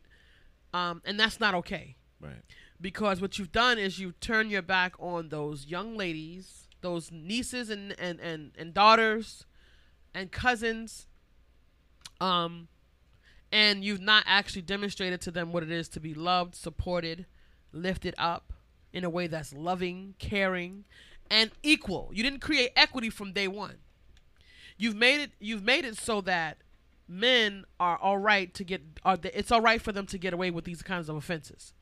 Um, 0.73 1.03
and 1.05 1.19
that's 1.19 1.41
not 1.41 1.55
okay 1.57 1.97
Right. 2.21 2.43
because 2.81 3.21
what 3.21 3.39
you've 3.39 3.51
done 3.53 3.79
is 3.79 3.99
you've 3.99 4.21
turned 4.21 4.51
your 4.51 4.63
back 4.63 4.95
on 5.01 5.31
those 5.31 5.67
young 5.67 5.97
ladies, 5.97 6.69
those 6.81 7.11
nieces 7.11 7.69
and 7.71 7.95
and 7.99 8.21
and, 8.21 8.53
and 8.57 8.73
daughters 8.73 9.45
and 10.15 10.31
cousins 10.31 11.07
um 12.21 12.69
and 13.53 13.85
you've 13.85 14.01
not 14.01 14.25
actually 14.27 14.63
demonstrated 14.63 15.21
to 15.23 15.31
them 15.31 15.53
what 15.53 15.63
it 15.63 15.71
is 15.73 15.89
to 15.89 16.01
be 16.01 16.15
loved, 16.15 16.55
supported, 16.55 17.27
lifted 17.73 18.15
up 18.17 18.53
in 18.93 19.05
a 19.05 19.11
way 19.11 19.27
that's 19.27 19.53
loving, 19.53 20.15
caring, 20.19 20.85
and 21.29 21.51
equal. 21.63 22.11
You 22.13 22.23
didn't 22.23 22.41
create 22.41 22.71
equity 22.77 23.11
from 23.11 23.33
day 23.33 23.49
1. 23.49 23.75
You've 24.77 24.97
made 24.97 25.21
it 25.21 25.33
you've 25.41 25.65
made 25.65 25.85
it 25.85 25.97
so 25.97 26.21
that 26.23 26.59
men 27.09 27.65
are 27.79 27.99
all 27.99 28.19
right 28.19 28.55
to 28.55 28.65
get 28.65 28.83
are 29.05 29.19
it's 29.25 29.51
all 29.51 29.61
right 29.61 29.83
for 29.83 29.93
them 29.93 30.07
to 30.07 30.17
get 30.19 30.33
away 30.33 30.51
with 30.51 30.65
these 30.65 30.83
kinds 30.83 31.09
of 31.09 31.17
offenses 31.17 31.73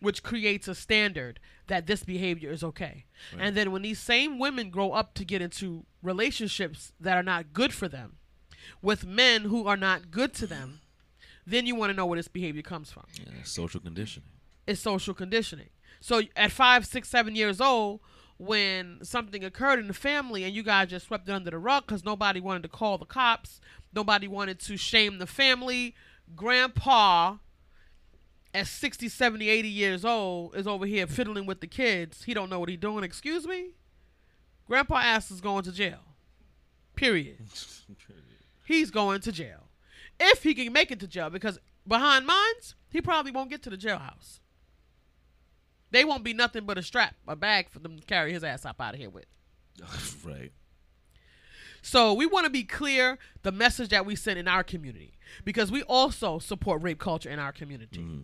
which 0.00 0.22
creates 0.22 0.68
a 0.68 0.74
standard 0.74 1.40
that 1.66 1.86
this 1.86 2.04
behavior 2.04 2.50
is 2.52 2.62
okay. 2.62 3.06
And 3.40 3.56
then 3.56 3.72
when 3.72 3.80
these 3.82 3.98
same 3.98 4.38
women 4.38 4.68
grow 4.68 4.92
up 4.92 5.14
to 5.14 5.24
get 5.24 5.40
into 5.40 5.86
relationships 6.02 6.92
that 7.00 7.16
are 7.16 7.22
not 7.22 7.54
good 7.54 7.72
for 7.72 7.88
them 7.88 8.16
with 8.82 9.06
men 9.06 9.42
who 9.42 9.66
are 9.66 9.76
not 9.76 10.10
good 10.10 10.34
to 10.34 10.46
them, 10.46 10.80
then 11.46 11.66
you 11.66 11.74
want 11.74 11.90
to 11.90 11.96
know 11.96 12.06
where 12.06 12.18
this 12.18 12.28
behavior 12.28 12.62
comes 12.62 12.90
from. 12.90 13.04
Yeah, 13.14 13.42
social 13.44 13.80
conditioning. 13.80 14.28
It's 14.66 14.80
social 14.80 15.14
conditioning. 15.14 15.68
So 16.00 16.22
at 16.36 16.52
five, 16.52 16.86
six, 16.86 17.08
seven 17.08 17.34
years 17.36 17.60
old, 17.60 18.00
when 18.38 18.98
something 19.02 19.44
occurred 19.44 19.78
in 19.78 19.88
the 19.88 19.94
family 19.94 20.44
and 20.44 20.54
you 20.54 20.62
guys 20.62 20.88
just 20.88 21.06
swept 21.06 21.28
it 21.28 21.32
under 21.32 21.50
the 21.50 21.58
rug 21.58 21.86
because 21.86 22.04
nobody 22.04 22.40
wanted 22.40 22.62
to 22.62 22.68
call 22.68 22.98
the 22.98 23.04
cops, 23.04 23.60
nobody 23.94 24.26
wanted 24.26 24.58
to 24.60 24.76
shame 24.76 25.18
the 25.18 25.26
family, 25.26 25.94
grandpa 26.34 27.36
at 28.52 28.66
60, 28.66 29.08
70, 29.08 29.48
80 29.48 29.68
years 29.68 30.04
old 30.04 30.54
is 30.54 30.66
over 30.66 30.86
here 30.86 31.06
fiddling 31.06 31.46
with 31.46 31.60
the 31.60 31.66
kids. 31.66 32.24
He 32.24 32.34
don't 32.34 32.48
know 32.48 32.60
what 32.60 32.68
he 32.68 32.76
doing. 32.76 33.02
Excuse 33.02 33.46
me? 33.46 33.70
Grandpa 34.66 34.98
ass 34.98 35.30
is 35.30 35.40
going 35.40 35.64
to 35.64 35.72
jail. 35.72 36.00
Period. 36.96 37.38
He's 38.64 38.90
going 38.90 39.20
to 39.22 39.32
jail. 39.32 39.68
If 40.18 40.42
he 40.42 40.54
can 40.54 40.72
make 40.72 40.90
it 40.90 41.00
to 41.00 41.06
jail, 41.08 41.30
because 41.30 41.58
behind 41.86 42.26
mines, 42.26 42.74
he 42.88 43.00
probably 43.00 43.32
won't 43.32 43.50
get 43.50 43.62
to 43.64 43.70
the 43.70 43.76
jailhouse. 43.76 44.40
They 45.90 46.04
won't 46.04 46.24
be 46.24 46.32
nothing 46.34 46.64
but 46.64 46.78
a 46.78 46.82
strap, 46.82 47.14
a 47.28 47.36
bag 47.36 47.68
for 47.70 47.78
them 47.78 47.98
to 47.98 48.04
carry 48.06 48.32
his 48.32 48.42
ass 48.42 48.64
up 48.64 48.80
out 48.80 48.94
of 48.94 49.00
here 49.00 49.10
with. 49.10 49.26
right. 50.24 50.52
So 51.82 52.14
we 52.14 52.26
want 52.26 52.44
to 52.44 52.50
be 52.50 52.64
clear 52.64 53.18
the 53.42 53.52
message 53.52 53.90
that 53.90 54.06
we 54.06 54.16
send 54.16 54.38
in 54.38 54.48
our 54.48 54.64
community 54.64 55.18
because 55.44 55.70
we 55.70 55.82
also 55.82 56.38
support 56.38 56.82
rape 56.82 56.98
culture 56.98 57.28
in 57.28 57.38
our 57.38 57.52
community. 57.52 58.00
Mm-hmm. 58.00 58.20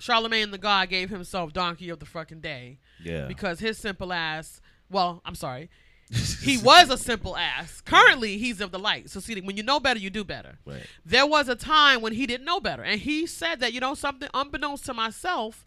Charlamagne 0.00 0.50
the 0.50 0.58
God 0.58 0.88
gave 0.88 1.10
himself 1.10 1.52
donkey 1.52 1.88
of 1.88 1.98
the 1.98 2.06
fucking 2.06 2.40
day 2.40 2.78
Yeah. 3.02 3.26
because 3.26 3.60
his 3.60 3.78
simple 3.78 4.12
ass, 4.12 4.60
well, 4.90 5.22
I'm 5.24 5.34
sorry, 5.34 5.70
he 6.42 6.58
was 6.58 6.90
a 6.90 6.98
simple 6.98 7.36
ass. 7.36 7.80
Currently, 7.80 8.36
he's 8.36 8.60
of 8.60 8.70
the 8.70 8.78
light. 8.78 9.08
So 9.08 9.20
see, 9.20 9.40
when 9.40 9.56
you 9.56 9.62
know 9.62 9.80
better, 9.80 9.98
you 9.98 10.10
do 10.10 10.24
better. 10.24 10.58
Right. 10.66 10.86
There 11.06 11.26
was 11.26 11.48
a 11.48 11.54
time 11.54 12.02
when 12.02 12.12
he 12.12 12.26
didn't 12.26 12.44
know 12.44 12.60
better, 12.60 12.82
and 12.82 13.00
he 13.00 13.26
said 13.26 13.60
that 13.60 13.72
you 13.72 13.80
know 13.80 13.94
something, 13.94 14.28
unbeknownst 14.34 14.84
to 14.86 14.94
myself, 14.94 15.64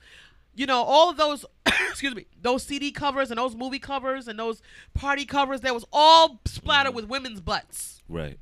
you 0.53 0.67
know 0.67 0.83
all 0.83 1.09
of 1.09 1.17
those, 1.17 1.45
excuse 1.89 2.13
me, 2.13 2.27
those 2.39 2.63
CD 2.63 2.91
covers 2.91 3.31
and 3.31 3.39
those 3.39 3.55
movie 3.55 3.79
covers 3.79 4.27
and 4.27 4.37
those 4.37 4.61
party 4.93 5.25
covers, 5.25 5.61
that 5.61 5.73
was 5.73 5.85
all 5.91 6.39
splattered 6.45 6.93
mm. 6.93 6.95
with 6.95 7.05
women's 7.05 7.41
butts. 7.41 8.03
Right. 8.07 8.37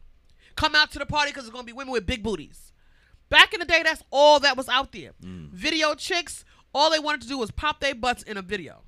Come 0.55 0.75
out 0.75 0.91
to 0.91 0.99
the 0.99 1.05
party 1.05 1.31
because 1.31 1.45
it's 1.45 1.53
gonna 1.53 1.63
be 1.63 1.73
women 1.73 1.93
with 1.93 2.05
big 2.05 2.21
booties. 2.21 2.73
Back 3.29 3.53
in 3.53 3.61
the 3.61 3.65
day, 3.65 3.81
that's 3.81 4.03
all 4.11 4.41
that 4.41 4.57
was 4.57 4.67
out 4.67 4.91
there. 4.91 5.11
Mm. 5.23 5.51
Video 5.51 5.95
chicks, 5.95 6.43
all 6.73 6.91
they 6.91 6.99
wanted 6.99 7.21
to 7.21 7.27
do 7.27 7.37
was 7.37 7.49
pop 7.49 7.79
their 7.79 7.95
butts 7.95 8.23
in 8.23 8.35
a 8.35 8.41
video. 8.41 8.81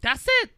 That's 0.00 0.26
it. 0.42 0.50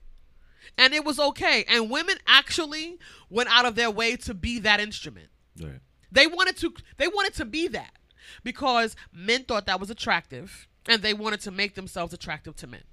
And 0.76 0.94
it 0.94 1.04
was 1.04 1.18
okay. 1.18 1.64
And 1.68 1.90
women 1.90 2.16
actually 2.26 2.98
went 3.30 3.48
out 3.50 3.64
of 3.64 3.74
their 3.74 3.90
way 3.90 4.16
to 4.16 4.34
be 4.34 4.58
that 4.60 4.80
instrument. 4.80 5.28
Right. 5.60 5.80
They 6.10 6.26
wanted 6.26 6.56
to 6.58 6.72
they 6.96 7.08
wanted 7.08 7.34
to 7.34 7.44
be 7.44 7.68
that 7.68 7.98
because 8.42 8.94
men 9.12 9.44
thought 9.44 9.66
that 9.66 9.80
was 9.80 9.90
attractive 9.90 10.68
and 10.86 11.02
they 11.02 11.14
wanted 11.14 11.40
to 11.42 11.50
make 11.50 11.74
themselves 11.74 12.12
attractive 12.12 12.56
to 12.56 12.66
men. 12.66 12.84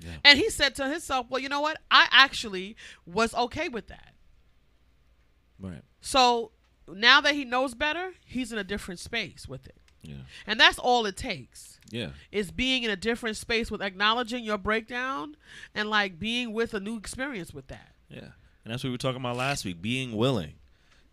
Yeah. 0.00 0.16
And 0.24 0.38
he 0.38 0.50
said 0.50 0.74
to 0.76 0.88
himself, 0.88 1.26
"Well, 1.30 1.40
you 1.40 1.48
know 1.48 1.60
what? 1.60 1.78
I 1.90 2.08
actually 2.10 2.76
was 3.06 3.34
okay 3.34 3.68
with 3.68 3.86
that." 3.88 4.14
Right. 5.60 5.82
So 6.00 6.50
now 6.88 7.20
that 7.20 7.34
he 7.34 7.44
knows 7.44 7.74
better, 7.74 8.14
he's 8.24 8.52
in 8.52 8.58
a 8.58 8.64
different 8.64 8.98
space 8.98 9.46
with 9.46 9.66
it. 9.66 9.81
Yeah. 10.02 10.16
And 10.46 10.58
that's 10.58 10.78
all 10.78 11.06
it 11.06 11.16
takes. 11.16 11.78
Yeah. 11.90 12.10
Is 12.30 12.50
being 12.50 12.82
in 12.82 12.90
a 12.90 12.96
different 12.96 13.36
space 13.36 13.70
with 13.70 13.82
acknowledging 13.82 14.44
your 14.44 14.58
breakdown 14.58 15.36
and 15.74 15.88
like 15.90 16.18
being 16.18 16.52
with 16.52 16.74
a 16.74 16.80
new 16.80 16.96
experience 16.96 17.52
with 17.52 17.68
that. 17.68 17.92
Yeah. 18.08 18.20
And 18.64 18.72
that's 18.72 18.82
what 18.82 18.88
we 18.88 18.92
were 18.92 18.98
talking 18.98 19.20
about 19.20 19.36
last 19.36 19.64
week. 19.64 19.82
Being 19.82 20.16
willing. 20.16 20.54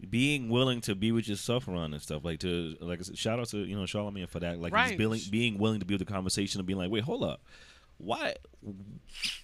Being 0.10 0.48
willing 0.50 0.80
to 0.82 0.96
be 0.96 1.12
with 1.12 1.28
yourself 1.28 1.68
around 1.68 1.94
and 1.94 2.02
stuff. 2.02 2.24
Like 2.24 2.40
to 2.40 2.78
like 2.80 3.00
I 3.00 3.04
said, 3.04 3.18
shout 3.18 3.40
out 3.40 3.48
to, 3.50 3.58
you 3.60 3.76
know, 3.76 3.84
Charlamagne 3.84 4.30
for 4.30 4.40
that. 4.40 4.60
Like 4.62 4.74
Right. 4.74 4.98
being, 4.98 5.20
being 5.30 5.58
willing 5.58 5.80
to 5.82 5.86
be 5.86 5.96
with 5.96 6.06
the 6.08 6.12
conversation 6.12 6.60
and 6.60 6.66
being 6.68 6.80
like, 6.80 6.90
wait, 6.90 7.04
hold 7.04 7.24
up. 7.24 7.42
Why 7.98 8.36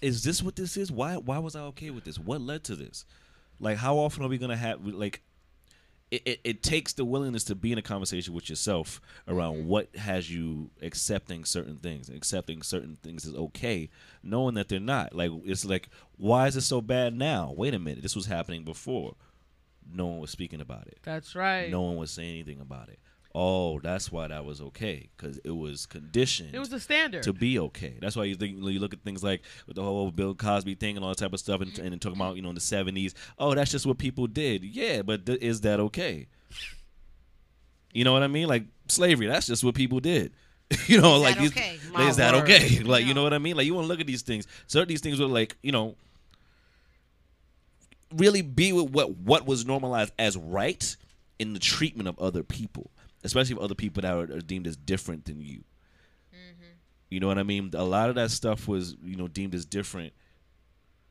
is 0.00 0.24
this 0.24 0.42
what 0.42 0.56
this 0.56 0.78
is? 0.78 0.90
Why 0.90 1.16
why 1.16 1.38
was 1.38 1.54
I 1.54 1.60
okay 1.60 1.90
with 1.90 2.04
this? 2.04 2.18
What 2.18 2.40
led 2.40 2.64
to 2.64 2.74
this? 2.76 3.04
Like 3.60 3.76
how 3.76 3.96
often 3.96 4.24
are 4.24 4.28
we 4.28 4.38
gonna 4.38 4.56
have 4.56 4.84
like 4.86 5.20
it, 6.16 6.22
it, 6.24 6.40
it 6.44 6.62
takes 6.62 6.92
the 6.92 7.04
willingness 7.04 7.44
to 7.44 7.54
be 7.54 7.72
in 7.72 7.78
a 7.78 7.82
conversation 7.82 8.32
with 8.32 8.48
yourself 8.48 9.00
around 9.28 9.66
what 9.66 9.94
has 9.96 10.30
you 10.30 10.70
accepting 10.82 11.44
certain 11.44 11.76
things, 11.76 12.08
accepting 12.08 12.62
certain 12.62 12.96
things 13.02 13.24
is 13.24 13.34
okay, 13.34 13.90
knowing 14.22 14.54
that 14.54 14.68
they're 14.68 14.80
not. 14.80 15.14
Like 15.14 15.30
it's 15.44 15.64
like, 15.64 15.88
why 16.16 16.46
is 16.46 16.56
it 16.56 16.62
so 16.62 16.80
bad 16.80 17.14
now? 17.14 17.52
Wait 17.56 17.74
a 17.74 17.78
minute, 17.78 18.02
this 18.02 18.16
was 18.16 18.26
happening 18.26 18.64
before. 18.64 19.14
No 19.92 20.06
one 20.06 20.18
was 20.18 20.30
speaking 20.30 20.60
about 20.60 20.88
it. 20.88 20.98
That's 21.02 21.34
right. 21.36 21.70
No 21.70 21.82
one 21.82 21.96
was 21.96 22.10
saying 22.10 22.30
anything 22.30 22.60
about 22.60 22.88
it. 22.88 22.98
Oh, 23.38 23.80
that's 23.80 24.10
why 24.10 24.28
that 24.28 24.46
was 24.46 24.62
okay 24.62 25.10
because 25.14 25.36
it 25.44 25.50
was 25.50 25.84
conditioned 25.84 26.54
It 26.54 26.58
was 26.58 26.70
the 26.70 26.80
standard. 26.80 27.22
to 27.24 27.34
be 27.34 27.58
okay. 27.58 27.98
That's 28.00 28.16
why 28.16 28.24
you 28.24 28.34
think 28.34 28.56
you 28.56 28.80
look 28.80 28.94
at 28.94 29.02
things 29.02 29.22
like 29.22 29.42
with 29.66 29.76
the 29.76 29.82
whole 29.82 30.10
Bill 30.10 30.34
Cosby 30.34 30.74
thing 30.76 30.96
and 30.96 31.04
all 31.04 31.10
that 31.10 31.18
type 31.18 31.34
of 31.34 31.38
stuff, 31.40 31.60
and, 31.60 31.78
and 31.78 32.00
talking 32.00 32.16
about 32.18 32.36
you 32.36 32.42
know 32.42 32.48
in 32.48 32.54
the 32.54 32.62
seventies. 32.62 33.14
Oh, 33.38 33.54
that's 33.54 33.70
just 33.70 33.84
what 33.84 33.98
people 33.98 34.26
did. 34.26 34.64
Yeah, 34.64 35.02
but 35.02 35.26
th- 35.26 35.42
is 35.42 35.60
that 35.60 35.80
okay? 35.80 36.28
You 37.92 38.04
know 38.04 38.14
what 38.14 38.22
I 38.22 38.26
mean? 38.28 38.48
Like 38.48 38.64
slavery. 38.88 39.26
That's 39.26 39.46
just 39.46 39.62
what 39.62 39.74
people 39.74 40.00
did. 40.00 40.32
you 40.86 40.98
know, 41.00 41.16
Is 41.16 41.22
like 41.22 41.34
that 41.34 41.40
these- 41.42 41.50
okay? 41.52 41.78
Is 42.08 42.16
that 42.16 42.32
word. 42.34 42.44
okay? 42.44 42.80
Like 42.84 43.04
you 43.04 43.12
know 43.12 43.22
what 43.22 43.34
I 43.34 43.38
mean? 43.38 43.54
Like 43.56 43.66
you 43.66 43.74
want 43.74 43.84
to 43.84 43.88
look 43.88 44.00
at 44.00 44.06
these 44.06 44.22
things. 44.22 44.46
Certain 44.66 44.88
these 44.88 45.02
things 45.02 45.20
were 45.20 45.26
like 45.26 45.56
you 45.62 45.72
know 45.72 45.94
really 48.14 48.40
be 48.40 48.72
with 48.72 48.90
what 48.90 49.10
what 49.18 49.46
was 49.46 49.66
normalized 49.66 50.12
as 50.18 50.36
right 50.38 50.96
in 51.38 51.52
the 51.52 51.58
treatment 51.58 52.08
of 52.08 52.18
other 52.18 52.42
people, 52.42 52.90
especially 53.26 53.56
of 53.56 53.58
other 53.62 53.74
people 53.74 54.02
that 54.02 54.14
are, 54.14 54.36
are 54.36 54.40
deemed 54.40 54.66
as 54.66 54.76
different 54.76 55.24
than 55.26 55.40
you. 55.40 55.64
Mm-hmm. 56.32 56.72
You 57.10 57.20
know 57.20 57.26
what 57.26 57.38
I 57.38 57.42
mean? 57.42 57.70
A 57.74 57.84
lot 57.84 58.08
of 58.08 58.14
that 58.14 58.30
stuff 58.30 58.66
was, 58.66 58.96
you 59.04 59.16
know, 59.16 59.28
deemed 59.28 59.54
as 59.54 59.64
different. 59.64 60.12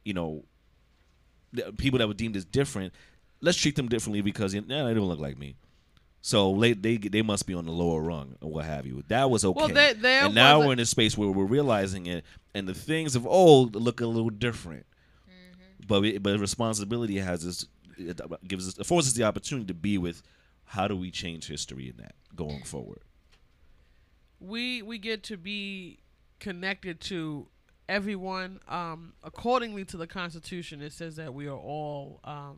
You 0.03 0.13
know, 0.13 0.43
the 1.53 1.71
people 1.73 1.99
that 1.99 2.07
were 2.07 2.13
deemed 2.13 2.35
as 2.35 2.45
different. 2.45 2.93
Let's 3.41 3.57
treat 3.57 3.75
them 3.75 3.87
differently 3.87 4.21
because 4.21 4.55
eh, 4.55 4.61
nah, 4.65 4.87
they 4.87 4.93
don't 4.93 5.07
look 5.07 5.19
like 5.19 5.37
me. 5.37 5.55
So 6.21 6.57
they 6.59 6.73
they 6.73 6.97
they 6.97 7.21
must 7.21 7.45
be 7.45 7.53
on 7.53 7.65
the 7.65 7.71
lower 7.71 8.01
rung 8.01 8.35
or 8.41 8.49
what 8.49 8.65
have 8.65 8.87
you. 8.87 9.03
That 9.09 9.29
was 9.29 9.45
okay. 9.45 9.55
Well, 9.55 9.67
there- 9.67 9.93
there 9.93 10.25
and 10.25 10.33
now 10.33 10.59
we're 10.59 10.73
in 10.73 10.79
a 10.79 10.85
space 10.85 11.15
where 11.15 11.29
we're 11.29 11.45
realizing 11.45 12.07
it, 12.07 12.25
and 12.55 12.67
the 12.67 12.73
things 12.73 13.15
of 13.15 13.27
old 13.27 13.75
look 13.75 14.01
a 14.01 14.07
little 14.07 14.31
different. 14.31 14.87
Mm-hmm. 15.29 15.85
But 15.87 16.05
it, 16.05 16.23
but 16.23 16.39
responsibility 16.39 17.19
has 17.19 17.45
us 17.45 17.67
it 17.97 18.19
gives 18.47 18.67
us 18.67 18.79
affords 18.79 19.07
us 19.07 19.13
the 19.13 19.23
opportunity 19.23 19.67
to 19.67 19.73
be 19.73 19.97
with. 19.97 20.21
How 20.65 20.87
do 20.87 20.95
we 20.95 21.11
change 21.11 21.47
history 21.47 21.89
in 21.89 21.97
that 21.97 22.15
going 22.35 22.63
forward? 22.63 22.99
we 24.39 24.81
we 24.81 24.97
get 24.97 25.23
to 25.23 25.37
be 25.37 25.97
connected 26.39 26.99
to 26.99 27.47
everyone 27.87 28.59
um, 28.67 29.13
accordingly 29.23 29.85
to 29.85 29.95
the 29.95 30.05
constitution 30.05 30.81
it 30.81 30.91
says 30.91 31.15
that 31.15 31.33
we 31.33 31.47
are 31.47 31.57
all 31.57 32.19
um, 32.25 32.57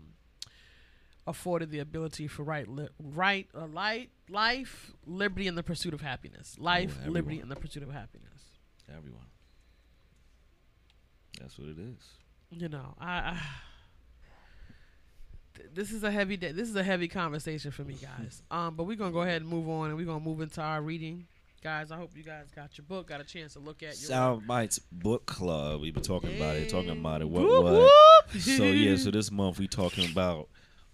afforded 1.27 1.69
the 1.69 1.77
ability 1.79 2.27
for 2.27 2.41
right 2.43 2.67
li- 2.67 2.89
right 2.99 3.47
uh, 3.53 3.67
light 3.67 4.09
life 4.27 4.91
liberty 5.05 5.47
and 5.47 5.55
the 5.57 5.61
pursuit 5.63 5.93
of 5.93 6.01
happiness 6.01 6.55
life 6.57 6.97
Ooh, 7.07 7.11
liberty 7.11 7.39
and 7.39 7.51
the 7.51 7.55
pursuit 7.55 7.83
of 7.83 7.91
happiness 7.91 8.41
Everyone. 8.89 9.27
That's 11.39 11.59
what 11.59 11.67
it 11.69 11.77
is. 11.77 11.99
you 12.49 12.69
know 12.69 12.95
i, 12.99 13.11
I 13.17 13.39
th- 15.57 15.69
this 15.73 15.91
is 15.91 16.03
a 16.03 16.11
heavy 16.11 16.37
day 16.37 16.51
this 16.51 16.69
is 16.69 16.75
a 16.75 16.83
heavy 16.83 17.07
conversation 17.07 17.71
for 17.71 17.83
me 17.83 17.95
guys 17.95 18.41
um 18.51 18.75
but 18.75 18.83
we're 18.85 18.95
gonna 18.95 19.11
go 19.11 19.21
ahead 19.21 19.41
and 19.41 19.49
move 19.49 19.67
on 19.67 19.89
and 19.89 19.97
we're 19.97 20.05
gonna 20.05 20.23
move 20.23 20.41
into 20.41 20.61
our 20.61 20.81
reading 20.81 21.25
guys 21.63 21.91
i 21.91 21.97
hope 21.97 22.11
you 22.15 22.23
guys 22.23 22.45
got 22.55 22.77
your 22.77 22.85
book 22.85 23.07
got 23.07 23.19
a 23.19 23.23
chance 23.23 23.53
to 23.53 23.59
look 23.59 23.81
at 23.83 23.99
your 23.99 24.09
Sound 24.09 24.45
Bites 24.47 24.79
Book 24.91 25.25
Club. 25.25 25.81
We've 25.81 25.93
been 25.93 26.03
talking 26.03 26.35
about 26.37 26.55
it, 26.55 26.69
talking 26.69 26.91
about 26.91 27.21
it. 27.21 27.29
What 27.29 27.43
Whoop, 27.43 27.63
what? 27.63 27.73
whoop. 27.73 28.41
So 28.41 28.63
yeah, 28.63 28.95
so 28.95 29.11
this 29.11 29.31
month 29.31 29.59
we 29.59 29.67
talking 29.67 30.09
about 30.11 30.49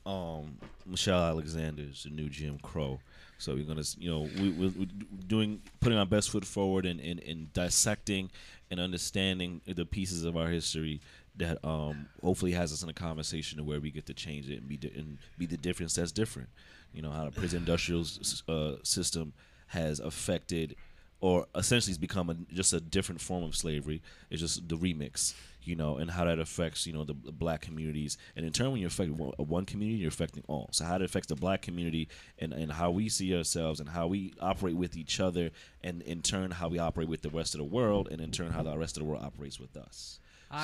um 0.06 0.58
Michelle 0.86 1.22
Alexander's 1.22 2.04
The 2.04 2.10
New 2.10 2.30
Jim 2.30 2.60
Crow. 2.60 3.00
So 3.38 3.56
we're 3.56 3.66
gonna, 3.66 3.84
you 3.98 4.10
know, 4.10 4.22
we, 4.40 4.52
we're 4.52 4.70
we're 4.70 4.88
doing 5.28 5.62
putting 5.82 5.98
our 5.98 6.06
best 6.06 6.30
foot 6.30 6.46
forward 6.46 6.86
and 6.86 7.00
in, 7.00 7.20
in, 7.20 7.50
dissecting 7.54 8.32
and 8.72 8.80
understanding 8.80 9.62
the 9.66 9.86
pieces 9.86 10.24
of 10.24 10.38
our 10.38 10.48
history 10.48 11.02
that 11.36 11.58
um 11.66 12.08
hopefully 12.22 12.52
has 12.52 12.72
us 12.72 12.84
in 12.84 12.90
a 12.90 12.94
conversation 12.94 13.58
to 13.58 13.64
where 13.64 13.80
we 13.80 13.90
get 13.92 14.06
to 14.06 14.14
change 14.14 14.50
it 14.50 14.60
and 14.60 14.68
be 14.68 14.78
di- 14.78 14.94
and 14.96 15.18
be 15.38 15.46
the 15.46 15.58
difference 15.58 15.96
that's 15.96 16.12
different. 16.12 16.50
You 16.94 17.02
know 17.02 17.12
how 17.12 17.26
the 17.26 17.32
prison 17.32 17.60
industrial 17.60 18.06
uh, 18.48 18.76
system 18.84 19.34
has 19.68 20.00
affected 20.00 20.76
or 21.24 21.48
essentially 21.56 21.92
has 21.92 21.98
become 21.98 22.30
a, 22.30 22.36
just 22.54 22.74
a 22.74 22.82
different 22.82 23.22
form 23.22 23.44
of 23.44 23.56
slavery. 23.56 24.02
It's 24.30 24.42
just 24.42 24.68
the 24.68 24.76
remix, 24.76 25.34
you 25.64 25.74
know, 25.74 25.96
and 25.96 26.12
how 26.12 26.26
that 26.26 26.38
affects, 26.38 26.86
you 26.86 26.92
know, 26.92 27.06
the, 27.06 27.16
the 27.24 27.32
black 27.32 27.62
communities. 27.62 28.18
And 28.36 28.46
in 28.46 28.52
turn, 28.52 28.74
when 28.74 28.82
you 28.82 28.88
affect 28.88 29.10
one, 29.12 29.32
one 29.38 29.66
community, 29.66 30.00
you're 30.00 30.10
affecting 30.10 30.44
all. 30.50 30.68
So 30.74 30.84
how 30.84 30.98
it 30.98 31.02
affects 31.02 31.28
the 31.28 31.36
black 31.36 31.62
community 31.62 32.10
and, 32.40 32.52
and 32.52 32.74
how 32.74 32.92
we 32.92 33.08
see 33.08 33.34
ourselves 33.38 33.80
and 33.80 33.88
how 33.88 34.08
we 34.08 34.34
operate 34.42 34.76
with 34.76 34.98
each 34.98 35.22
other, 35.22 35.52
and 35.82 36.02
in 36.02 36.22
turn, 36.24 36.52
how 36.52 36.68
we 36.68 36.78
operate 36.78 37.08
with 37.08 37.22
the 37.22 37.30
rest 37.30 37.56
of 37.56 37.60
the 37.60 37.64
world, 37.64 38.10
and 38.12 38.20
in 38.20 38.32
turn, 38.32 38.52
how 38.52 38.62
the 38.62 38.78
rest 38.78 38.98
of 38.98 39.04
the 39.04 39.10
world 39.10 39.24
operates 39.24 39.62
with 39.62 39.78
us. 39.78 40.20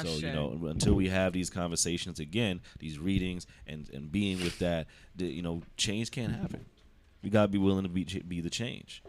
So 0.05 0.27
you 0.27 0.33
know, 0.33 0.67
until 0.67 0.93
we 0.93 1.09
have 1.09 1.33
these 1.33 1.49
conversations 1.49 2.19
again, 2.19 2.61
these 2.79 2.99
readings, 2.99 3.47
and 3.67 3.89
and 3.93 4.11
being 4.11 4.37
with 4.39 4.59
that, 4.59 4.87
the, 5.15 5.25
you 5.25 5.41
know, 5.41 5.61
change 5.77 6.11
can't 6.11 6.33
happen. 6.35 6.65
We 7.23 7.29
gotta 7.29 7.47
be 7.47 7.57
willing 7.57 7.83
to 7.83 7.89
be 7.89 8.03
be 8.03 8.41
the 8.41 8.49
change. 8.49 9.03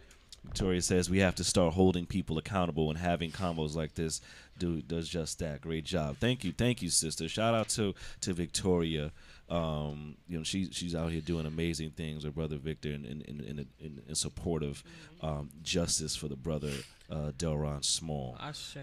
Victoria 0.45 0.81
says 0.81 1.11
we 1.11 1.19
have 1.19 1.35
to 1.35 1.45
start 1.45 1.75
holding 1.75 2.07
people 2.07 2.39
accountable 2.39 2.89
and 2.89 2.99
having 2.99 3.31
combos 3.31 3.75
like 3.75 3.95
this 3.95 4.23
do 4.59 4.81
does 4.81 5.09
just 5.09 5.39
that. 5.41 5.61
Great 5.61 5.85
job. 5.85 6.17
Thank 6.17 6.45
you, 6.45 6.53
thank 6.53 6.81
you, 6.83 6.89
sister. 6.89 7.29
Shout 7.29 7.55
out 7.55 7.69
to 7.71 7.95
to 8.23 8.33
Victoria. 8.33 9.13
Um, 9.51 10.17
you 10.29 10.39
know 10.39 10.45
she's 10.45 10.69
she's 10.73 10.95
out 10.95 11.11
here 11.11 11.21
doing 11.21 11.45
amazing 11.45 11.91
things 11.91 12.25
with 12.25 12.37
brother 12.37 12.57
Victor 12.57 12.91
in 12.91 13.05
in 13.05 13.21
in, 13.23 13.41
in, 13.41 13.67
in, 13.81 14.03
in 14.09 14.15
support 14.15 14.63
of 14.63 14.85
um, 15.23 15.51
justice 15.63 16.15
for 16.15 16.29
the 16.29 16.37
brother 16.37 16.71
uh, 17.11 17.33
Delrawn 17.37 17.83
Small. 17.83 18.37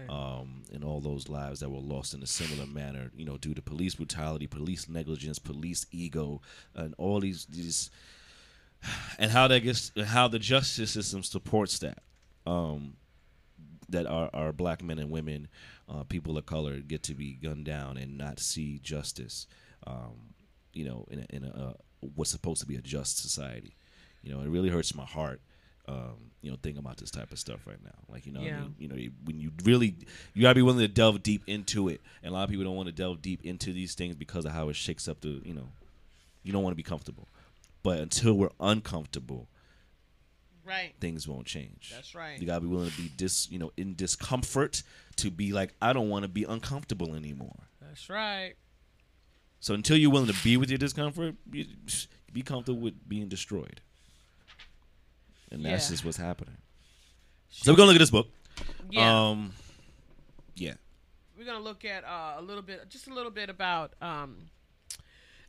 Um, 0.08 0.62
and 0.72 0.84
all 0.84 1.00
those 1.00 1.28
lives 1.28 1.60
that 1.60 1.70
were 1.70 1.80
lost 1.80 2.14
in 2.14 2.22
a 2.22 2.26
similar 2.26 2.66
manner, 2.66 3.10
you 3.16 3.24
know, 3.24 3.38
due 3.38 3.54
to 3.54 3.62
police 3.62 3.94
brutality, 3.94 4.46
police 4.46 4.88
negligence, 4.88 5.38
police 5.38 5.86
ego, 5.90 6.42
and 6.74 6.94
all 6.98 7.20
these 7.20 7.46
these, 7.46 7.90
and 9.18 9.30
how 9.30 9.48
that 9.48 9.60
gets, 9.60 9.92
how 10.06 10.28
the 10.28 10.38
justice 10.38 10.90
system 10.90 11.22
supports 11.22 11.78
that, 11.78 12.02
um, 12.46 12.96
that 13.88 14.06
our 14.06 14.28
our 14.34 14.52
black 14.52 14.82
men 14.82 14.98
and 14.98 15.10
women, 15.10 15.48
uh, 15.88 16.04
people 16.04 16.36
of 16.36 16.44
color, 16.44 16.80
get 16.80 17.02
to 17.04 17.14
be 17.14 17.32
gunned 17.32 17.64
down 17.64 17.96
and 17.96 18.18
not 18.18 18.38
see 18.38 18.78
justice, 18.80 19.46
um, 19.86 20.34
you 20.78 20.84
know, 20.84 21.06
in 21.10 21.18
a, 21.20 21.26
in 21.36 21.44
a 21.44 21.48
uh, 21.48 21.72
what's 22.14 22.30
supposed 22.30 22.60
to 22.60 22.66
be 22.66 22.76
a 22.76 22.80
just 22.80 23.18
society. 23.18 23.74
You 24.22 24.30
know, 24.32 24.40
it 24.40 24.48
really 24.48 24.68
hurts 24.70 24.94
my 24.94 25.04
heart 25.04 25.40
um, 25.88 26.32
you 26.42 26.50
know, 26.50 26.58
thinking 26.62 26.80
about 26.80 26.98
this 26.98 27.10
type 27.10 27.32
of 27.32 27.38
stuff 27.38 27.66
right 27.66 27.82
now. 27.82 27.94
Like, 28.12 28.26
you 28.26 28.32
know, 28.32 28.40
what 28.40 28.52
I 28.52 28.60
mean? 28.60 28.74
you 28.78 28.88
know, 28.88 28.94
you- 28.94 29.12
when 29.24 29.40
you 29.40 29.50
really, 29.64 29.94
you 30.34 30.42
gotta 30.42 30.54
be 30.54 30.60
willing 30.60 30.80
to 30.80 30.88
delve 30.88 31.22
deep 31.22 31.42
into 31.46 31.88
it. 31.88 32.02
And 32.22 32.30
a 32.30 32.34
lot 32.36 32.44
of 32.44 32.50
people 32.50 32.64
don't 32.64 32.76
want 32.76 32.88
to 32.88 32.92
delve 32.94 33.22
deep 33.22 33.42
into 33.42 33.72
these 33.72 33.94
things 33.94 34.14
because 34.14 34.44
of 34.44 34.52
how 34.52 34.68
it 34.68 34.76
shakes 34.76 35.08
up 35.08 35.22
the, 35.22 35.40
you 35.46 35.54
know, 35.54 35.68
you 36.42 36.52
don't 36.52 36.62
want 36.62 36.72
to 36.72 36.76
be 36.76 36.82
comfortable. 36.82 37.26
But 37.82 38.00
until 38.00 38.34
we're 38.34 38.50
uncomfortable, 38.60 39.48
Right. 40.64 40.92
things 41.00 41.26
won't 41.26 41.46
change. 41.46 41.90
That's 41.94 42.14
right. 42.14 42.38
You 42.38 42.46
gotta 42.46 42.60
be 42.60 42.66
willing 42.66 42.90
to 42.90 42.96
be 42.98 43.08
dis, 43.16 43.50
you 43.50 43.58
know, 43.58 43.72
in 43.78 43.94
discomfort 43.94 44.82
to 45.16 45.30
be 45.30 45.52
like, 45.54 45.72
I 45.80 45.94
don't 45.94 46.10
want 46.10 46.24
to 46.24 46.28
be 46.28 46.44
uncomfortable 46.44 47.14
anymore. 47.14 47.56
That's 47.80 48.10
right. 48.10 48.54
So 49.60 49.74
until 49.74 49.96
you're 49.96 50.10
willing 50.10 50.32
to 50.32 50.42
be 50.44 50.56
with 50.56 50.70
your 50.70 50.78
discomfort, 50.78 51.34
you, 51.50 51.66
be 52.32 52.42
comfortable 52.42 52.80
with 52.80 53.08
being 53.08 53.28
destroyed. 53.28 53.80
And 55.50 55.64
that's 55.64 55.86
Yeah. 55.86 55.90
just 55.94 56.04
what's 56.04 56.16
happening. 56.16 56.56
So 57.50 57.72
we're 57.72 57.76
gonna 57.76 57.86
look 57.88 57.96
at 57.96 58.00
this 58.00 58.10
book. 58.10 58.28
Yeah. 58.90 59.28
Um, 59.30 59.52
yeah. 60.54 60.74
We're 61.36 61.44
gonna 61.46 61.60
look 61.60 61.84
at 61.84 62.04
uh, 62.04 62.34
a 62.36 62.42
little 62.42 62.62
bit, 62.62 62.88
just 62.90 63.06
a 63.08 63.14
little 63.14 63.30
bit 63.30 63.48
about, 63.48 63.94
um, 64.02 64.50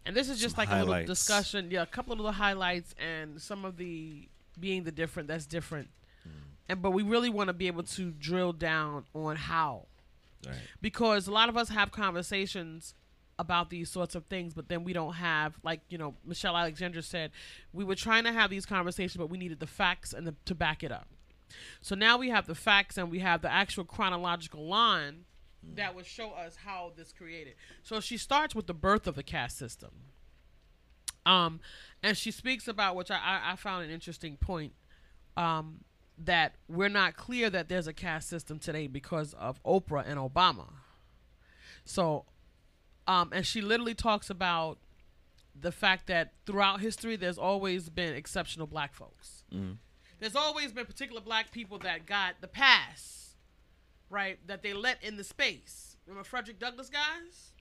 and 0.06 0.16
this 0.16 0.30
is 0.30 0.40
just 0.40 0.58
like 0.58 0.70
a 0.70 0.72
little 0.72 0.88
highlights. 0.88 1.08
discussion. 1.10 1.70
Yeah, 1.72 1.82
a 1.82 1.86
couple 1.86 2.14
of 2.14 2.20
little 2.20 2.32
highlights 2.32 2.96
and 2.98 3.42
some 3.42 3.66
of 3.66 3.78
the 3.78 4.28
being 4.60 4.84
the 4.84 4.92
different. 4.92 5.28
That's 5.28 5.46
different. 5.46 5.90
Mm. 6.28 6.32
And 6.70 6.82
but 6.82 6.92
we 6.92 7.04
really 7.04 7.30
want 7.30 7.48
to 7.50 7.54
be 7.54 7.68
able 7.68 7.84
to 7.84 8.12
drill 8.12 8.54
down 8.54 9.06
on 9.14 9.36
how, 9.36 9.88
Right. 10.46 10.56
because 10.82 11.28
a 11.28 11.32
lot 11.32 11.50
of 11.50 11.58
us 11.58 11.70
have 11.70 11.92
conversations 11.92 12.94
about 13.40 13.72
these 13.72 13.90
sorts 13.90 14.14
of 14.14 14.26
things, 14.26 14.54
but 14.54 14.70
then 14.70 14.84
we 14.84 14.94
don't 14.94 15.14
have, 15.14 15.58
like 15.64 15.82
you 15.90 15.98
know, 15.98 16.14
Michelle 16.26 16.56
Alexander 16.56 17.02
said, 17.02 17.32
we 17.74 17.84
were 17.84 17.96
trying 17.96 18.26
to 18.26 18.32
have 18.32 18.50
these 18.50 18.66
conversations, 18.66 19.18
but 19.18 19.30
we 19.30 19.38
needed 19.38 19.60
the 19.60 19.68
facts 19.68 20.14
and 20.14 20.28
the, 20.28 20.36
to 20.46 20.54
back 20.54 20.84
it 20.84 20.92
up. 20.92 21.08
So 21.82 21.96
now 21.96 22.18
we 22.18 22.30
have 22.30 22.46
the 22.46 22.54
facts 22.54 22.98
and 22.98 23.10
we 23.10 23.20
have 23.20 23.42
the 23.42 23.52
actual 23.52 23.86
chronological 23.86 24.68
line 24.68 25.26
that 25.76 25.96
would 25.96 26.06
show 26.06 26.32
us 26.32 26.58
how 26.64 26.92
this 26.96 27.12
created. 27.12 27.56
So 27.82 28.00
she 28.00 28.18
starts 28.18 28.54
with 28.54 28.68
the 28.68 28.74
birth 28.74 29.08
of 29.08 29.16
the 29.16 29.24
caste 29.24 29.58
system. 29.58 29.90
Um, 31.26 31.60
and 32.04 32.16
she 32.16 32.32
speaks 32.32 32.68
about 32.68 32.96
which 32.96 33.12
I, 33.12 33.16
I, 33.18 33.52
I 33.54 33.56
found 33.56 33.84
an 33.84 33.90
interesting 33.90 34.38
point. 34.38 34.74
Um, 35.36 35.82
that 36.26 36.56
we're 36.68 36.90
not 36.90 37.16
clear 37.16 37.50
that 37.50 37.70
there's 37.70 37.88
a 37.88 37.94
caste 37.94 38.30
system 38.30 38.60
today 38.60 38.88
because 38.88 39.34
of 39.36 39.62
Oprah 39.64 40.04
and 40.06 40.20
Obama. 40.20 40.68
So, 41.86 42.26
um, 43.10 43.32
and 43.34 43.44
she 43.44 43.60
literally 43.62 43.96
talks 43.96 44.30
about 44.30 44.78
the 45.60 45.72
fact 45.72 46.06
that 46.08 46.34
throughout 46.46 46.80
history, 46.80 47.16
there's 47.16 47.40
always 47.40 47.90
been 47.90 48.14
exceptional 48.14 48.68
black 48.68 48.94
folks. 48.94 49.44
There's 50.20 50.36
always 50.36 50.72
been 50.72 50.86
particular 50.86 51.20
black 51.20 51.52
people 51.52 51.80
that 51.80 52.06
got 52.06 52.36
the 52.40 52.48
pass, 52.48 53.36
right? 54.12 54.38
That 54.46 54.62
they 54.62 54.74
let 54.74 55.04
in 55.04 55.18
the 55.18 55.24
space. 55.24 55.98
Remember 56.06 56.24
Frederick 56.24 56.60
Douglass 56.60 56.90
guys? 56.90 57.54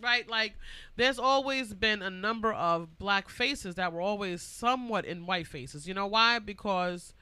Right? 0.00 0.26
Like, 0.26 0.54
there's 0.96 1.18
always 1.18 1.74
been 1.74 2.00
a 2.00 2.08
number 2.08 2.52
of 2.54 2.98
black 2.98 3.28
faces 3.28 3.74
that 3.74 3.92
were 3.92 4.00
always 4.00 4.40
somewhat 4.40 5.04
in 5.04 5.26
white 5.26 5.48
faces. 5.48 5.86
You 5.86 5.92
know 5.92 6.06
why? 6.06 6.38
Because 6.38 7.12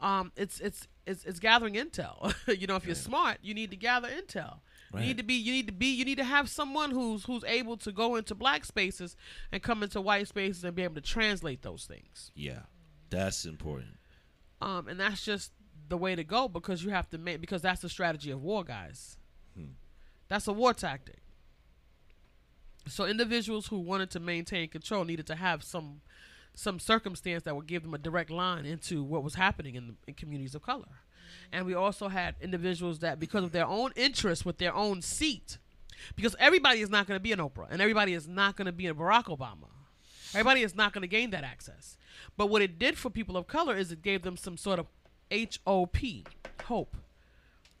um, 0.00 0.32
it's 0.36 0.60
it's 0.60 0.86
it's, 1.06 1.24
it's 1.24 1.38
gathering 1.40 1.74
intel. 1.74 2.34
you 2.60 2.66
know, 2.66 2.76
if 2.76 2.84
you're 2.84 2.94
smart, 2.94 3.38
you 3.40 3.54
need 3.54 3.70
to 3.70 3.76
gather 3.76 4.08
intel. 4.08 4.58
You 4.94 5.00
need 5.00 5.18
to 5.18 5.24
be 5.24 5.34
you 5.34 5.52
need 5.52 5.66
to 5.66 5.72
be 5.72 5.86
you 5.86 6.04
need 6.04 6.18
to 6.18 6.24
have 6.24 6.48
someone 6.48 6.90
who's 6.90 7.24
who's 7.24 7.44
able 7.44 7.76
to 7.78 7.92
go 7.92 8.16
into 8.16 8.34
black 8.34 8.64
spaces 8.64 9.16
and 9.52 9.62
come 9.62 9.82
into 9.82 10.00
white 10.00 10.28
spaces 10.28 10.64
and 10.64 10.74
be 10.74 10.82
able 10.82 10.94
to 10.94 11.00
translate 11.00 11.62
those 11.62 11.84
things. 11.84 12.30
Yeah. 12.34 12.60
That's 13.10 13.44
important. 13.44 13.98
Um, 14.60 14.88
and 14.88 14.98
that's 14.98 15.24
just 15.24 15.52
the 15.88 15.96
way 15.96 16.14
to 16.14 16.24
go 16.24 16.48
because 16.48 16.82
you 16.82 16.90
have 16.90 17.08
to 17.10 17.18
make 17.18 17.40
because 17.40 17.62
that's 17.62 17.82
the 17.82 17.88
strategy 17.88 18.30
of 18.30 18.42
war, 18.42 18.64
guys. 18.64 19.18
That's 20.28 20.46
a 20.48 20.52
war 20.52 20.74
tactic. 20.74 21.20
So 22.88 23.04
individuals 23.04 23.68
who 23.68 23.78
wanted 23.78 24.10
to 24.12 24.20
maintain 24.20 24.68
control 24.68 25.04
needed 25.04 25.26
to 25.26 25.34
have 25.34 25.62
some 25.62 26.00
some 26.54 26.78
circumstance 26.78 27.42
that 27.42 27.54
would 27.54 27.66
give 27.66 27.82
them 27.82 27.92
a 27.92 27.98
direct 27.98 28.30
line 28.30 28.64
into 28.64 29.02
what 29.02 29.22
was 29.22 29.34
happening 29.34 29.74
in, 29.74 29.88
the, 29.88 29.94
in 30.06 30.14
communities 30.14 30.54
of 30.54 30.62
color. 30.62 30.86
And 31.52 31.66
we 31.66 31.74
also 31.74 32.08
had 32.08 32.34
individuals 32.40 33.00
that, 33.00 33.18
because 33.18 33.44
of 33.44 33.52
their 33.52 33.66
own 33.66 33.92
interest 33.96 34.44
with 34.44 34.58
their 34.58 34.74
own 34.74 35.02
seat, 35.02 35.58
because 36.14 36.36
everybody 36.38 36.80
is 36.80 36.90
not 36.90 37.06
going 37.06 37.16
to 37.16 37.22
be 37.22 37.32
an 37.32 37.38
Oprah 37.38 37.66
and 37.70 37.80
everybody 37.80 38.12
is 38.12 38.28
not 38.28 38.56
going 38.56 38.66
to 38.66 38.72
be 38.72 38.86
a 38.86 38.94
Barack 38.94 39.24
Obama. 39.24 39.68
Everybody 40.34 40.62
is 40.62 40.74
not 40.74 40.92
going 40.92 41.02
to 41.02 41.08
gain 41.08 41.30
that 41.30 41.44
access. 41.44 41.96
But 42.36 42.50
what 42.50 42.62
it 42.62 42.78
did 42.78 42.98
for 42.98 43.10
people 43.10 43.36
of 43.36 43.46
color 43.46 43.76
is 43.76 43.92
it 43.92 44.02
gave 44.02 44.22
them 44.22 44.36
some 44.36 44.56
sort 44.56 44.78
of 44.78 44.86
H 45.30 45.60
O 45.66 45.86
P, 45.86 46.24
hope. 46.64 46.96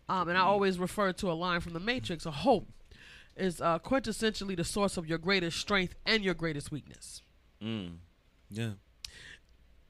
Um, 0.08 0.28
and 0.28 0.38
I 0.38 0.42
always 0.42 0.78
refer 0.78 1.12
to 1.12 1.30
a 1.30 1.34
line 1.34 1.60
from 1.60 1.72
The 1.72 1.80
Matrix: 1.80 2.24
"A 2.26 2.30
hope 2.30 2.68
is 3.36 3.60
uh, 3.60 3.78
quintessentially 3.78 4.56
the 4.56 4.64
source 4.64 4.96
of 4.96 5.06
your 5.06 5.18
greatest 5.18 5.58
strength 5.58 5.94
and 6.06 6.24
your 6.24 6.34
greatest 6.34 6.72
weakness. 6.72 7.22
Yeah. 8.50 8.70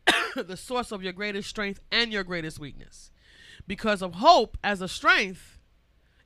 the 0.36 0.56
source 0.56 0.92
of 0.92 1.02
your 1.02 1.12
greatest 1.12 1.48
strength 1.48 1.80
and 1.92 2.12
your 2.12 2.24
greatest 2.24 2.58
weakness. 2.58 3.10
Because 3.66 4.02
of 4.02 4.14
hope 4.16 4.56
as 4.62 4.80
a 4.80 4.88
strength, 4.88 5.58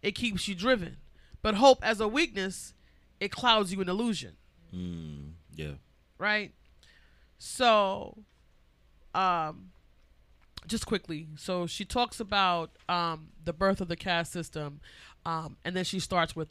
it 0.02 0.12
keeps 0.12 0.48
you 0.48 0.54
driven. 0.54 0.96
But 1.42 1.54
hope 1.54 1.78
as 1.82 2.00
a 2.00 2.08
weakness, 2.08 2.74
it 3.18 3.30
clouds 3.30 3.72
you 3.72 3.80
in 3.80 3.88
illusion. 3.88 4.36
Mm, 4.74 5.32
yeah. 5.54 5.74
right? 6.18 6.52
So, 7.38 8.18
um, 9.14 9.70
just 10.66 10.86
quickly, 10.86 11.28
so 11.36 11.66
she 11.66 11.84
talks 11.84 12.20
about 12.20 12.70
um, 12.88 13.28
the 13.44 13.52
birth 13.52 13.80
of 13.80 13.88
the 13.88 13.96
caste 13.96 14.32
system, 14.32 14.80
um, 15.24 15.56
and 15.64 15.74
then 15.74 15.84
she 15.84 15.98
starts 15.98 16.36
with 16.36 16.48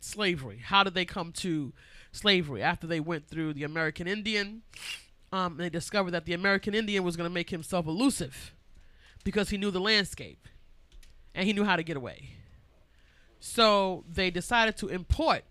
slavery. 0.00 0.60
How 0.64 0.82
did 0.82 0.94
they 0.94 1.04
come 1.04 1.32
to 1.32 1.72
slavery 2.12 2.62
after 2.62 2.86
they 2.86 3.00
went 3.00 3.28
through 3.28 3.54
the 3.54 3.64
American 3.64 4.06
Indian? 4.06 4.62
Um, 5.32 5.58
they 5.58 5.68
discovered 5.68 6.10
that 6.12 6.24
the 6.24 6.32
American 6.32 6.74
Indian 6.74 7.04
was 7.04 7.16
going 7.16 7.28
to 7.28 7.32
make 7.34 7.50
himself 7.50 7.86
elusive 7.86 8.52
because 9.24 9.50
he 9.50 9.56
knew 9.56 9.70
the 9.70 9.80
landscape 9.80 10.48
and 11.34 11.46
he 11.46 11.52
knew 11.52 11.64
how 11.64 11.76
to 11.76 11.82
get 11.82 11.96
away. 11.96 12.30
So 13.38 14.04
they 14.08 14.30
decided 14.30 14.76
to 14.78 14.88
import 14.88 15.44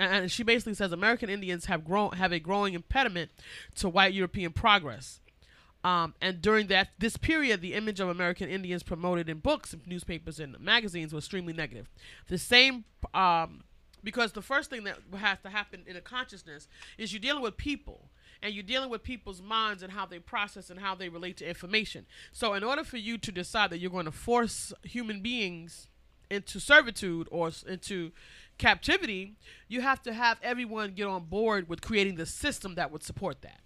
and 0.00 0.30
she 0.30 0.42
basically 0.42 0.74
says 0.74 0.92
American 0.92 1.28
Indians 1.28 1.66
have 1.66 1.84
grown 1.84 2.12
have 2.12 2.32
a 2.32 2.40
growing 2.40 2.72
impediment 2.72 3.30
to 3.76 3.88
white 3.88 4.14
European 4.14 4.52
progress. 4.52 5.20
Um, 5.84 6.14
and 6.20 6.40
during 6.42 6.66
that 6.68 6.88
this 6.98 7.16
period, 7.16 7.60
the 7.60 7.74
image 7.74 8.00
of 8.00 8.08
American 8.08 8.48
Indians 8.48 8.82
promoted 8.82 9.28
in 9.28 9.38
books, 9.38 9.74
newspapers, 9.86 10.40
and 10.40 10.58
magazines 10.58 11.12
was 11.12 11.24
extremely 11.24 11.52
negative. 11.52 11.88
The 12.28 12.38
same, 12.38 12.84
um, 13.14 13.64
because 14.02 14.32
the 14.32 14.42
first 14.42 14.70
thing 14.70 14.84
that 14.84 14.98
has 15.16 15.38
to 15.40 15.50
happen 15.50 15.84
in 15.86 15.96
a 15.96 16.00
consciousness 16.00 16.66
is 16.96 17.12
you're 17.12 17.20
dealing 17.20 17.42
with 17.42 17.56
people, 17.56 18.08
and 18.42 18.54
you're 18.54 18.62
dealing 18.62 18.90
with 18.90 19.02
people's 19.02 19.42
minds 19.42 19.82
and 19.82 19.92
how 19.92 20.06
they 20.06 20.18
process 20.18 20.70
and 20.70 20.80
how 20.80 20.94
they 20.94 21.08
relate 21.08 21.36
to 21.38 21.48
information. 21.48 22.06
So, 22.32 22.54
in 22.54 22.64
order 22.64 22.84
for 22.84 22.96
you 22.96 23.18
to 23.18 23.32
decide 23.32 23.70
that 23.70 23.78
you're 23.78 23.90
going 23.90 24.06
to 24.06 24.12
force 24.12 24.72
human 24.82 25.20
beings 25.20 25.88
into 26.30 26.60
servitude 26.60 27.28
or 27.30 27.50
into 27.68 28.12
captivity, 28.58 29.34
you 29.68 29.80
have 29.80 30.02
to 30.02 30.12
have 30.12 30.38
everyone 30.42 30.92
get 30.92 31.06
on 31.06 31.24
board 31.24 31.68
with 31.68 31.80
creating 31.80 32.16
the 32.16 32.26
system 32.26 32.76
that 32.76 32.90
would 32.90 33.02
support 33.02 33.42
that. 33.42 33.60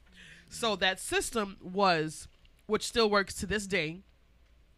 So 0.48 0.76
that 0.76 1.00
system 1.00 1.56
was, 1.60 2.28
which 2.66 2.86
still 2.86 3.10
works 3.10 3.34
to 3.34 3.46
this 3.46 3.66
day, 3.66 4.00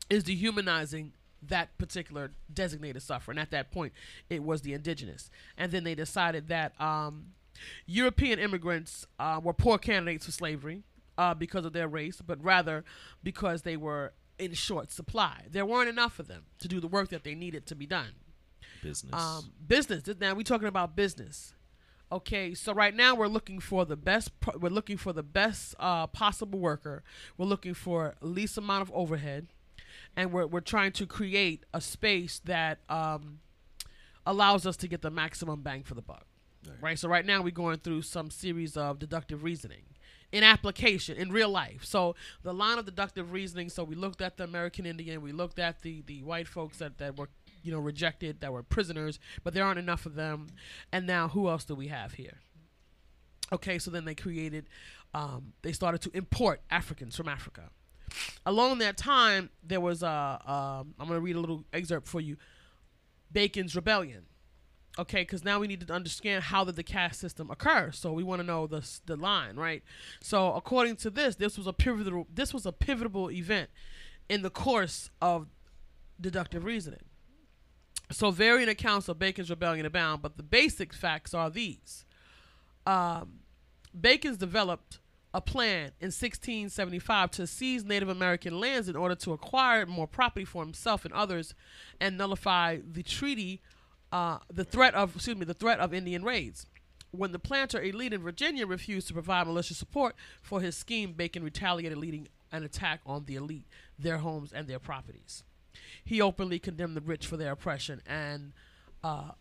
is 0.08 0.24
dehumanizing 0.24 1.12
that 1.42 1.76
particular 1.78 2.32
designated 2.52 3.02
sufferer. 3.02 3.32
And 3.32 3.40
at 3.40 3.50
that 3.50 3.70
point, 3.70 3.92
it 4.30 4.42
was 4.42 4.62
the 4.62 4.72
indigenous. 4.72 5.30
And 5.56 5.70
then 5.70 5.84
they 5.84 5.94
decided 5.94 6.48
that 6.48 6.80
um, 6.80 7.26
European 7.86 8.38
immigrants 8.38 9.06
uh, 9.18 9.40
were 9.42 9.52
poor 9.52 9.78
candidates 9.78 10.26
for 10.26 10.32
slavery 10.32 10.82
uh, 11.18 11.34
because 11.34 11.64
of 11.64 11.72
their 11.72 11.88
race, 11.88 12.20
but 12.20 12.42
rather 12.42 12.84
because 13.22 13.62
they 13.62 13.76
were 13.76 14.12
in 14.38 14.52
short 14.52 14.90
supply. 14.90 15.42
There 15.50 15.64
weren't 15.64 15.88
enough 15.88 16.18
of 16.18 16.28
them 16.28 16.44
to 16.58 16.68
do 16.68 16.80
the 16.80 16.88
work 16.88 17.08
that 17.08 17.24
they 17.24 17.34
needed 17.34 17.66
to 17.66 17.74
be 17.74 17.86
done. 17.86 18.12
Business. 18.82 19.14
Um, 19.14 19.52
business. 19.66 20.02
Now 20.20 20.34
we're 20.34 20.42
talking 20.42 20.68
about 20.68 20.94
business. 20.94 21.54
Okay, 22.12 22.54
so 22.54 22.72
right 22.72 22.94
now 22.94 23.16
we're 23.16 23.26
looking 23.26 23.58
for 23.58 23.84
the 23.84 23.96
best. 23.96 24.38
pro- 24.38 24.58
We're 24.58 24.68
looking 24.68 24.96
for 24.96 25.12
the 25.12 25.24
best 25.24 25.74
uh, 25.80 26.06
possible 26.06 26.58
worker. 26.60 27.02
We're 27.36 27.46
looking 27.46 27.74
for 27.74 28.14
least 28.20 28.56
amount 28.56 28.82
of 28.82 28.92
overhead, 28.94 29.48
and 30.16 30.32
we're 30.32 30.46
we're 30.46 30.60
trying 30.60 30.92
to 30.92 31.06
create 31.06 31.64
a 31.74 31.80
space 31.80 32.40
that 32.44 32.78
um, 32.88 33.40
allows 34.24 34.66
us 34.66 34.76
to 34.78 34.88
get 34.88 35.02
the 35.02 35.10
maximum 35.10 35.62
bang 35.62 35.82
for 35.82 35.94
the 35.94 36.02
buck. 36.02 36.26
Right. 36.80 36.98
So 36.98 37.08
right 37.08 37.24
now 37.24 37.42
we're 37.42 37.50
going 37.50 37.78
through 37.78 38.02
some 38.02 38.30
series 38.30 38.76
of 38.76 38.98
deductive 38.98 39.42
reasoning 39.42 39.82
in 40.32 40.42
application 40.44 41.16
in 41.16 41.30
real 41.30 41.48
life. 41.48 41.84
So 41.84 42.14
the 42.42 42.52
line 42.52 42.78
of 42.78 42.84
deductive 42.84 43.32
reasoning. 43.32 43.68
So 43.68 43.84
we 43.84 43.94
looked 43.94 44.20
at 44.20 44.36
the 44.36 44.44
American 44.44 44.86
Indian. 44.86 45.22
We 45.22 45.32
looked 45.32 45.58
at 45.58 45.82
the 45.82 46.02
the 46.06 46.22
white 46.22 46.48
folks 46.48 46.78
that 46.78 46.98
that 46.98 47.16
were 47.16 47.28
you 47.62 47.72
know 47.72 47.80
rejected 47.80 48.40
that 48.40 48.52
were 48.52 48.62
prisoners, 48.62 49.18
but 49.44 49.54
there 49.54 49.64
aren't 49.64 49.78
enough 49.78 50.06
of 50.06 50.14
them. 50.14 50.48
And 50.92 51.06
now 51.06 51.28
who 51.28 51.48
else 51.48 51.64
do 51.64 51.74
we 51.74 51.88
have 51.88 52.14
here? 52.14 52.40
Okay, 53.52 53.78
so 53.78 53.90
then 53.90 54.04
they 54.04 54.14
created, 54.14 54.68
um, 55.14 55.52
they 55.62 55.72
started 55.72 56.00
to 56.02 56.10
import 56.14 56.62
Africans 56.70 57.16
from 57.16 57.28
Africa. 57.28 57.70
Along 58.44 58.78
that 58.78 58.96
time, 58.96 59.50
there 59.62 59.80
was 59.80 60.02
a. 60.02 60.40
Um, 60.44 60.94
I'm 60.98 61.06
going 61.06 61.18
to 61.18 61.20
read 61.20 61.36
a 61.36 61.40
little 61.40 61.64
excerpt 61.72 62.08
for 62.08 62.20
you. 62.20 62.36
Bacon's 63.32 63.74
Rebellion. 63.76 64.26
Okay, 64.98 65.22
because 65.22 65.44
now 65.44 65.60
we 65.60 65.66
need 65.66 65.86
to 65.86 65.92
understand 65.92 66.44
how 66.44 66.64
did 66.64 66.76
the 66.76 66.82
caste 66.82 67.20
system 67.20 67.50
occur. 67.50 67.90
So 67.92 68.12
we 68.12 68.22
want 68.22 68.40
to 68.40 68.46
know 68.46 68.66
the 68.66 68.86
the 69.04 69.16
line, 69.16 69.56
right? 69.56 69.82
So 70.22 70.54
according 70.54 70.96
to 70.96 71.10
this, 71.10 71.36
this 71.36 71.58
was 71.58 71.66
a 71.66 71.72
pivotal 71.72 72.26
this 72.32 72.54
was 72.54 72.64
a 72.64 72.72
pivotal 72.72 73.30
event 73.30 73.68
in 74.28 74.42
the 74.42 74.50
course 74.50 75.10
of 75.20 75.48
deductive 76.20 76.64
reasoning. 76.64 77.04
So 78.10 78.30
varying 78.30 78.68
accounts 78.68 79.08
of 79.08 79.18
Bacon's 79.18 79.50
rebellion 79.50 79.84
abound, 79.84 80.22
but 80.22 80.36
the 80.36 80.42
basic 80.42 80.94
facts 80.94 81.34
are 81.34 81.50
these: 81.50 82.06
um, 82.86 83.40
Bacon's 83.98 84.38
developed 84.38 85.00
a 85.34 85.40
plan 85.42 85.90
in 86.00 86.06
1675 86.06 87.30
to 87.32 87.46
seize 87.46 87.84
Native 87.84 88.08
American 88.08 88.58
lands 88.58 88.88
in 88.88 88.96
order 88.96 89.14
to 89.14 89.32
acquire 89.32 89.84
more 89.84 90.06
property 90.06 90.46
for 90.46 90.64
himself 90.64 91.04
and 91.04 91.12
others, 91.12 91.54
and 92.00 92.16
nullify 92.16 92.78
the 92.90 93.02
treaty, 93.02 93.60
uh, 94.16 94.38
the 94.50 94.64
threat 94.64 94.94
of 94.94 95.14
excuse 95.14 95.36
me, 95.36 95.44
the 95.44 95.52
threat 95.52 95.78
of 95.78 95.92
Indian 95.92 96.24
raids. 96.24 96.66
When 97.10 97.32
the 97.32 97.38
planter 97.38 97.82
elite 97.82 98.14
in 98.14 98.22
Virginia 98.22 98.66
refused 98.66 99.08
to 99.08 99.12
provide 99.12 99.46
militia 99.46 99.74
support 99.74 100.16
for 100.40 100.62
his 100.62 100.74
scheme, 100.74 101.12
Bacon 101.12 101.44
retaliated, 101.44 101.98
leading 101.98 102.28
an 102.50 102.62
attack 102.62 103.00
on 103.04 103.26
the 103.26 103.34
elite, 103.34 103.66
their 103.98 104.18
homes, 104.18 104.54
and 104.54 104.66
their 104.66 104.78
properties. 104.78 105.42
He 106.02 106.22
openly 106.22 106.58
condemned 106.58 106.96
the 106.96 107.02
rich 107.02 107.26
for 107.26 107.36
their 107.36 107.52
oppression 107.52 108.00
and 108.06 108.52
uh, 109.04 109.32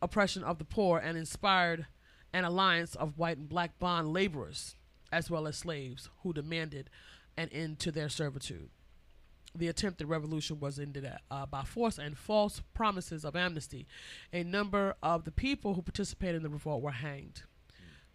oppression 0.00 0.42
of 0.42 0.58
the 0.58 0.64
poor, 0.64 0.98
and 0.98 1.18
inspired 1.18 1.86
an 2.32 2.44
alliance 2.44 2.94
of 2.94 3.18
white 3.18 3.36
and 3.36 3.50
black 3.50 3.78
bond 3.78 4.14
laborers, 4.14 4.76
as 5.12 5.30
well 5.30 5.46
as 5.46 5.58
slaves, 5.58 6.08
who 6.22 6.32
demanded 6.32 6.88
an 7.36 7.50
end 7.50 7.78
to 7.80 7.92
their 7.92 8.08
servitude. 8.08 8.70
The 9.54 9.68
attempted 9.68 10.06
revolution 10.06 10.60
was 10.60 10.78
ended 10.78 11.10
uh, 11.30 11.46
by 11.46 11.62
force 11.62 11.98
and 11.98 12.16
false 12.16 12.62
promises 12.74 13.24
of 13.24 13.34
amnesty. 13.34 13.86
A 14.32 14.44
number 14.44 14.94
of 15.02 15.24
the 15.24 15.32
people 15.32 15.74
who 15.74 15.82
participated 15.82 16.36
in 16.36 16.42
the 16.42 16.50
revolt 16.50 16.82
were 16.82 16.90
hanged. 16.90 17.42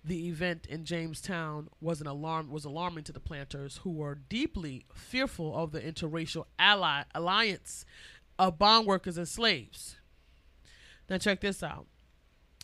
The 0.06 0.28
event 0.28 0.66
in 0.68 0.84
Jamestown 0.84 1.70
was 1.80 2.02
an 2.02 2.08
alarm 2.08 2.50
was 2.50 2.66
alarming 2.66 3.06
to 3.06 3.14
the 3.14 3.22
planters, 3.22 3.78
who 3.84 3.92
were 3.92 4.16
deeply 4.16 4.86
fearful 4.94 5.56
of 5.56 5.72
the 5.72 5.80
interracial 5.80 6.46
ally 6.60 7.04
alliance 7.16 7.86
of 8.38 8.60
bond 8.60 8.86
workers 8.86 9.18
and 9.18 9.28
slaves. 9.28 9.96
Now 11.10 11.18
check 11.20 11.40
this 11.40 11.64
out. 11.64 11.88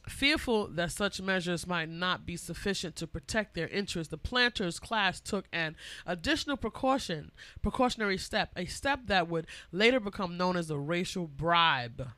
Fearful 0.10 0.68
that 0.70 0.92
such 0.92 1.22
measures 1.22 1.68
might 1.68 1.88
not 1.88 2.26
be 2.26 2.36
sufficient 2.36 2.96
to 2.96 3.08
protect 3.08 3.54
their 3.54 3.68
interests, 3.68 4.10
the 4.10 4.18
planters 4.18 4.80
class 4.80 5.20
took 5.20 5.46
an 5.54 5.76
additional 6.06 6.58
precaution, 6.58 7.32
precautionary 7.62 8.18
step, 8.18 8.52
a 8.56 8.66
step 8.66 9.02
that 9.06 9.30
would 9.30 9.46
later 9.72 10.00
become 10.00 10.36
known 10.36 10.58
as 10.58 10.68
the 10.68 10.80
racial 10.80 11.28
bribe. 11.28 12.10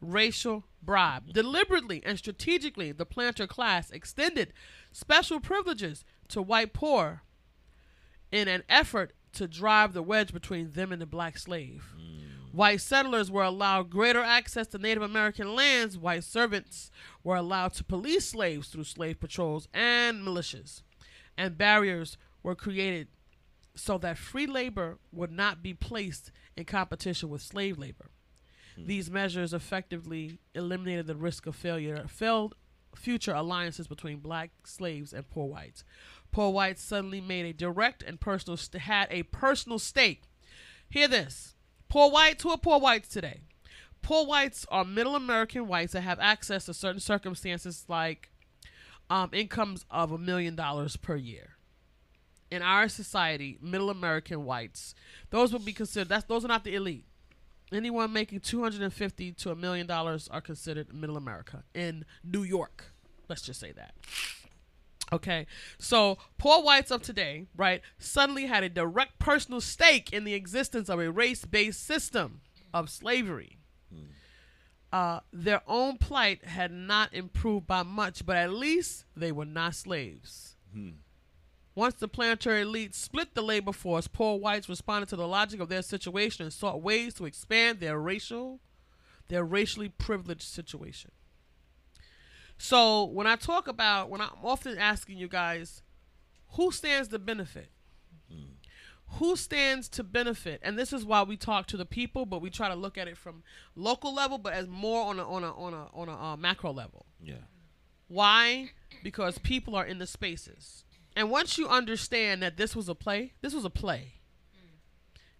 Racial 0.00 0.64
bribe. 0.82 1.32
Deliberately 1.32 2.02
and 2.04 2.18
strategically, 2.18 2.90
the 2.90 3.06
planter 3.06 3.46
class 3.46 3.90
extended 3.90 4.52
special 4.90 5.38
privileges 5.40 6.04
to 6.28 6.42
white 6.42 6.72
poor 6.72 7.22
in 8.32 8.48
an 8.48 8.64
effort 8.68 9.12
to 9.34 9.46
drive 9.46 9.92
the 9.92 10.02
wedge 10.02 10.32
between 10.32 10.72
them 10.72 10.90
and 10.90 11.00
the 11.00 11.06
black 11.06 11.38
slave. 11.38 11.93
White 12.54 12.80
settlers 12.80 13.32
were 13.32 13.42
allowed 13.42 13.90
greater 13.90 14.22
access 14.22 14.68
to 14.68 14.78
Native 14.78 15.02
American 15.02 15.56
lands. 15.56 15.98
White 15.98 16.22
servants 16.22 16.92
were 17.24 17.34
allowed 17.34 17.74
to 17.74 17.84
police 17.84 18.26
slaves 18.26 18.68
through 18.68 18.84
slave 18.84 19.18
patrols 19.18 19.66
and 19.74 20.22
militias. 20.22 20.82
And 21.36 21.58
barriers 21.58 22.16
were 22.44 22.54
created 22.54 23.08
so 23.74 23.98
that 23.98 24.18
free 24.18 24.46
labor 24.46 24.98
would 25.10 25.32
not 25.32 25.64
be 25.64 25.74
placed 25.74 26.30
in 26.56 26.64
competition 26.64 27.28
with 27.28 27.42
slave 27.42 27.76
labor. 27.76 28.10
Hmm. 28.76 28.86
These 28.86 29.10
measures 29.10 29.52
effectively 29.52 30.38
eliminated 30.54 31.08
the 31.08 31.16
risk 31.16 31.46
of 31.46 31.56
failure, 31.56 32.04
failed 32.06 32.54
future 32.94 33.34
alliances 33.34 33.88
between 33.88 34.18
black 34.18 34.50
slaves 34.62 35.12
and 35.12 35.28
poor 35.28 35.48
whites. 35.48 35.82
Poor 36.30 36.52
whites 36.52 36.84
suddenly 36.84 37.20
made 37.20 37.46
a 37.46 37.52
direct 37.52 38.04
and 38.04 38.20
personal 38.20 38.56
st- 38.56 38.82
had 38.82 39.08
a 39.10 39.24
personal 39.24 39.80
stake. 39.80 40.22
Hear 40.88 41.08
this. 41.08 41.56
Poor 41.88 42.10
whites, 42.10 42.42
who 42.42 42.50
are 42.50 42.58
poor 42.58 42.80
whites 42.80 43.08
today? 43.08 43.40
Poor 44.02 44.26
whites 44.26 44.66
are 44.70 44.84
middle 44.84 45.16
American 45.16 45.66
whites 45.66 45.92
that 45.92 46.02
have 46.02 46.20
access 46.20 46.66
to 46.66 46.74
certain 46.74 47.00
circumstances 47.00 47.84
like 47.88 48.30
um, 49.08 49.30
incomes 49.32 49.84
of 49.90 50.12
a 50.12 50.18
million 50.18 50.54
dollars 50.56 50.96
per 50.96 51.16
year. 51.16 51.50
In 52.50 52.62
our 52.62 52.88
society, 52.88 53.58
middle 53.60 53.90
American 53.90 54.44
whites, 54.44 54.94
those 55.30 55.52
would 55.52 55.64
be 55.64 55.72
considered. 55.72 56.08
That's 56.08 56.24
those 56.24 56.44
are 56.44 56.48
not 56.48 56.64
the 56.64 56.74
elite. 56.74 57.06
Anyone 57.72 58.12
making 58.12 58.40
two 58.40 58.62
hundred 58.62 58.82
and 58.82 58.92
fifty 58.92 59.32
to 59.32 59.50
a 59.50 59.56
million 59.56 59.86
dollars 59.86 60.28
are 60.28 60.40
considered 60.40 60.92
middle 60.92 61.16
America 61.16 61.64
in 61.74 62.04
New 62.22 62.42
York. 62.42 62.92
Let's 63.28 63.42
just 63.42 63.58
say 63.58 63.72
that. 63.72 63.94
Okay, 65.12 65.46
so 65.78 66.18
poor 66.38 66.62
whites 66.62 66.90
of 66.90 67.02
today, 67.02 67.46
right, 67.56 67.82
suddenly 67.98 68.46
had 68.46 68.64
a 68.64 68.68
direct 68.68 69.18
personal 69.18 69.60
stake 69.60 70.12
in 70.12 70.24
the 70.24 70.34
existence 70.34 70.88
of 70.88 70.98
a 70.98 71.10
race 71.10 71.44
based 71.44 71.84
system 71.86 72.40
of 72.72 72.88
slavery. 72.90 73.58
Uh, 74.92 75.20
their 75.32 75.60
own 75.66 75.98
plight 75.98 76.44
had 76.44 76.70
not 76.70 77.12
improved 77.12 77.66
by 77.66 77.82
much, 77.82 78.24
but 78.24 78.36
at 78.36 78.52
least 78.52 79.04
they 79.16 79.32
were 79.32 79.44
not 79.44 79.74
slaves. 79.74 80.56
Once 81.74 81.94
the 81.94 82.06
planter 82.06 82.56
elite 82.60 82.94
split 82.94 83.34
the 83.34 83.42
labor 83.42 83.72
force, 83.72 84.06
poor 84.06 84.38
whites 84.38 84.68
responded 84.68 85.08
to 85.08 85.16
the 85.16 85.26
logic 85.26 85.58
of 85.60 85.68
their 85.68 85.82
situation 85.82 86.44
and 86.44 86.52
sought 86.52 86.80
ways 86.80 87.12
to 87.14 87.24
expand 87.24 87.80
their 87.80 87.98
racial, 87.98 88.60
their 89.28 89.44
racially 89.44 89.88
privileged 89.88 90.42
situation. 90.42 91.10
So 92.58 93.04
when 93.04 93.26
I 93.26 93.36
talk 93.36 93.68
about, 93.68 94.10
when 94.10 94.20
I'm 94.20 94.30
often 94.42 94.78
asking 94.78 95.18
you 95.18 95.28
guys, 95.28 95.82
who 96.50 96.70
stands 96.70 97.08
to 97.08 97.18
benefit? 97.18 97.70
Who 99.18 99.36
stands 99.36 99.88
to 99.90 100.02
benefit? 100.02 100.60
And 100.62 100.78
this 100.78 100.92
is 100.92 101.04
why 101.04 101.22
we 101.22 101.36
talk 101.36 101.66
to 101.68 101.76
the 101.76 101.84
people, 101.84 102.26
but 102.26 102.40
we 102.40 102.50
try 102.50 102.68
to 102.68 102.74
look 102.74 102.98
at 102.98 103.06
it 103.06 103.16
from 103.16 103.42
local 103.76 104.12
level, 104.12 104.38
but 104.38 104.54
as 104.54 104.66
more 104.66 105.06
on 105.06 105.20
a 105.20 105.28
on 105.28 105.44
a 105.44 105.52
on 105.52 105.72
a 105.72 105.88
on 105.94 106.08
a 106.08 106.16
uh, 106.16 106.36
macro 106.36 106.72
level. 106.72 107.06
Yeah. 107.22 107.34
Why? 108.08 108.70
Because 109.02 109.38
people 109.38 109.76
are 109.76 109.86
in 109.86 109.98
the 109.98 110.06
spaces. 110.06 110.84
And 111.14 111.30
once 111.30 111.58
you 111.58 111.68
understand 111.68 112.42
that 112.42 112.56
this 112.56 112.74
was 112.74 112.88
a 112.88 112.94
play, 112.94 113.34
this 113.40 113.54
was 113.54 113.64
a 113.64 113.70
play. 113.70 114.14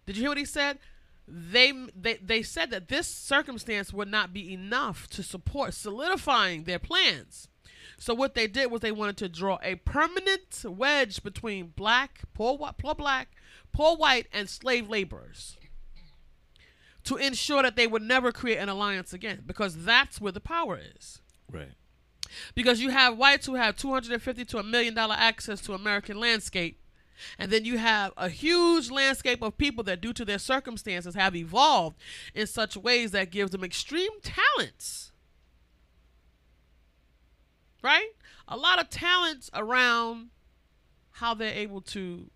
Did 0.05 0.15
you 0.15 0.23
hear 0.23 0.29
what 0.29 0.37
he 0.37 0.45
said? 0.45 0.79
They, 1.27 1.71
they 1.95 2.15
they 2.17 2.43
said 2.43 2.69
that 2.69 2.87
this 2.87 3.07
circumstance 3.07 3.91
would 3.91 4.07
not 4.09 4.31
be 4.31 4.53
enough 4.53 5.07
to 5.09 5.23
support 5.23 5.73
solidifying 5.73 6.65
their 6.65 6.77
plans. 6.79 7.47
So 7.97 8.13
what 8.13 8.35
they 8.35 8.45
did 8.47 8.69
was 8.71 8.81
they 8.81 8.91
wanted 8.91 9.17
to 9.17 9.29
draw 9.29 9.57
a 9.63 9.75
permanent 9.75 10.63
wedge 10.65 11.23
between 11.23 11.67
black, 11.67 12.21
poor 12.33 12.57
white, 12.57 12.77
poor 12.77 12.93
black, 12.93 13.29
poor 13.71 13.95
white, 13.95 14.27
and 14.33 14.49
slave 14.49 14.87
laborers 14.89 15.57
to 17.05 17.15
ensure 17.17 17.61
that 17.63 17.75
they 17.75 17.87
would 17.87 18.01
never 18.01 18.31
create 18.31 18.57
an 18.57 18.67
alliance 18.69 19.13
again, 19.13 19.43
because 19.45 19.83
that's 19.85 20.19
where 20.19 20.31
the 20.31 20.39
power 20.39 20.79
is 20.97 21.21
Right. 21.51 21.71
because 22.55 22.81
you 22.81 22.89
have 22.89 23.17
whites 23.17 23.45
who 23.45 23.55
have 23.55 23.75
250 23.77 24.43
to 24.45 24.57
a 24.57 24.63
million 24.63 24.93
dollar 24.95 25.15
access 25.17 25.61
to 25.61 25.73
American 25.73 26.19
landscape 26.19 26.79
and 27.37 27.51
then 27.51 27.65
you 27.65 27.77
have 27.77 28.11
a 28.17 28.29
huge 28.29 28.91
landscape 28.91 29.41
of 29.41 29.57
people 29.57 29.83
that 29.85 30.01
due 30.01 30.13
to 30.13 30.25
their 30.25 30.39
circumstances 30.39 31.15
have 31.15 31.35
evolved 31.35 31.97
in 32.33 32.47
such 32.47 32.75
ways 32.77 33.11
that 33.11 33.31
gives 33.31 33.51
them 33.51 33.63
extreme 33.63 34.11
talents. 34.21 35.11
Right? 37.81 38.09
A 38.47 38.57
lot 38.57 38.79
of 38.79 38.89
talents 38.89 39.49
around 39.53 40.29
how 41.11 41.33
they're 41.33 41.53
able 41.53 41.81
to 41.81 42.29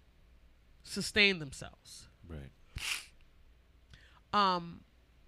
sustain 0.84 1.40
themselves. 1.40 2.08
Right. 2.28 2.52
um 4.34 4.82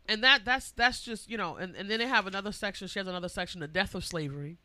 and 0.08 0.24
that 0.24 0.46
that's 0.46 0.72
that's 0.72 1.02
just 1.02 1.30
you 1.30 1.38
know 1.38 1.56
and, 1.56 1.76
and 1.76 1.90
then 1.90 2.00
they 2.00 2.08
have 2.08 2.28
another 2.28 2.52
section 2.52 2.88
she 2.88 3.00
has 3.00 3.08
another 3.08 3.30
section 3.30 3.60
the 3.62 3.68
death 3.68 3.96
of 3.96 4.06
slavery 4.06 4.58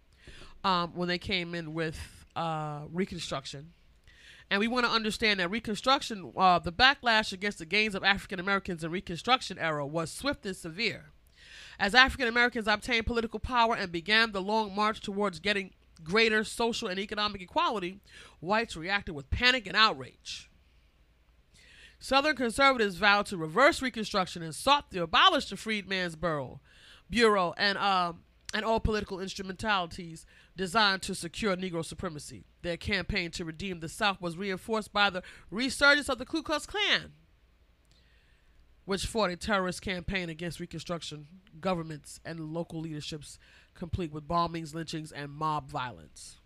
um 0.64 0.92
when 0.94 1.08
they 1.08 1.18
came 1.18 1.54
in 1.54 1.72
with 1.72 1.98
uh 2.34 2.80
reconstruction 2.92 3.72
and 4.50 4.60
we 4.60 4.68
want 4.68 4.86
to 4.86 4.92
understand 4.92 5.40
that 5.40 5.50
reconstruction 5.50 6.32
uh 6.36 6.58
the 6.58 6.72
backlash 6.72 7.32
against 7.32 7.58
the 7.58 7.66
gains 7.66 7.94
of 7.94 8.04
african 8.04 8.38
americans 8.38 8.84
in 8.84 8.90
reconstruction 8.90 9.58
era 9.58 9.86
was 9.86 10.10
swift 10.10 10.46
and 10.46 10.56
severe. 10.56 11.12
As 11.78 11.94
african 11.94 12.28
americans 12.28 12.66
obtained 12.66 13.06
political 13.06 13.40
power 13.40 13.74
and 13.74 13.90
began 13.92 14.32
the 14.32 14.42
long 14.42 14.74
march 14.74 15.00
towards 15.00 15.40
getting 15.40 15.72
greater 16.02 16.44
social 16.44 16.88
and 16.88 16.98
economic 16.98 17.40
equality 17.42 18.00
whites 18.40 18.76
reacted 18.76 19.14
with 19.14 19.30
panic 19.30 19.66
and 19.66 19.76
outrage. 19.76 20.50
Southern 21.98 22.36
conservatives 22.36 22.96
vowed 22.96 23.26
to 23.26 23.36
reverse 23.36 23.80
Reconstruction 23.80 24.42
and 24.42 24.54
sought 24.54 24.90
to 24.90 25.02
abolish 25.02 25.48
the 25.48 25.56
Freedmen's 25.56 26.14
Bureau, 26.14 26.60
Bureau 27.08 27.54
and 27.56 27.78
um, 27.78 28.20
and 28.54 28.64
all 28.64 28.80
political 28.80 29.20
instrumentalities 29.20 30.24
designed 30.56 31.02
to 31.02 31.14
secure 31.14 31.56
Negro 31.56 31.84
supremacy. 31.84 32.44
Their 32.62 32.76
campaign 32.76 33.30
to 33.32 33.44
redeem 33.44 33.80
the 33.80 33.88
South 33.88 34.20
was 34.20 34.36
reinforced 34.36 34.92
by 34.92 35.10
the 35.10 35.22
resurgence 35.50 36.08
of 36.08 36.18
the 36.18 36.24
Ku 36.26 36.42
Klux 36.42 36.64
Klan, 36.66 37.12
which 38.84 39.06
fought 39.06 39.30
a 39.30 39.36
terrorist 39.36 39.82
campaign 39.82 40.28
against 40.28 40.60
Reconstruction 40.60 41.26
governments 41.60 42.20
and 42.24 42.52
local 42.52 42.80
leaderships, 42.80 43.38
complete 43.74 44.12
with 44.12 44.28
bombings, 44.28 44.74
lynchings, 44.74 45.10
and 45.12 45.30
mob 45.32 45.68
violence. 45.70 46.36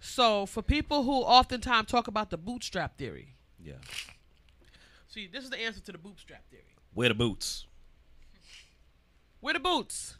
So, 0.00 0.46
for 0.46 0.62
people 0.62 1.04
who 1.04 1.12
oftentimes 1.22 1.88
talk 1.88 2.08
about 2.08 2.30
the 2.30 2.36
bootstrap 2.36 2.98
theory, 2.98 3.36
Yeah. 3.58 3.74
see, 5.06 5.28
this 5.28 5.44
is 5.44 5.50
the 5.50 5.60
answer 5.60 5.80
to 5.80 5.92
the 5.92 5.98
bootstrap 5.98 6.48
theory. 6.50 6.74
Wear 6.92 7.08
the 7.08 7.14
boots. 7.14 7.66
Where 9.42 9.54
the 9.54 9.60
boots? 9.60 10.18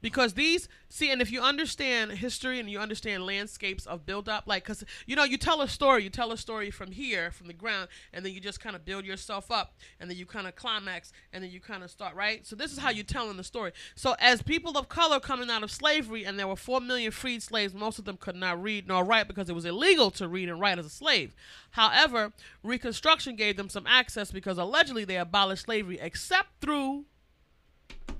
Because 0.00 0.34
these, 0.34 0.68
see, 0.88 1.10
and 1.10 1.20
if 1.20 1.32
you 1.32 1.42
understand 1.42 2.12
history 2.12 2.60
and 2.60 2.70
you 2.70 2.78
understand 2.78 3.26
landscapes 3.26 3.84
of 3.84 4.06
build 4.06 4.28
up, 4.28 4.44
like, 4.46 4.62
because, 4.62 4.84
you 5.06 5.16
know, 5.16 5.24
you 5.24 5.36
tell 5.36 5.60
a 5.60 5.66
story, 5.66 6.04
you 6.04 6.10
tell 6.10 6.30
a 6.30 6.36
story 6.36 6.70
from 6.70 6.92
here, 6.92 7.32
from 7.32 7.48
the 7.48 7.52
ground, 7.52 7.88
and 8.12 8.24
then 8.24 8.32
you 8.32 8.40
just 8.40 8.60
kind 8.60 8.76
of 8.76 8.84
build 8.84 9.04
yourself 9.04 9.50
up, 9.50 9.74
and 9.98 10.08
then 10.08 10.16
you 10.16 10.24
kind 10.24 10.46
of 10.46 10.54
climax, 10.54 11.12
and 11.32 11.42
then 11.42 11.50
you 11.50 11.58
kind 11.58 11.82
of 11.82 11.90
start, 11.90 12.14
right? 12.14 12.46
So 12.46 12.54
this 12.54 12.70
is 12.70 12.78
how 12.78 12.90
you're 12.90 13.02
telling 13.02 13.36
the 13.36 13.42
story. 13.42 13.72
So 13.96 14.14
as 14.20 14.40
people 14.40 14.78
of 14.78 14.88
color 14.88 15.18
coming 15.18 15.50
out 15.50 15.64
of 15.64 15.72
slavery, 15.72 16.22
and 16.22 16.38
there 16.38 16.46
were 16.46 16.54
4 16.54 16.80
million 16.80 17.10
freed 17.10 17.42
slaves, 17.42 17.74
most 17.74 17.98
of 17.98 18.04
them 18.04 18.18
could 18.18 18.36
not 18.36 18.62
read 18.62 18.86
nor 18.86 19.02
write 19.02 19.26
because 19.26 19.50
it 19.50 19.54
was 19.54 19.64
illegal 19.64 20.12
to 20.12 20.28
read 20.28 20.48
and 20.48 20.60
write 20.60 20.78
as 20.78 20.86
a 20.86 20.90
slave. 20.90 21.34
However, 21.72 22.32
Reconstruction 22.62 23.34
gave 23.34 23.56
them 23.56 23.68
some 23.68 23.88
access 23.88 24.30
because 24.30 24.58
allegedly 24.58 25.04
they 25.04 25.16
abolished 25.16 25.64
slavery 25.64 25.98
except 26.00 26.60
through 26.60 27.04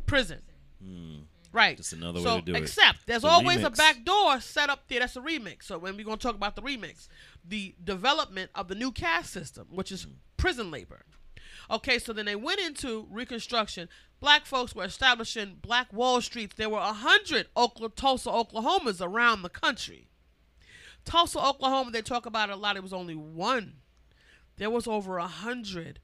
prison. 0.09 0.42
Hmm. 0.82 1.16
Right. 1.52 1.76
Just 1.76 1.92
another 1.92 2.18
way 2.18 2.24
so, 2.24 2.40
to 2.40 2.44
do 2.44 2.54
it. 2.54 2.59
Except 2.59 3.06
there's 3.06 3.22
The 3.22 3.28
always 3.28 3.62
a 3.62 3.70
back 3.70 4.04
door 4.04 4.40
set 4.40 4.68
up 4.68 4.88
there. 4.88 5.00
That's 5.00 5.16
a 5.16 5.20
remix. 5.20 5.64
So 5.64 5.78
when 5.78 5.96
we're 5.96 6.04
gonna 6.04 6.18
talk 6.18 6.34
about 6.34 6.56
the 6.56 6.62
remix, 6.62 7.09
the 7.44 7.74
development 7.82 8.50
of 8.54 8.68
the 8.68 8.74
new 8.74 8.92
caste 8.92 9.32
system, 9.32 9.68
which 9.70 9.90
is 9.90 10.04
hmm. 10.04 10.12
prison 10.36 10.70
labor. 10.70 11.04
Okay, 11.70 11.98
so 11.98 12.12
then 12.12 12.24
they 12.24 12.36
went 12.36 12.61
into 12.61 13.06
Reconstruction. 13.11 13.88
Black 14.20 14.46
folks 14.46 14.74
were 14.74 14.84
establishing 14.84 15.59
black 15.61 15.92
Wall 15.92 16.20
Streets. 16.20 16.54
There 16.56 16.70
were 16.70 16.78
a 16.78 16.92
hundred 16.92 17.48
Oklahoma, 17.56 17.92
Tulsa, 17.94 18.30
Oklahomas 18.30 19.00
around 19.00 19.42
the 19.42 19.50
country. 19.50 20.09
Tulsa, 21.04 21.38
Oklahoma, 21.38 21.90
they 21.90 22.02
talk 22.02 22.26
about 22.26 22.50
it 22.50 22.54
a 22.54 22.56
lot. 22.56 22.76
It 22.76 22.82
was 22.82 22.92
only 22.92 23.14
one. 23.14 23.74
There 24.56 24.70
was 24.70 24.86
over 24.86 25.18
a 25.18 25.26
hundred 25.26 26.00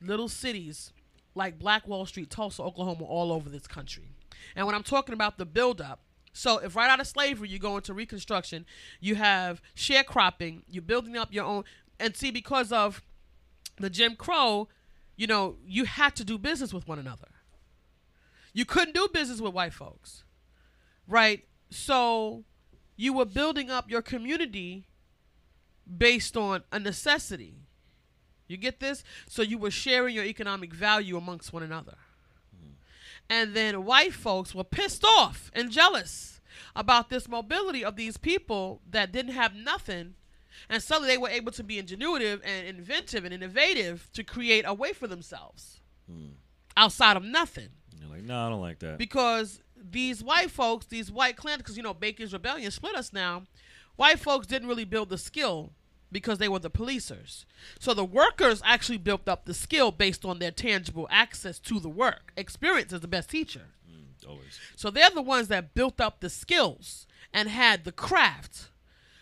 little 0.00 0.28
cities 0.28 0.92
like 1.34 1.58
Black 1.58 1.86
Wall 1.86 2.06
Street, 2.06 2.30
Tulsa, 2.30 2.62
Oklahoma, 2.62 3.04
all 3.04 3.32
over 3.32 3.48
this 3.48 3.66
country. 3.66 4.10
And 4.56 4.66
when 4.66 4.74
I'm 4.74 4.82
talking 4.82 5.12
about 5.12 5.38
the 5.38 5.46
buildup, 5.46 6.00
so 6.32 6.58
if 6.58 6.76
right 6.76 6.90
out 6.90 7.00
of 7.00 7.06
slavery 7.06 7.48
you 7.48 7.58
go 7.58 7.76
into 7.76 7.92
Reconstruction, 7.92 8.66
you 9.00 9.16
have 9.16 9.60
sharecropping, 9.76 10.62
you're 10.68 10.82
building 10.82 11.16
up 11.16 11.32
your 11.32 11.44
own, 11.44 11.64
and 11.98 12.16
see 12.16 12.30
because 12.30 12.72
of 12.72 13.02
the 13.76 13.90
Jim 13.90 14.16
Crow, 14.16 14.68
you 15.16 15.26
know, 15.26 15.56
you 15.64 15.84
had 15.84 16.16
to 16.16 16.24
do 16.24 16.38
business 16.38 16.72
with 16.72 16.88
one 16.88 16.98
another. 16.98 17.28
You 18.52 18.64
couldn't 18.64 18.94
do 18.94 19.08
business 19.12 19.40
with 19.40 19.52
white 19.52 19.72
folks, 19.72 20.24
right? 21.06 21.44
So 21.70 22.44
you 22.96 23.12
were 23.12 23.24
building 23.24 23.70
up 23.70 23.90
your 23.90 24.02
community 24.02 24.86
based 25.98 26.36
on 26.36 26.62
a 26.72 26.78
necessity. 26.78 27.56
You 28.50 28.56
get 28.56 28.80
this? 28.80 29.04
So 29.28 29.42
you 29.42 29.58
were 29.58 29.70
sharing 29.70 30.14
your 30.14 30.24
economic 30.24 30.74
value 30.74 31.16
amongst 31.16 31.52
one 31.52 31.62
another. 31.62 31.94
And 33.28 33.54
then 33.54 33.84
white 33.84 34.12
folks 34.12 34.56
were 34.56 34.64
pissed 34.64 35.04
off 35.04 35.52
and 35.54 35.70
jealous 35.70 36.40
about 36.74 37.10
this 37.10 37.28
mobility 37.28 37.84
of 37.84 37.94
these 37.94 38.16
people 38.16 38.80
that 38.90 39.12
didn't 39.12 39.34
have 39.34 39.54
nothing. 39.54 40.14
And 40.68 40.82
suddenly 40.82 41.14
they 41.14 41.18
were 41.18 41.28
able 41.28 41.52
to 41.52 41.62
be 41.62 41.80
ingenuitive 41.80 42.40
and 42.44 42.66
inventive 42.66 43.24
and 43.24 43.32
innovative 43.32 44.10
to 44.14 44.24
create 44.24 44.64
a 44.66 44.74
way 44.74 44.92
for 44.92 45.06
themselves 45.06 45.80
hmm. 46.10 46.30
outside 46.76 47.16
of 47.16 47.22
nothing 47.22 47.68
You're 48.00 48.10
like, 48.10 48.24
no, 48.24 48.46
I 48.46 48.48
don't 48.48 48.60
like 48.60 48.80
that. 48.80 48.98
because 48.98 49.62
these 49.76 50.22
white 50.24 50.50
folks, 50.50 50.86
these 50.86 51.10
white 51.10 51.36
clans, 51.36 51.58
because 51.58 51.76
you 51.76 51.82
know 51.82 51.94
Bacon's 51.94 52.32
Rebellion 52.32 52.70
split 52.72 52.96
us 52.96 53.12
now. 53.12 53.44
White 53.96 54.18
folks 54.18 54.46
didn't 54.46 54.68
really 54.68 54.84
build 54.84 55.08
the 55.08 55.18
skill 55.18 55.72
because 56.12 56.38
they 56.38 56.48
were 56.48 56.58
the 56.58 56.70
policers. 56.70 57.44
So 57.78 57.94
the 57.94 58.04
workers 58.04 58.62
actually 58.64 58.98
built 58.98 59.28
up 59.28 59.44
the 59.44 59.54
skill 59.54 59.92
based 59.92 60.24
on 60.24 60.38
their 60.38 60.50
tangible 60.50 61.06
access 61.10 61.58
to 61.60 61.80
the 61.80 61.88
work. 61.88 62.32
Experience 62.36 62.92
is 62.92 63.00
the 63.00 63.08
best 63.08 63.30
teacher. 63.30 63.66
Always. 64.28 64.58
So 64.76 64.90
they're 64.90 65.10
the 65.10 65.22
ones 65.22 65.48
that 65.48 65.74
built 65.74 66.00
up 66.00 66.20
the 66.20 66.30
skills 66.30 67.06
and 67.32 67.48
had 67.48 67.84
the 67.84 67.92
craft. 67.92 68.70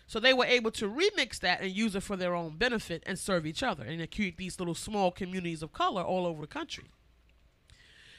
So 0.07 0.19
they 0.19 0.33
were 0.33 0.45
able 0.45 0.71
to 0.71 0.89
remix 0.89 1.39
that 1.39 1.61
and 1.61 1.71
use 1.71 1.95
it 1.95 2.03
for 2.03 2.15
their 2.15 2.33
own 2.33 2.57
benefit 2.57 3.03
and 3.05 3.17
serve 3.17 3.45
each 3.45 3.61
other 3.61 3.83
and 3.83 4.09
create 4.11 4.37
these 4.37 4.59
little 4.59 4.75
small 4.75 5.11
communities 5.11 5.61
of 5.61 5.71
color 5.71 6.01
all 6.01 6.25
over 6.25 6.41
the 6.41 6.47
country. 6.47 6.85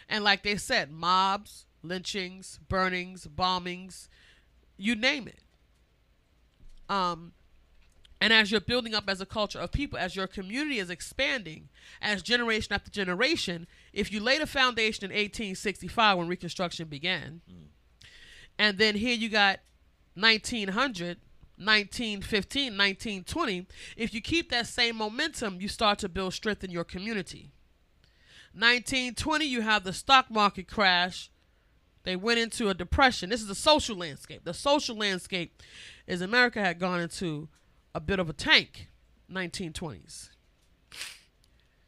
And 0.09 0.25
like 0.25 0.43
they 0.43 0.57
said, 0.57 0.91
mobs, 0.91 1.66
lynchings, 1.83 2.61
burnings, 2.68 3.27
bombings, 3.27 4.09
you 4.77 4.95
name 4.95 5.29
it. 5.29 5.41
Um, 6.89 7.33
and 8.21 8.33
as 8.33 8.51
you're 8.51 8.61
building 8.61 8.95
up 8.95 9.09
as 9.09 9.21
a 9.21 9.27
culture 9.27 9.59
of 9.59 9.73
people, 9.73 9.99
as 9.99 10.14
your 10.14 10.27
community 10.27 10.79
is 10.79 10.91
expanding, 10.91 11.68
as 12.03 12.23
generation 12.23 12.73
after 12.73 12.91
generation, 12.91 13.66
if 13.93 14.12
you 14.12 14.21
laid 14.21 14.43
a 14.43 14.47
foundation 14.47 15.05
in 15.05 15.11
1865 15.11 16.18
when 16.18 16.29
Reconstruction 16.29 16.89
began, 16.89 17.41
mm. 17.51 17.68
and 18.59 18.77
then 18.77 18.97
here 18.97 19.14
you 19.14 19.31
got 19.31 19.61
1900, 20.14 21.18
1915, 21.57 22.64
1920, 22.73 23.66
if 23.97 24.12
you 24.12 24.21
keep 24.21 24.51
that 24.51 24.66
same 24.66 24.97
momentum, 24.97 25.61
you 25.61 25.68
start 25.68 25.99
to 25.99 26.09
build 26.09 26.35
strength 26.35 26.62
in 26.62 26.71
your 26.71 26.85
community. 26.85 27.51
1920, 28.53 29.45
you 29.45 29.61
have 29.62 29.85
the 29.85 29.93
stock 29.93 30.31
market 30.31 30.68
crash. 30.68 31.31
They 32.03 32.16
went 32.16 32.41
into 32.41 32.68
a 32.68 32.75
depression. 32.75 33.31
This 33.31 33.41
is 33.41 33.47
the 33.47 33.55
social 33.55 33.97
landscape. 33.97 34.45
The 34.45 34.55
social 34.55 34.97
landscape 34.97 35.62
is 36.07 36.21
America 36.21 36.61
had 36.61 36.79
gone 36.79 37.01
into 37.01 37.49
a 37.95 38.01
bit 38.01 38.18
of 38.18 38.28
a 38.28 38.32
tank 38.32 38.88
1920s. 39.30 40.30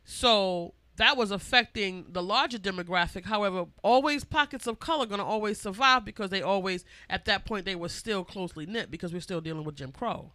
So 0.05 0.75
that 0.97 1.17
was 1.17 1.31
affecting 1.31 2.07
the 2.11 2.23
larger 2.23 2.59
demographic. 2.59 3.25
However, 3.25 3.67
always 3.83 4.25
pockets 4.25 4.67
of 4.67 4.79
color 4.79 5.07
going 5.07 5.21
to 5.21 5.25
always 5.25 5.61
survive 5.61 6.05
because 6.05 6.31
they 6.31 6.43
always, 6.43 6.85
at 7.09 7.25
that 7.25 7.45
point, 7.45 7.65
they 7.65 7.75
were 7.75 7.89
still 7.89 8.25
closely 8.25 8.67
knit 8.67 8.91
because 8.91 9.13
we're 9.13 9.21
still 9.21 9.41
dealing 9.41 9.65
with 9.65 9.77
Jim 9.77 9.93
Crow. 9.93 10.33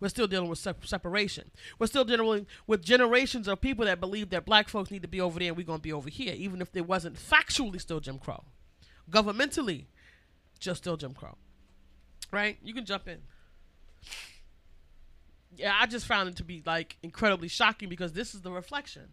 We're 0.00 0.08
still 0.08 0.26
dealing 0.26 0.48
with 0.48 0.58
sep- 0.58 0.86
separation. 0.86 1.50
We're 1.78 1.86
still 1.86 2.04
dealing 2.04 2.46
with 2.66 2.84
generations 2.84 3.48
of 3.48 3.60
people 3.60 3.84
that 3.84 4.00
believe 4.00 4.30
that 4.30 4.44
black 4.44 4.68
folks 4.68 4.90
need 4.90 5.02
to 5.02 5.08
be 5.08 5.20
over 5.20 5.38
there 5.38 5.48
and 5.48 5.56
we're 5.56 5.66
going 5.66 5.80
to 5.80 5.82
be 5.82 5.92
over 5.92 6.08
here, 6.08 6.34
even 6.36 6.60
if 6.60 6.72
there 6.72 6.84
wasn't 6.84 7.16
factually 7.16 7.80
still 7.80 8.00
Jim 8.00 8.18
Crow. 8.18 8.44
Governmentally, 9.10 9.86
just 10.58 10.82
still 10.82 10.96
Jim 10.96 11.14
Crow. 11.14 11.36
Right? 12.30 12.58
You 12.62 12.74
can 12.74 12.84
jump 12.84 13.08
in. 13.08 13.18
Yeah, 15.58 15.74
I 15.78 15.86
just 15.86 16.06
found 16.06 16.28
it 16.28 16.36
to 16.36 16.44
be 16.44 16.62
like 16.64 16.96
incredibly 17.02 17.48
shocking 17.48 17.88
because 17.88 18.12
this 18.12 18.34
is 18.34 18.42
the 18.42 18.50
reflection. 18.52 19.08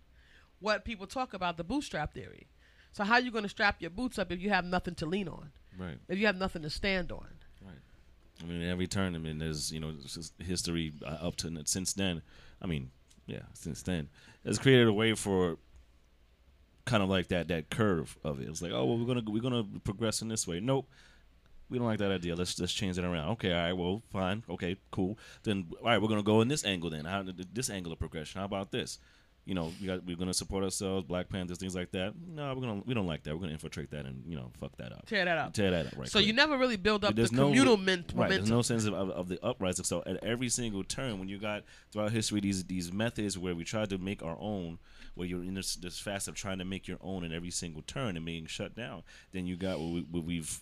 What 0.60 0.86
people 0.86 1.08
talk 1.08 1.34
about 1.34 1.58
the 1.58 1.64
bootstrap 1.64 2.14
theory. 2.14 2.48
So 2.93 3.04
how 3.04 3.16
are 3.16 3.22
you 3.22 3.32
going 3.32 3.43
to 3.43 3.50
strap 3.50 3.82
your 3.82 3.89
boots 3.89 4.18
up 4.18 4.32
if 4.32 4.39
you 4.39 4.52
have 4.52 4.64
nothing 4.64 4.96
to 4.96 5.06
lean 5.06 5.28
on? 5.28 5.52
Right. 5.78 5.98
If 6.08 6.18
you 6.18 6.28
have 6.28 6.38
nothing 6.38 6.62
to 6.62 6.70
stand 6.70 7.12
on? 7.12 7.28
Right. 7.62 7.76
I 8.41 8.46
mean, 8.46 8.62
every 8.62 8.88
tournament 8.88 9.39
there's 9.39 9.72
you 9.72 9.80
know 9.80 9.93
history 10.39 10.93
uh, 11.06 11.18
up 11.22 11.36
to 11.38 11.62
since 11.66 11.93
then. 11.93 12.22
I 12.62 12.68
mean, 12.68 12.91
yeah, 13.26 13.43
since 13.54 13.82
then 13.82 14.10
has 14.46 14.60
created 14.60 14.88
a 14.88 14.93
way 14.93 15.14
for 15.16 15.58
kind 16.86 17.02
of 17.02 17.10
like 17.10 17.30
that 17.30 17.48
that 17.48 17.70
curve 17.70 18.18
of 18.24 18.39
it. 18.39 18.48
It's 18.48 18.62
like, 18.62 18.72
oh 18.72 18.86
well, 18.86 18.98
we're 18.98 19.08
gonna 19.08 19.24
we're 19.28 19.41
gonna 19.41 19.66
progress 19.84 20.22
in 20.22 20.28
this 20.28 20.48
way. 20.48 20.60
Nope. 20.60 20.88
We 21.70 21.78
don't 21.78 21.88
like 21.88 21.99
that 21.99 22.11
idea. 22.11 22.36
Let's 22.36 22.55
just 22.55 22.76
change 22.76 22.97
it 22.97 23.03
around. 23.03 23.30
Okay, 23.32 23.51
all 23.51 23.63
right, 23.63 23.74
well, 23.74 24.03
fine. 24.11 24.43
Okay, 24.49 24.78
cool. 24.91 25.18
Then, 25.43 25.68
all 25.80 25.88
right, 25.88 26.01
we're 26.01 26.07
gonna 26.07 26.24
go 26.24 26.41
in 26.41 26.47
this 26.47 26.63
angle. 26.63 26.89
Then, 26.89 27.05
how 27.05 27.24
this 27.53 27.70
angle 27.70 27.91
of 27.91 27.99
progression? 27.99 28.39
How 28.39 28.45
about 28.45 28.72
this? 28.72 28.99
You 29.45 29.53
know, 29.53 29.72
we 29.80 29.86
got, 29.86 30.03
we're 30.03 30.16
gonna 30.16 30.34
support 30.34 30.63
ourselves, 30.63 31.05
Black 31.07 31.30
Panthers, 31.30 31.59
things 31.59 31.76
like 31.76 31.91
that. 31.91 32.13
No, 32.28 32.53
we're 32.55 32.61
gonna 32.61 32.82
we 32.86 32.95
don't 32.95 33.05
like 33.05 33.24
that. 33.24 33.36
We're 33.36 33.41
gonna 33.41 33.53
infiltrate 33.53 33.91
that 33.91 34.05
and 34.05 34.24
you 34.28 34.36
know 34.36 34.51
fuck 34.59 34.76
that 34.78 34.91
up. 34.91 35.05
Tear 35.05 35.26
that 35.26 35.38
up. 35.38 35.53
Tear 35.53 35.70
that 35.70 35.88
up. 35.88 35.93
Right. 35.95 36.07
So 36.07 36.18
quick. 36.18 36.26
you 36.26 36.34
never 36.34 36.57
really 36.57 36.78
build 36.78 37.03
up 37.03 37.11
the 37.11 37.16
There's 37.16 37.32
no- 37.32 37.47
communal 37.47 37.78
right, 37.78 37.86
momentum. 38.16 38.30
There's 38.38 38.49
no 38.49 38.63
sense 38.63 38.86
of, 38.86 38.95
of, 38.95 39.09
of 39.11 39.28
the 39.28 39.43
uprising. 39.45 39.86
So 39.86 40.01
at 40.07 40.24
every 40.24 40.49
single 40.49 40.84
turn, 40.84 41.20
when 41.20 41.30
you 41.30 41.38
got 41.38 41.63
throughout 41.91 42.11
history 42.11 42.39
these 42.39 42.63
these 42.63 42.91
methods 42.91 43.38
where 43.38 43.53
we 43.53 43.63
tried 43.63 43.91
to 43.91 43.99
make 43.99 44.24
our 44.24 44.38
own, 44.39 44.80
where 45.13 45.28
you're 45.28 45.43
in 45.43 45.53
this 45.53 45.76
this 45.76 45.99
fast 45.99 46.28
of 46.28 46.34
trying 46.34 46.57
to 46.57 46.66
make 46.66 46.88
your 46.88 46.97
own 47.01 47.24
in 47.24 47.32
every 47.32 47.51
single 47.51 47.84
turn 47.84 48.18
and 48.18 48.26
being 48.26 48.47
shut 48.47 48.76
down, 48.76 49.03
then 49.32 49.45
you 49.45 49.57
got 49.57 49.80
what, 49.80 49.91
we, 49.91 50.01
what 50.09 50.24
we've 50.24 50.59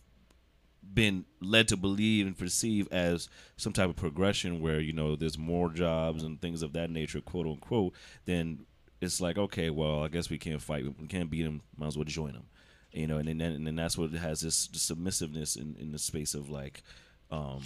been 0.93 1.25
led 1.41 1.67
to 1.69 1.77
believe 1.77 2.25
and 2.27 2.37
perceive 2.37 2.87
as 2.91 3.29
some 3.57 3.73
type 3.73 3.89
of 3.89 3.95
progression 3.95 4.61
where 4.61 4.79
you 4.79 4.93
know 4.93 5.15
there's 5.15 5.37
more 5.37 5.69
jobs 5.69 6.23
and 6.23 6.39
things 6.41 6.61
of 6.61 6.73
that 6.73 6.89
nature, 6.89 7.21
quote 7.21 7.45
unquote. 7.47 7.93
Then 8.25 8.65
it's 9.01 9.19
like 9.21 9.37
okay, 9.37 9.69
well, 9.69 10.03
I 10.03 10.07
guess 10.07 10.29
we 10.29 10.37
can't 10.37 10.61
fight. 10.61 10.85
We 10.99 11.07
can't 11.07 11.29
beat 11.29 11.43
them. 11.43 11.61
Might 11.77 11.87
as 11.87 11.97
well 11.97 12.05
join 12.05 12.33
them. 12.33 12.45
You 12.91 13.07
know, 13.07 13.17
and 13.17 13.27
then 13.27 13.41
and 13.41 13.65
then 13.65 13.75
that's 13.75 13.97
what 13.97 14.13
it 14.13 14.19
has 14.19 14.41
this 14.41 14.69
submissiveness 14.73 15.55
in, 15.55 15.75
in 15.79 15.91
the 15.91 15.99
space 15.99 16.33
of 16.33 16.49
like 16.49 16.83
um 17.31 17.61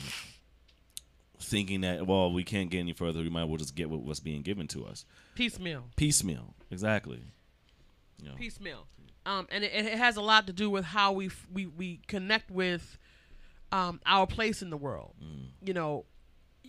thinking 1.40 1.82
that 1.82 2.08
well 2.08 2.32
we 2.32 2.44
can't 2.44 2.70
get 2.70 2.80
any 2.80 2.94
further 2.94 3.20
we 3.20 3.30
might 3.30 3.44
as 3.44 3.48
well 3.48 3.58
just 3.58 3.76
get 3.76 3.90
what, 3.90 4.02
what's 4.02 4.20
being 4.20 4.42
given 4.42 4.68
to 4.68 4.86
us 4.86 5.06
Piecemeal. 5.36 5.84
piecemeal 5.96 6.56
exactly 6.72 7.22
you 8.20 8.30
know, 8.30 8.36
piecemeal. 8.36 8.88
Um, 9.26 9.48
and 9.52 9.64
it, 9.64 9.72
it 9.74 9.98
has 9.98 10.16
a 10.18 10.22
lot 10.22 10.48
to 10.48 10.54
do 10.54 10.70
with 10.70 10.86
how 10.86 11.12
we 11.12 11.28
f- 11.28 11.46
we 11.54 11.68
we 11.68 12.00
connect 12.08 12.50
with 12.50 12.98
um, 13.72 14.00
our 14.06 14.28
place 14.28 14.62
in 14.62 14.70
the 14.70 14.78
world. 14.78 15.14
You 15.62 15.74
know, 15.74 16.06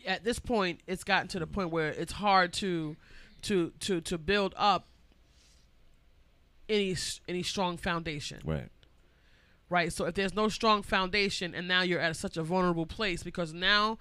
at 0.07 0.25
this 0.25 0.39
point, 0.39 0.81
it's 0.87 1.05
gotten 1.05 1.29
to 1.29 1.39
the 1.39 1.47
point 1.47 1.71
where 1.71 1.89
it's 1.89 2.13
hard 2.13 2.53
to 2.55 2.97
to 3.43 3.73
to 3.81 4.01
to 4.01 4.19
build 4.19 4.55
up 4.57 4.87
any 6.69 6.97
any 7.29 7.43
strong 7.43 7.77
foundation 7.77 8.41
right 8.45 8.69
right? 9.69 9.93
So 9.93 10.07
if 10.07 10.15
there's 10.15 10.35
no 10.35 10.49
strong 10.49 10.83
foundation, 10.83 11.55
and 11.55 11.69
now 11.69 11.83
you're 11.83 12.01
at 12.01 12.17
such 12.17 12.37
a 12.37 12.43
vulnerable 12.43 12.87
place, 12.87 13.23
because 13.23 13.53
now, 13.53 13.99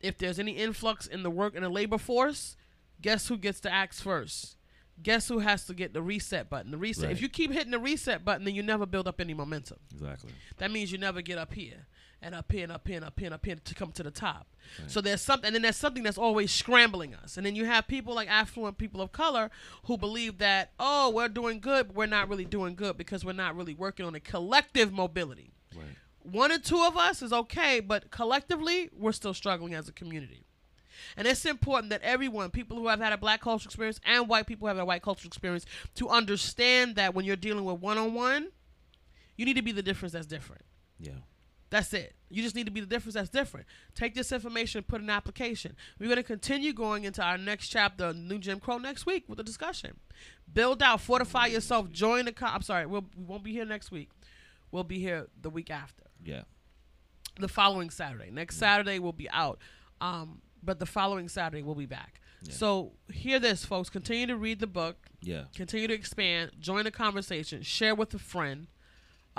if 0.00 0.18
there's 0.18 0.38
any 0.38 0.52
influx 0.52 1.06
in 1.06 1.22
the 1.22 1.30
work 1.30 1.54
in 1.54 1.62
the 1.62 1.68
labor 1.68 1.98
force, 1.98 2.56
guess 3.00 3.28
who 3.28 3.36
gets 3.36 3.60
to 3.60 3.72
act 3.72 3.94
first? 3.94 4.56
Guess 5.02 5.28
who 5.28 5.38
has 5.38 5.64
to 5.66 5.74
get 5.74 5.94
the 5.94 6.02
reset 6.02 6.50
button? 6.50 6.70
The 6.70 6.78
reset. 6.78 7.04
Right. 7.04 7.12
If 7.12 7.22
you 7.22 7.28
keep 7.28 7.52
hitting 7.52 7.70
the 7.70 7.78
reset 7.78 8.24
button, 8.24 8.44
then 8.44 8.54
you 8.54 8.62
never 8.62 8.84
build 8.84 9.08
up 9.08 9.20
any 9.20 9.32
momentum. 9.32 9.78
exactly 9.92 10.32
That 10.58 10.70
means 10.70 10.92
you 10.92 10.98
never 10.98 11.22
get 11.22 11.38
up 11.38 11.54
here 11.54 11.86
and 12.22 12.34
up 12.34 12.52
here 12.52 12.64
and 12.64 12.72
up 12.72 12.86
here 12.86 12.96
and 12.96 13.04
up 13.04 13.18
here 13.18 13.26
and 13.26 13.34
up 13.34 13.44
here 13.44 13.56
to 13.56 13.74
come 13.74 13.92
to 13.92 14.02
the 14.02 14.10
top. 14.10 14.46
So 14.86 15.00
there's 15.00 15.20
something, 15.20 15.46
and 15.46 15.54
then 15.54 15.62
there's 15.62 15.76
something 15.76 16.02
that's 16.02 16.18
always 16.18 16.52
scrambling 16.52 17.14
us. 17.14 17.36
And 17.36 17.44
then 17.44 17.56
you 17.56 17.64
have 17.64 17.88
people 17.88 18.14
like 18.14 18.30
affluent 18.30 18.78
people 18.78 19.00
of 19.00 19.10
color 19.10 19.50
who 19.84 19.96
believe 19.96 20.38
that, 20.38 20.72
oh, 20.78 21.10
we're 21.10 21.28
doing 21.28 21.60
good, 21.60 21.88
but 21.88 21.96
we're 21.96 22.06
not 22.06 22.28
really 22.28 22.44
doing 22.44 22.74
good 22.74 22.96
because 22.96 23.24
we're 23.24 23.32
not 23.32 23.56
really 23.56 23.74
working 23.74 24.06
on 24.06 24.14
a 24.14 24.20
collective 24.20 24.92
mobility. 24.92 25.52
right 25.74 25.96
One 26.22 26.52
or 26.52 26.58
two 26.58 26.82
of 26.82 26.96
us 26.96 27.22
is 27.22 27.32
okay, 27.32 27.80
but 27.80 28.10
collectively, 28.10 28.90
we're 28.96 29.12
still 29.12 29.34
struggling 29.34 29.74
as 29.74 29.88
a 29.88 29.92
community. 29.92 30.44
And 31.16 31.26
it's 31.26 31.44
important 31.46 31.90
that 31.90 32.02
everyone, 32.02 32.50
people 32.50 32.76
who 32.76 32.88
have 32.88 33.00
had 33.00 33.12
a 33.12 33.18
black 33.18 33.40
cultural 33.40 33.68
experience 33.68 34.00
and 34.04 34.28
white 34.28 34.46
people 34.46 34.66
who 34.66 34.68
have 34.68 34.78
a 34.78 34.84
white 34.84 35.02
cultural 35.02 35.28
experience, 35.28 35.64
to 35.94 36.08
understand 36.08 36.96
that 36.96 37.14
when 37.14 37.24
you're 37.24 37.36
dealing 37.36 37.64
with 37.64 37.80
one 37.80 37.98
on 37.98 38.14
one, 38.14 38.48
you 39.36 39.46
need 39.46 39.56
to 39.56 39.62
be 39.62 39.72
the 39.72 39.82
difference 39.82 40.12
that's 40.12 40.26
different. 40.26 40.62
yeah 40.98 41.12
That's 41.70 41.92
it. 41.94 42.14
You 42.28 42.42
just 42.42 42.54
need 42.54 42.66
to 42.66 42.72
be 42.72 42.80
the 42.80 42.86
difference 42.86 43.14
that's 43.14 43.30
different. 43.30 43.66
Take 43.94 44.14
this 44.14 44.32
information, 44.32 44.82
put 44.82 45.00
an 45.00 45.10
application. 45.10 45.76
We're 45.98 46.06
going 46.06 46.16
to 46.16 46.22
continue 46.22 46.72
going 46.72 47.04
into 47.04 47.22
our 47.22 47.38
next 47.38 47.68
chapter, 47.68 48.12
New 48.12 48.38
Jim 48.38 48.58
Crow, 48.60 48.78
next 48.78 49.06
week 49.06 49.24
with 49.28 49.38
a 49.40 49.44
discussion. 49.44 49.98
Build 50.52 50.82
out, 50.82 51.00
fortify 51.00 51.46
yourself, 51.46 51.90
join 51.90 52.24
the. 52.24 52.32
Co- 52.32 52.46
I'm 52.46 52.62
sorry, 52.62 52.86
we'll, 52.86 53.06
we 53.16 53.24
won't 53.24 53.44
be 53.44 53.52
here 53.52 53.64
next 53.64 53.90
week. 53.90 54.10
We'll 54.72 54.84
be 54.84 54.98
here 54.98 55.28
the 55.40 55.50
week 55.50 55.70
after 55.70 56.04
yeah 56.24 56.42
the 57.38 57.48
following 57.48 57.90
Saturday. 57.90 58.30
Next 58.30 58.56
Saturday 58.56 58.98
we'll 58.98 59.12
be 59.12 59.30
out, 59.30 59.58
um, 60.00 60.42
but 60.62 60.78
the 60.78 60.86
following 60.86 61.28
Saturday 61.28 61.62
we'll 61.62 61.74
be 61.74 61.86
back. 61.86 62.20
Yeah. 62.42 62.52
So 62.52 62.92
hear 63.12 63.38
this, 63.38 63.64
folks. 63.64 63.90
Continue 63.90 64.26
to 64.28 64.36
read 64.36 64.60
the 64.60 64.66
book. 64.66 64.96
yeah 65.20 65.44
Continue 65.54 65.88
to 65.88 65.94
expand. 65.94 66.52
Join 66.58 66.84
the 66.84 66.90
conversation. 66.90 67.62
Share 67.62 67.94
with 67.94 68.12
a 68.14 68.18
friend. 68.18 68.66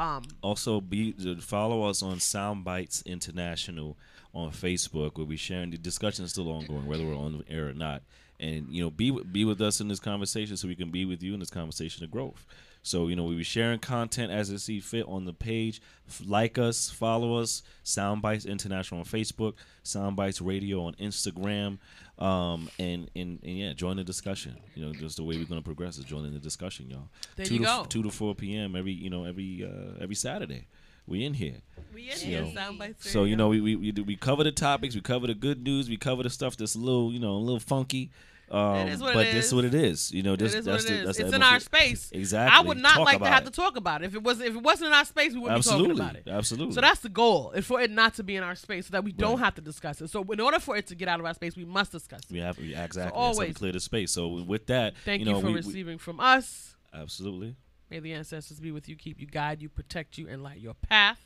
Um, 0.02 0.24
Also, 0.42 0.82
be 0.82 1.14
follow 1.40 1.84
us 1.84 2.02
on 2.02 2.18
Soundbites 2.18 3.06
International 3.06 3.98
on 4.34 4.52
Facebook. 4.52 5.18
We'll 5.18 5.28
be 5.28 5.38
sharing 5.38 5.70
the 5.70 5.78
discussion 5.78 6.26
is 6.26 6.32
still 6.32 6.50
ongoing, 6.50 6.88
whether 6.88 7.06
we're 7.06 7.16
on 7.16 7.44
air 7.48 7.70
or 7.70 7.74
not. 7.74 8.02
And 8.42 8.68
you 8.70 8.82
know, 8.84 8.90
be 8.90 9.12
with- 9.12 9.32
be 9.32 9.46
with 9.46 9.62
us 9.62 9.80
in 9.80 9.88
this 9.88 10.00
conversation, 10.00 10.58
so 10.58 10.68
we 10.68 10.76
can 10.76 10.90
be 10.90 11.06
with 11.06 11.22
you 11.24 11.34
in 11.34 11.40
this 11.40 11.52
conversation 11.52 12.04
of 12.04 12.12
growth. 12.12 12.46
So 12.84 13.08
you 13.08 13.16
know, 13.16 13.24
we'll 13.26 13.38
be 13.38 13.44
sharing 13.44 13.78
content 13.78 14.32
as 14.32 14.50
it 14.50 14.58
see 14.60 14.80
fit 14.80 15.06
on 15.08 15.26
the 15.26 15.34
page. 15.34 15.80
Like 16.26 16.58
us, 16.58 16.90
follow 16.90 17.38
us. 17.38 17.62
soundbites 17.86 18.48
International 18.48 19.02
on 19.02 19.06
Facebook. 19.06 19.54
soundbites 19.84 20.46
Radio 20.46 20.84
on 20.86 20.96
Instagram. 20.96 21.78
Um, 22.18 22.70
and, 22.80 23.10
and 23.16 23.40
and 23.44 23.58
yeah, 23.58 23.74
join 23.74 23.98
the 23.98 24.04
discussion. 24.04 24.58
You 24.76 24.86
know, 24.88 24.94
just 24.94 25.18
the 25.18 25.24
way 25.24 25.38
we're 25.38 25.46
gonna 25.46 25.62
progress 25.62 26.00
is 26.00 26.06
joining 26.06 26.34
the 26.34 26.40
discussion, 26.40 26.90
y'all. 26.90 27.10
There 27.36 27.46
two 27.46 27.54
you 27.56 27.60
to, 27.60 27.66
go. 27.66 27.86
Two 27.88 28.02
to 28.04 28.10
four 28.10 28.34
p.m. 28.34 28.76
every 28.76 28.94
you 28.94 29.12
know 29.12 29.26
every 29.26 29.64
uh, 29.64 30.02
every 30.02 30.16
Saturday. 30.16 30.68
We 31.08 31.26
in 31.26 31.34
here. 31.34 31.58
we 31.94 32.04
in 32.12 32.20
You 32.20 32.26
here. 32.26 32.42
know, 32.54 32.94
So 33.00 33.24
you 33.26 33.36
know 33.36 33.50
we, 33.50 33.60
we 33.62 33.76
we 33.76 33.92
do- 33.92 34.04
we 34.04 34.16
cover 34.16 34.44
the 34.44 34.52
topics, 34.52 34.96
we 34.96 35.02
cover 35.02 35.28
the 35.28 35.34
good 35.34 35.62
news, 35.64 35.90
we 35.90 35.98
cover 35.98 36.24
the 36.24 36.30
stuff 36.30 36.56
that's 36.58 36.76
a 36.76 36.80
little 36.80 37.12
you 37.12 37.20
know 37.20 37.32
a 37.34 37.44
little 37.44 37.60
funky. 37.60 38.12
Um, 38.50 38.90
is 38.90 39.00
what 39.00 39.12
it 39.12 39.14
but 39.14 39.24
this 39.28 39.36
is. 39.36 39.46
is 39.46 39.54
what 39.56 39.64
it 39.64 39.74
is. 39.74 40.12
You 40.12 40.24
know, 40.24 40.36
this 40.36 40.54
is 40.54 40.66
that's 40.66 40.84
what 40.84 40.92
it 40.92 40.94
the, 40.94 41.00
is. 41.00 41.06
that's 41.06 41.20
It's 41.20 41.34
in 41.34 41.42
our 41.42 41.62
space. 41.62 42.12
Exactly. 42.12 42.58
I 42.58 42.62
would 42.68 42.78
not 42.80 42.96
Talk 42.96 43.06
like 43.06 43.20
to 43.20 43.26
have 43.30 43.44
it. 43.44 43.46
to 43.46 43.52
talk 43.52 43.78
about 43.78 44.02
it. 44.02 44.08
If 44.08 44.16
it 44.16 44.24
was 44.24 44.42
if 44.42 44.54
it 44.54 44.62
wasn't 44.62 44.88
in 44.88 44.94
our 44.94 45.06
space, 45.06 45.32
we 45.34 45.40
wouldn't 45.40 45.58
Absolutely, 45.60 45.94
be 45.94 46.00
talking 46.02 46.18
about 46.22 46.28
it. 46.28 46.30
absolutely. 46.30 46.74
So 46.76 46.82
that's 46.82 47.00
the 47.00 47.08
goal, 47.08 47.52
is 47.52 47.66
for 47.66 47.80
it 47.80 47.90
not 47.92 48.16
to 48.16 48.24
be 48.24 48.36
in 48.36 48.44
our 48.44 48.56
space, 48.56 48.88
so 48.88 48.92
that 48.92 49.06
we 49.06 49.14
don't 49.14 49.40
have 49.40 49.56
to 49.56 49.62
discuss 49.62 50.02
it. 50.02 50.10
So 50.10 50.22
in 50.30 50.42
order 50.42 50.60
for 50.60 50.76
it 50.76 50.86
to 50.88 50.96
get 50.96 51.08
out 51.08 51.22
of 51.22 51.26
our 51.26 51.34
space, 51.34 51.56
we 51.56 51.64
must 51.64 51.94
discuss 51.94 52.20
it. 52.26 52.32
we 52.32 52.40
have 52.40 52.58
we, 52.58 52.76
exactly. 52.76 53.18
So 53.18 53.22
always- 53.22 53.48
we 53.50 53.54
clear 53.54 53.72
the 53.72 53.80
space. 53.80 54.12
So 54.12 54.28
with 54.28 54.68
that, 54.68 54.96
Thank 55.06 55.24
you 55.24 55.30
you, 55.30 55.40
for 55.40 55.46
we, 55.48 55.54
we- 55.54 55.58
receiving 55.60 55.98
from 55.98 56.20
us. 56.20 56.76
absolutely. 56.94 57.56
May 57.92 58.00
the 58.00 58.14
ancestors 58.14 58.60
be 58.60 58.72
with 58.72 58.88
you, 58.88 58.96
keep 58.96 59.20
you, 59.20 59.28
guide 59.28 59.62
you, 59.62 59.68
protect 59.70 60.18
you, 60.18 60.28
and 60.30 60.42
light 60.42 60.60
your 60.60 60.74
path. 60.74 61.20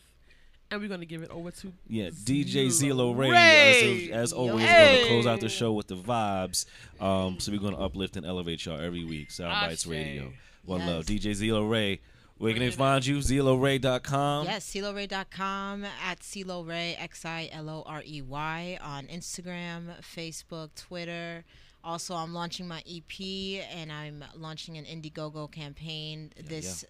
And 0.72 0.82
we're 0.82 0.90
gonna 0.90 1.06
give 1.06 1.22
it 1.22 1.30
over 1.30 1.52
to 1.52 1.72
Yeah, 1.88 2.10
DJ 2.10 2.66
Xilo 2.70 3.14
Xilo 3.14 3.18
Ray, 3.18 3.30
Ray. 3.30 4.10
as, 4.12 4.32
as 4.32 4.34
always, 4.34 4.66
Hey. 4.66 4.96
gonna 4.98 5.08
close 5.10 5.28
out 5.28 5.40
the 5.40 5.48
show 5.50 5.74
with 5.74 5.88
the 5.88 5.96
vibes. 5.96 6.66
Um, 7.00 7.40
so 7.40 7.52
we're 7.52 7.60
gonna 7.60 7.78
uplift 7.78 8.18
and 8.18 8.26
elevate 8.26 8.66
y'all 8.66 8.82
every 8.82 9.06
week. 9.06 9.30
Sound 9.30 9.52
Bites 9.52 9.84
Ashe. 9.86 9.92
Radio. 9.92 10.34
One 10.66 10.80
Yes. 10.80 10.90
love, 10.90 11.06
DJ 11.06 11.32
Xilo 11.34 11.70
Ray. 11.70 12.02
Where 12.40 12.52
can 12.52 12.60
they 12.62 12.66
Bring 12.66 12.74
it 12.74 12.78
find 12.78 13.06
you? 13.06 13.18
XiloRey.com. 13.20 14.46
Yes, 14.48 14.70
XiloRey.com 14.74 15.86
at 15.86 16.20
XiloRey, 16.20 17.00
X 17.00 17.24
I 17.26 17.48
L 17.52 17.70
O 17.70 17.84
R 17.86 18.02
E 18.06 18.22
Y, 18.24 18.78
on 18.82 19.06
Instagram, 19.08 20.02
Facebook, 20.02 20.74
Twitter. 20.76 21.46
Also, 21.86 22.16
I'm 22.16 22.34
launching 22.34 22.68
my 22.68 22.82
EP 22.90 23.64
and 23.72 23.92
I'm 23.92 24.24
launching 24.36 24.76
an 24.78 24.86
Indiegogo 24.86 25.52
campaign 25.52 26.34
this 26.36 26.84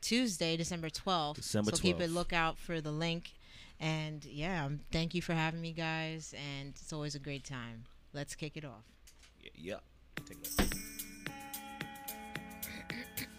Tuesday, 0.00 0.56
December 0.56 0.90
12th. 0.90 1.36
December 1.36 1.70
so 1.70 1.76
keep 1.76 2.00
a 2.00 2.08
12th. 2.08 2.14
lookout 2.14 2.58
for 2.58 2.80
the 2.80 2.90
link. 2.90 3.30
And 3.78 4.24
yeah, 4.24 4.64
um, 4.66 4.80
thank 4.90 5.14
you 5.14 5.22
for 5.22 5.34
having 5.34 5.60
me, 5.60 5.72
guys. 5.72 6.34
And 6.36 6.70
it's 6.70 6.92
always 6.92 7.14
a 7.14 7.20
great 7.20 7.44
time. 7.44 7.84
Let's 8.12 8.34
kick 8.34 8.56
it 8.56 8.64
off. 8.64 8.82
Yeah. 9.54 9.76
Take 10.26 10.38
a 10.58 10.64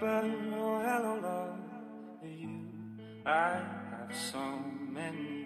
the. 0.00 0.06
Oh, 0.54 0.80
hello, 0.80 1.20
love, 1.22 1.58
you. 2.24 2.60
I 3.26 3.60
have 3.90 4.14
so 4.14 4.60
many 4.90 5.37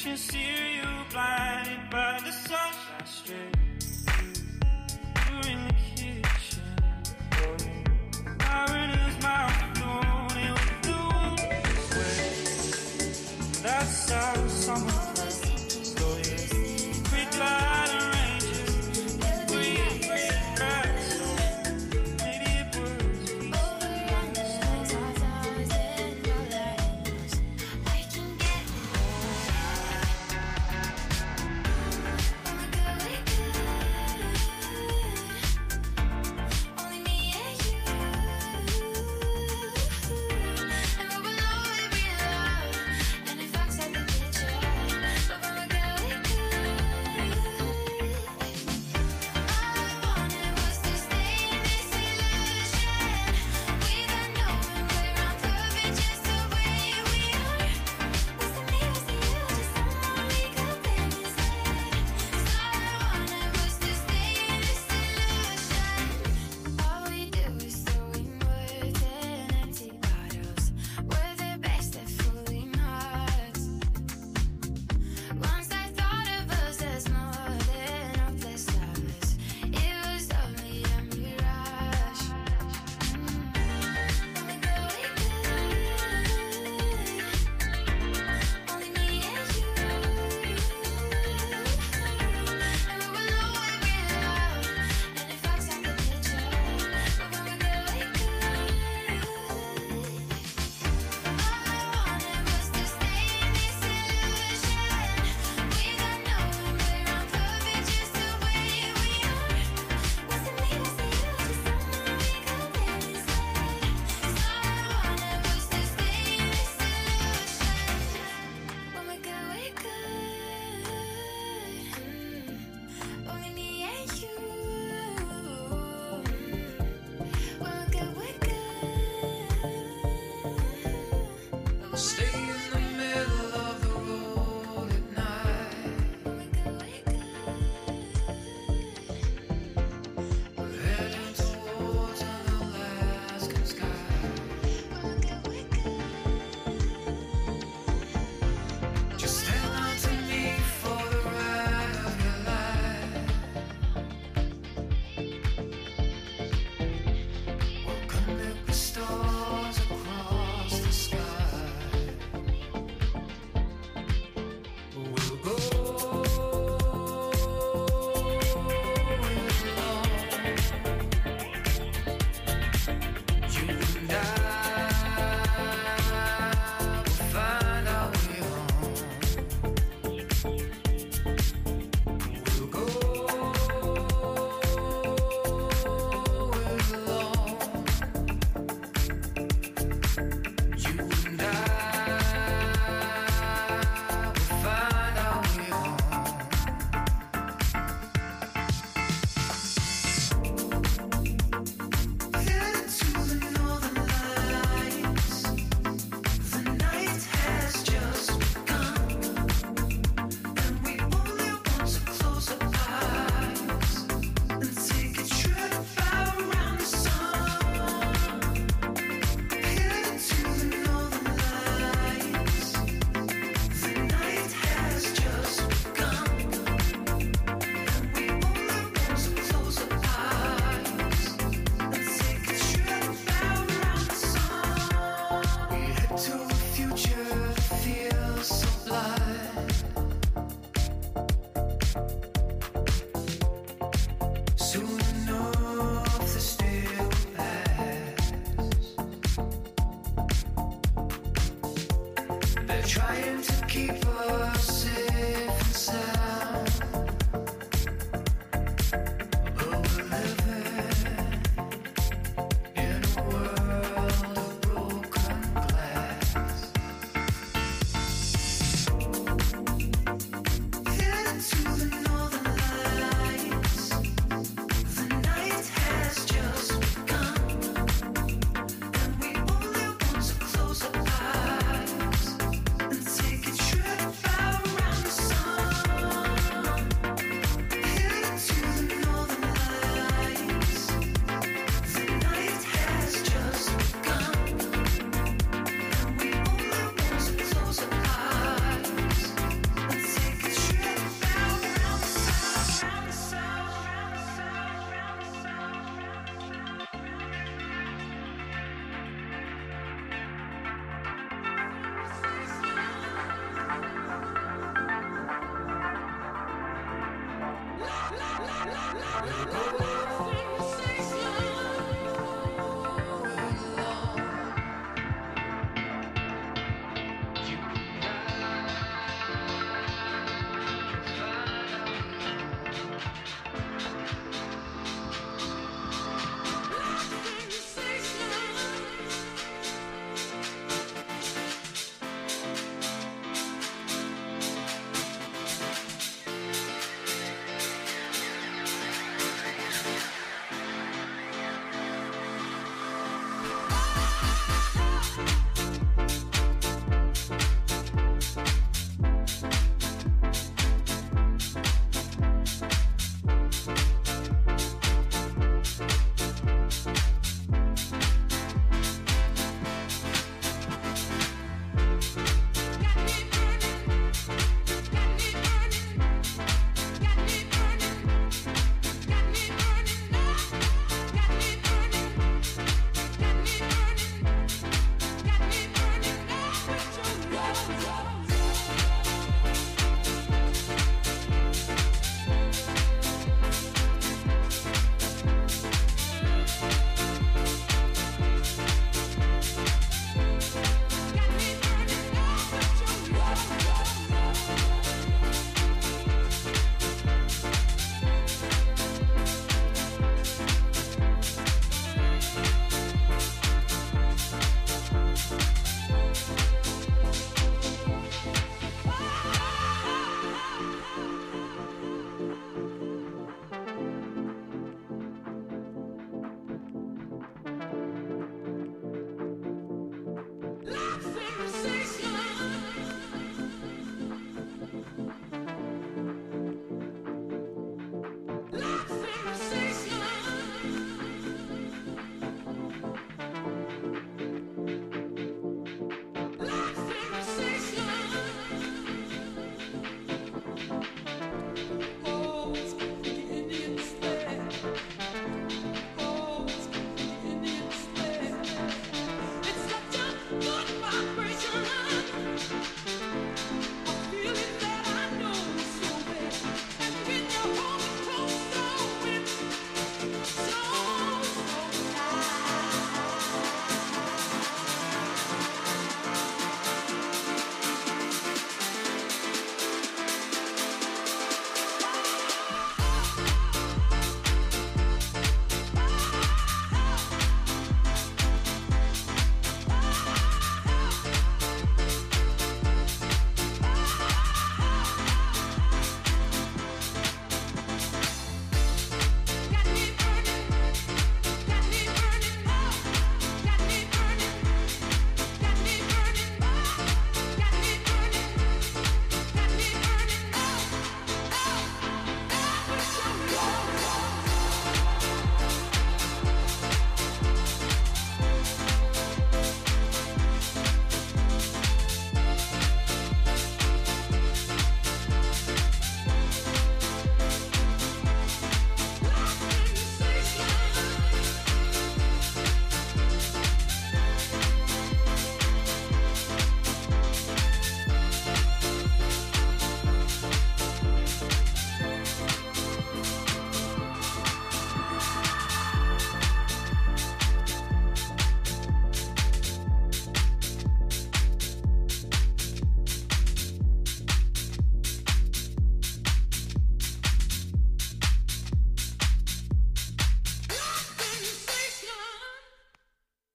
such 0.00 0.16
see. 0.16 0.69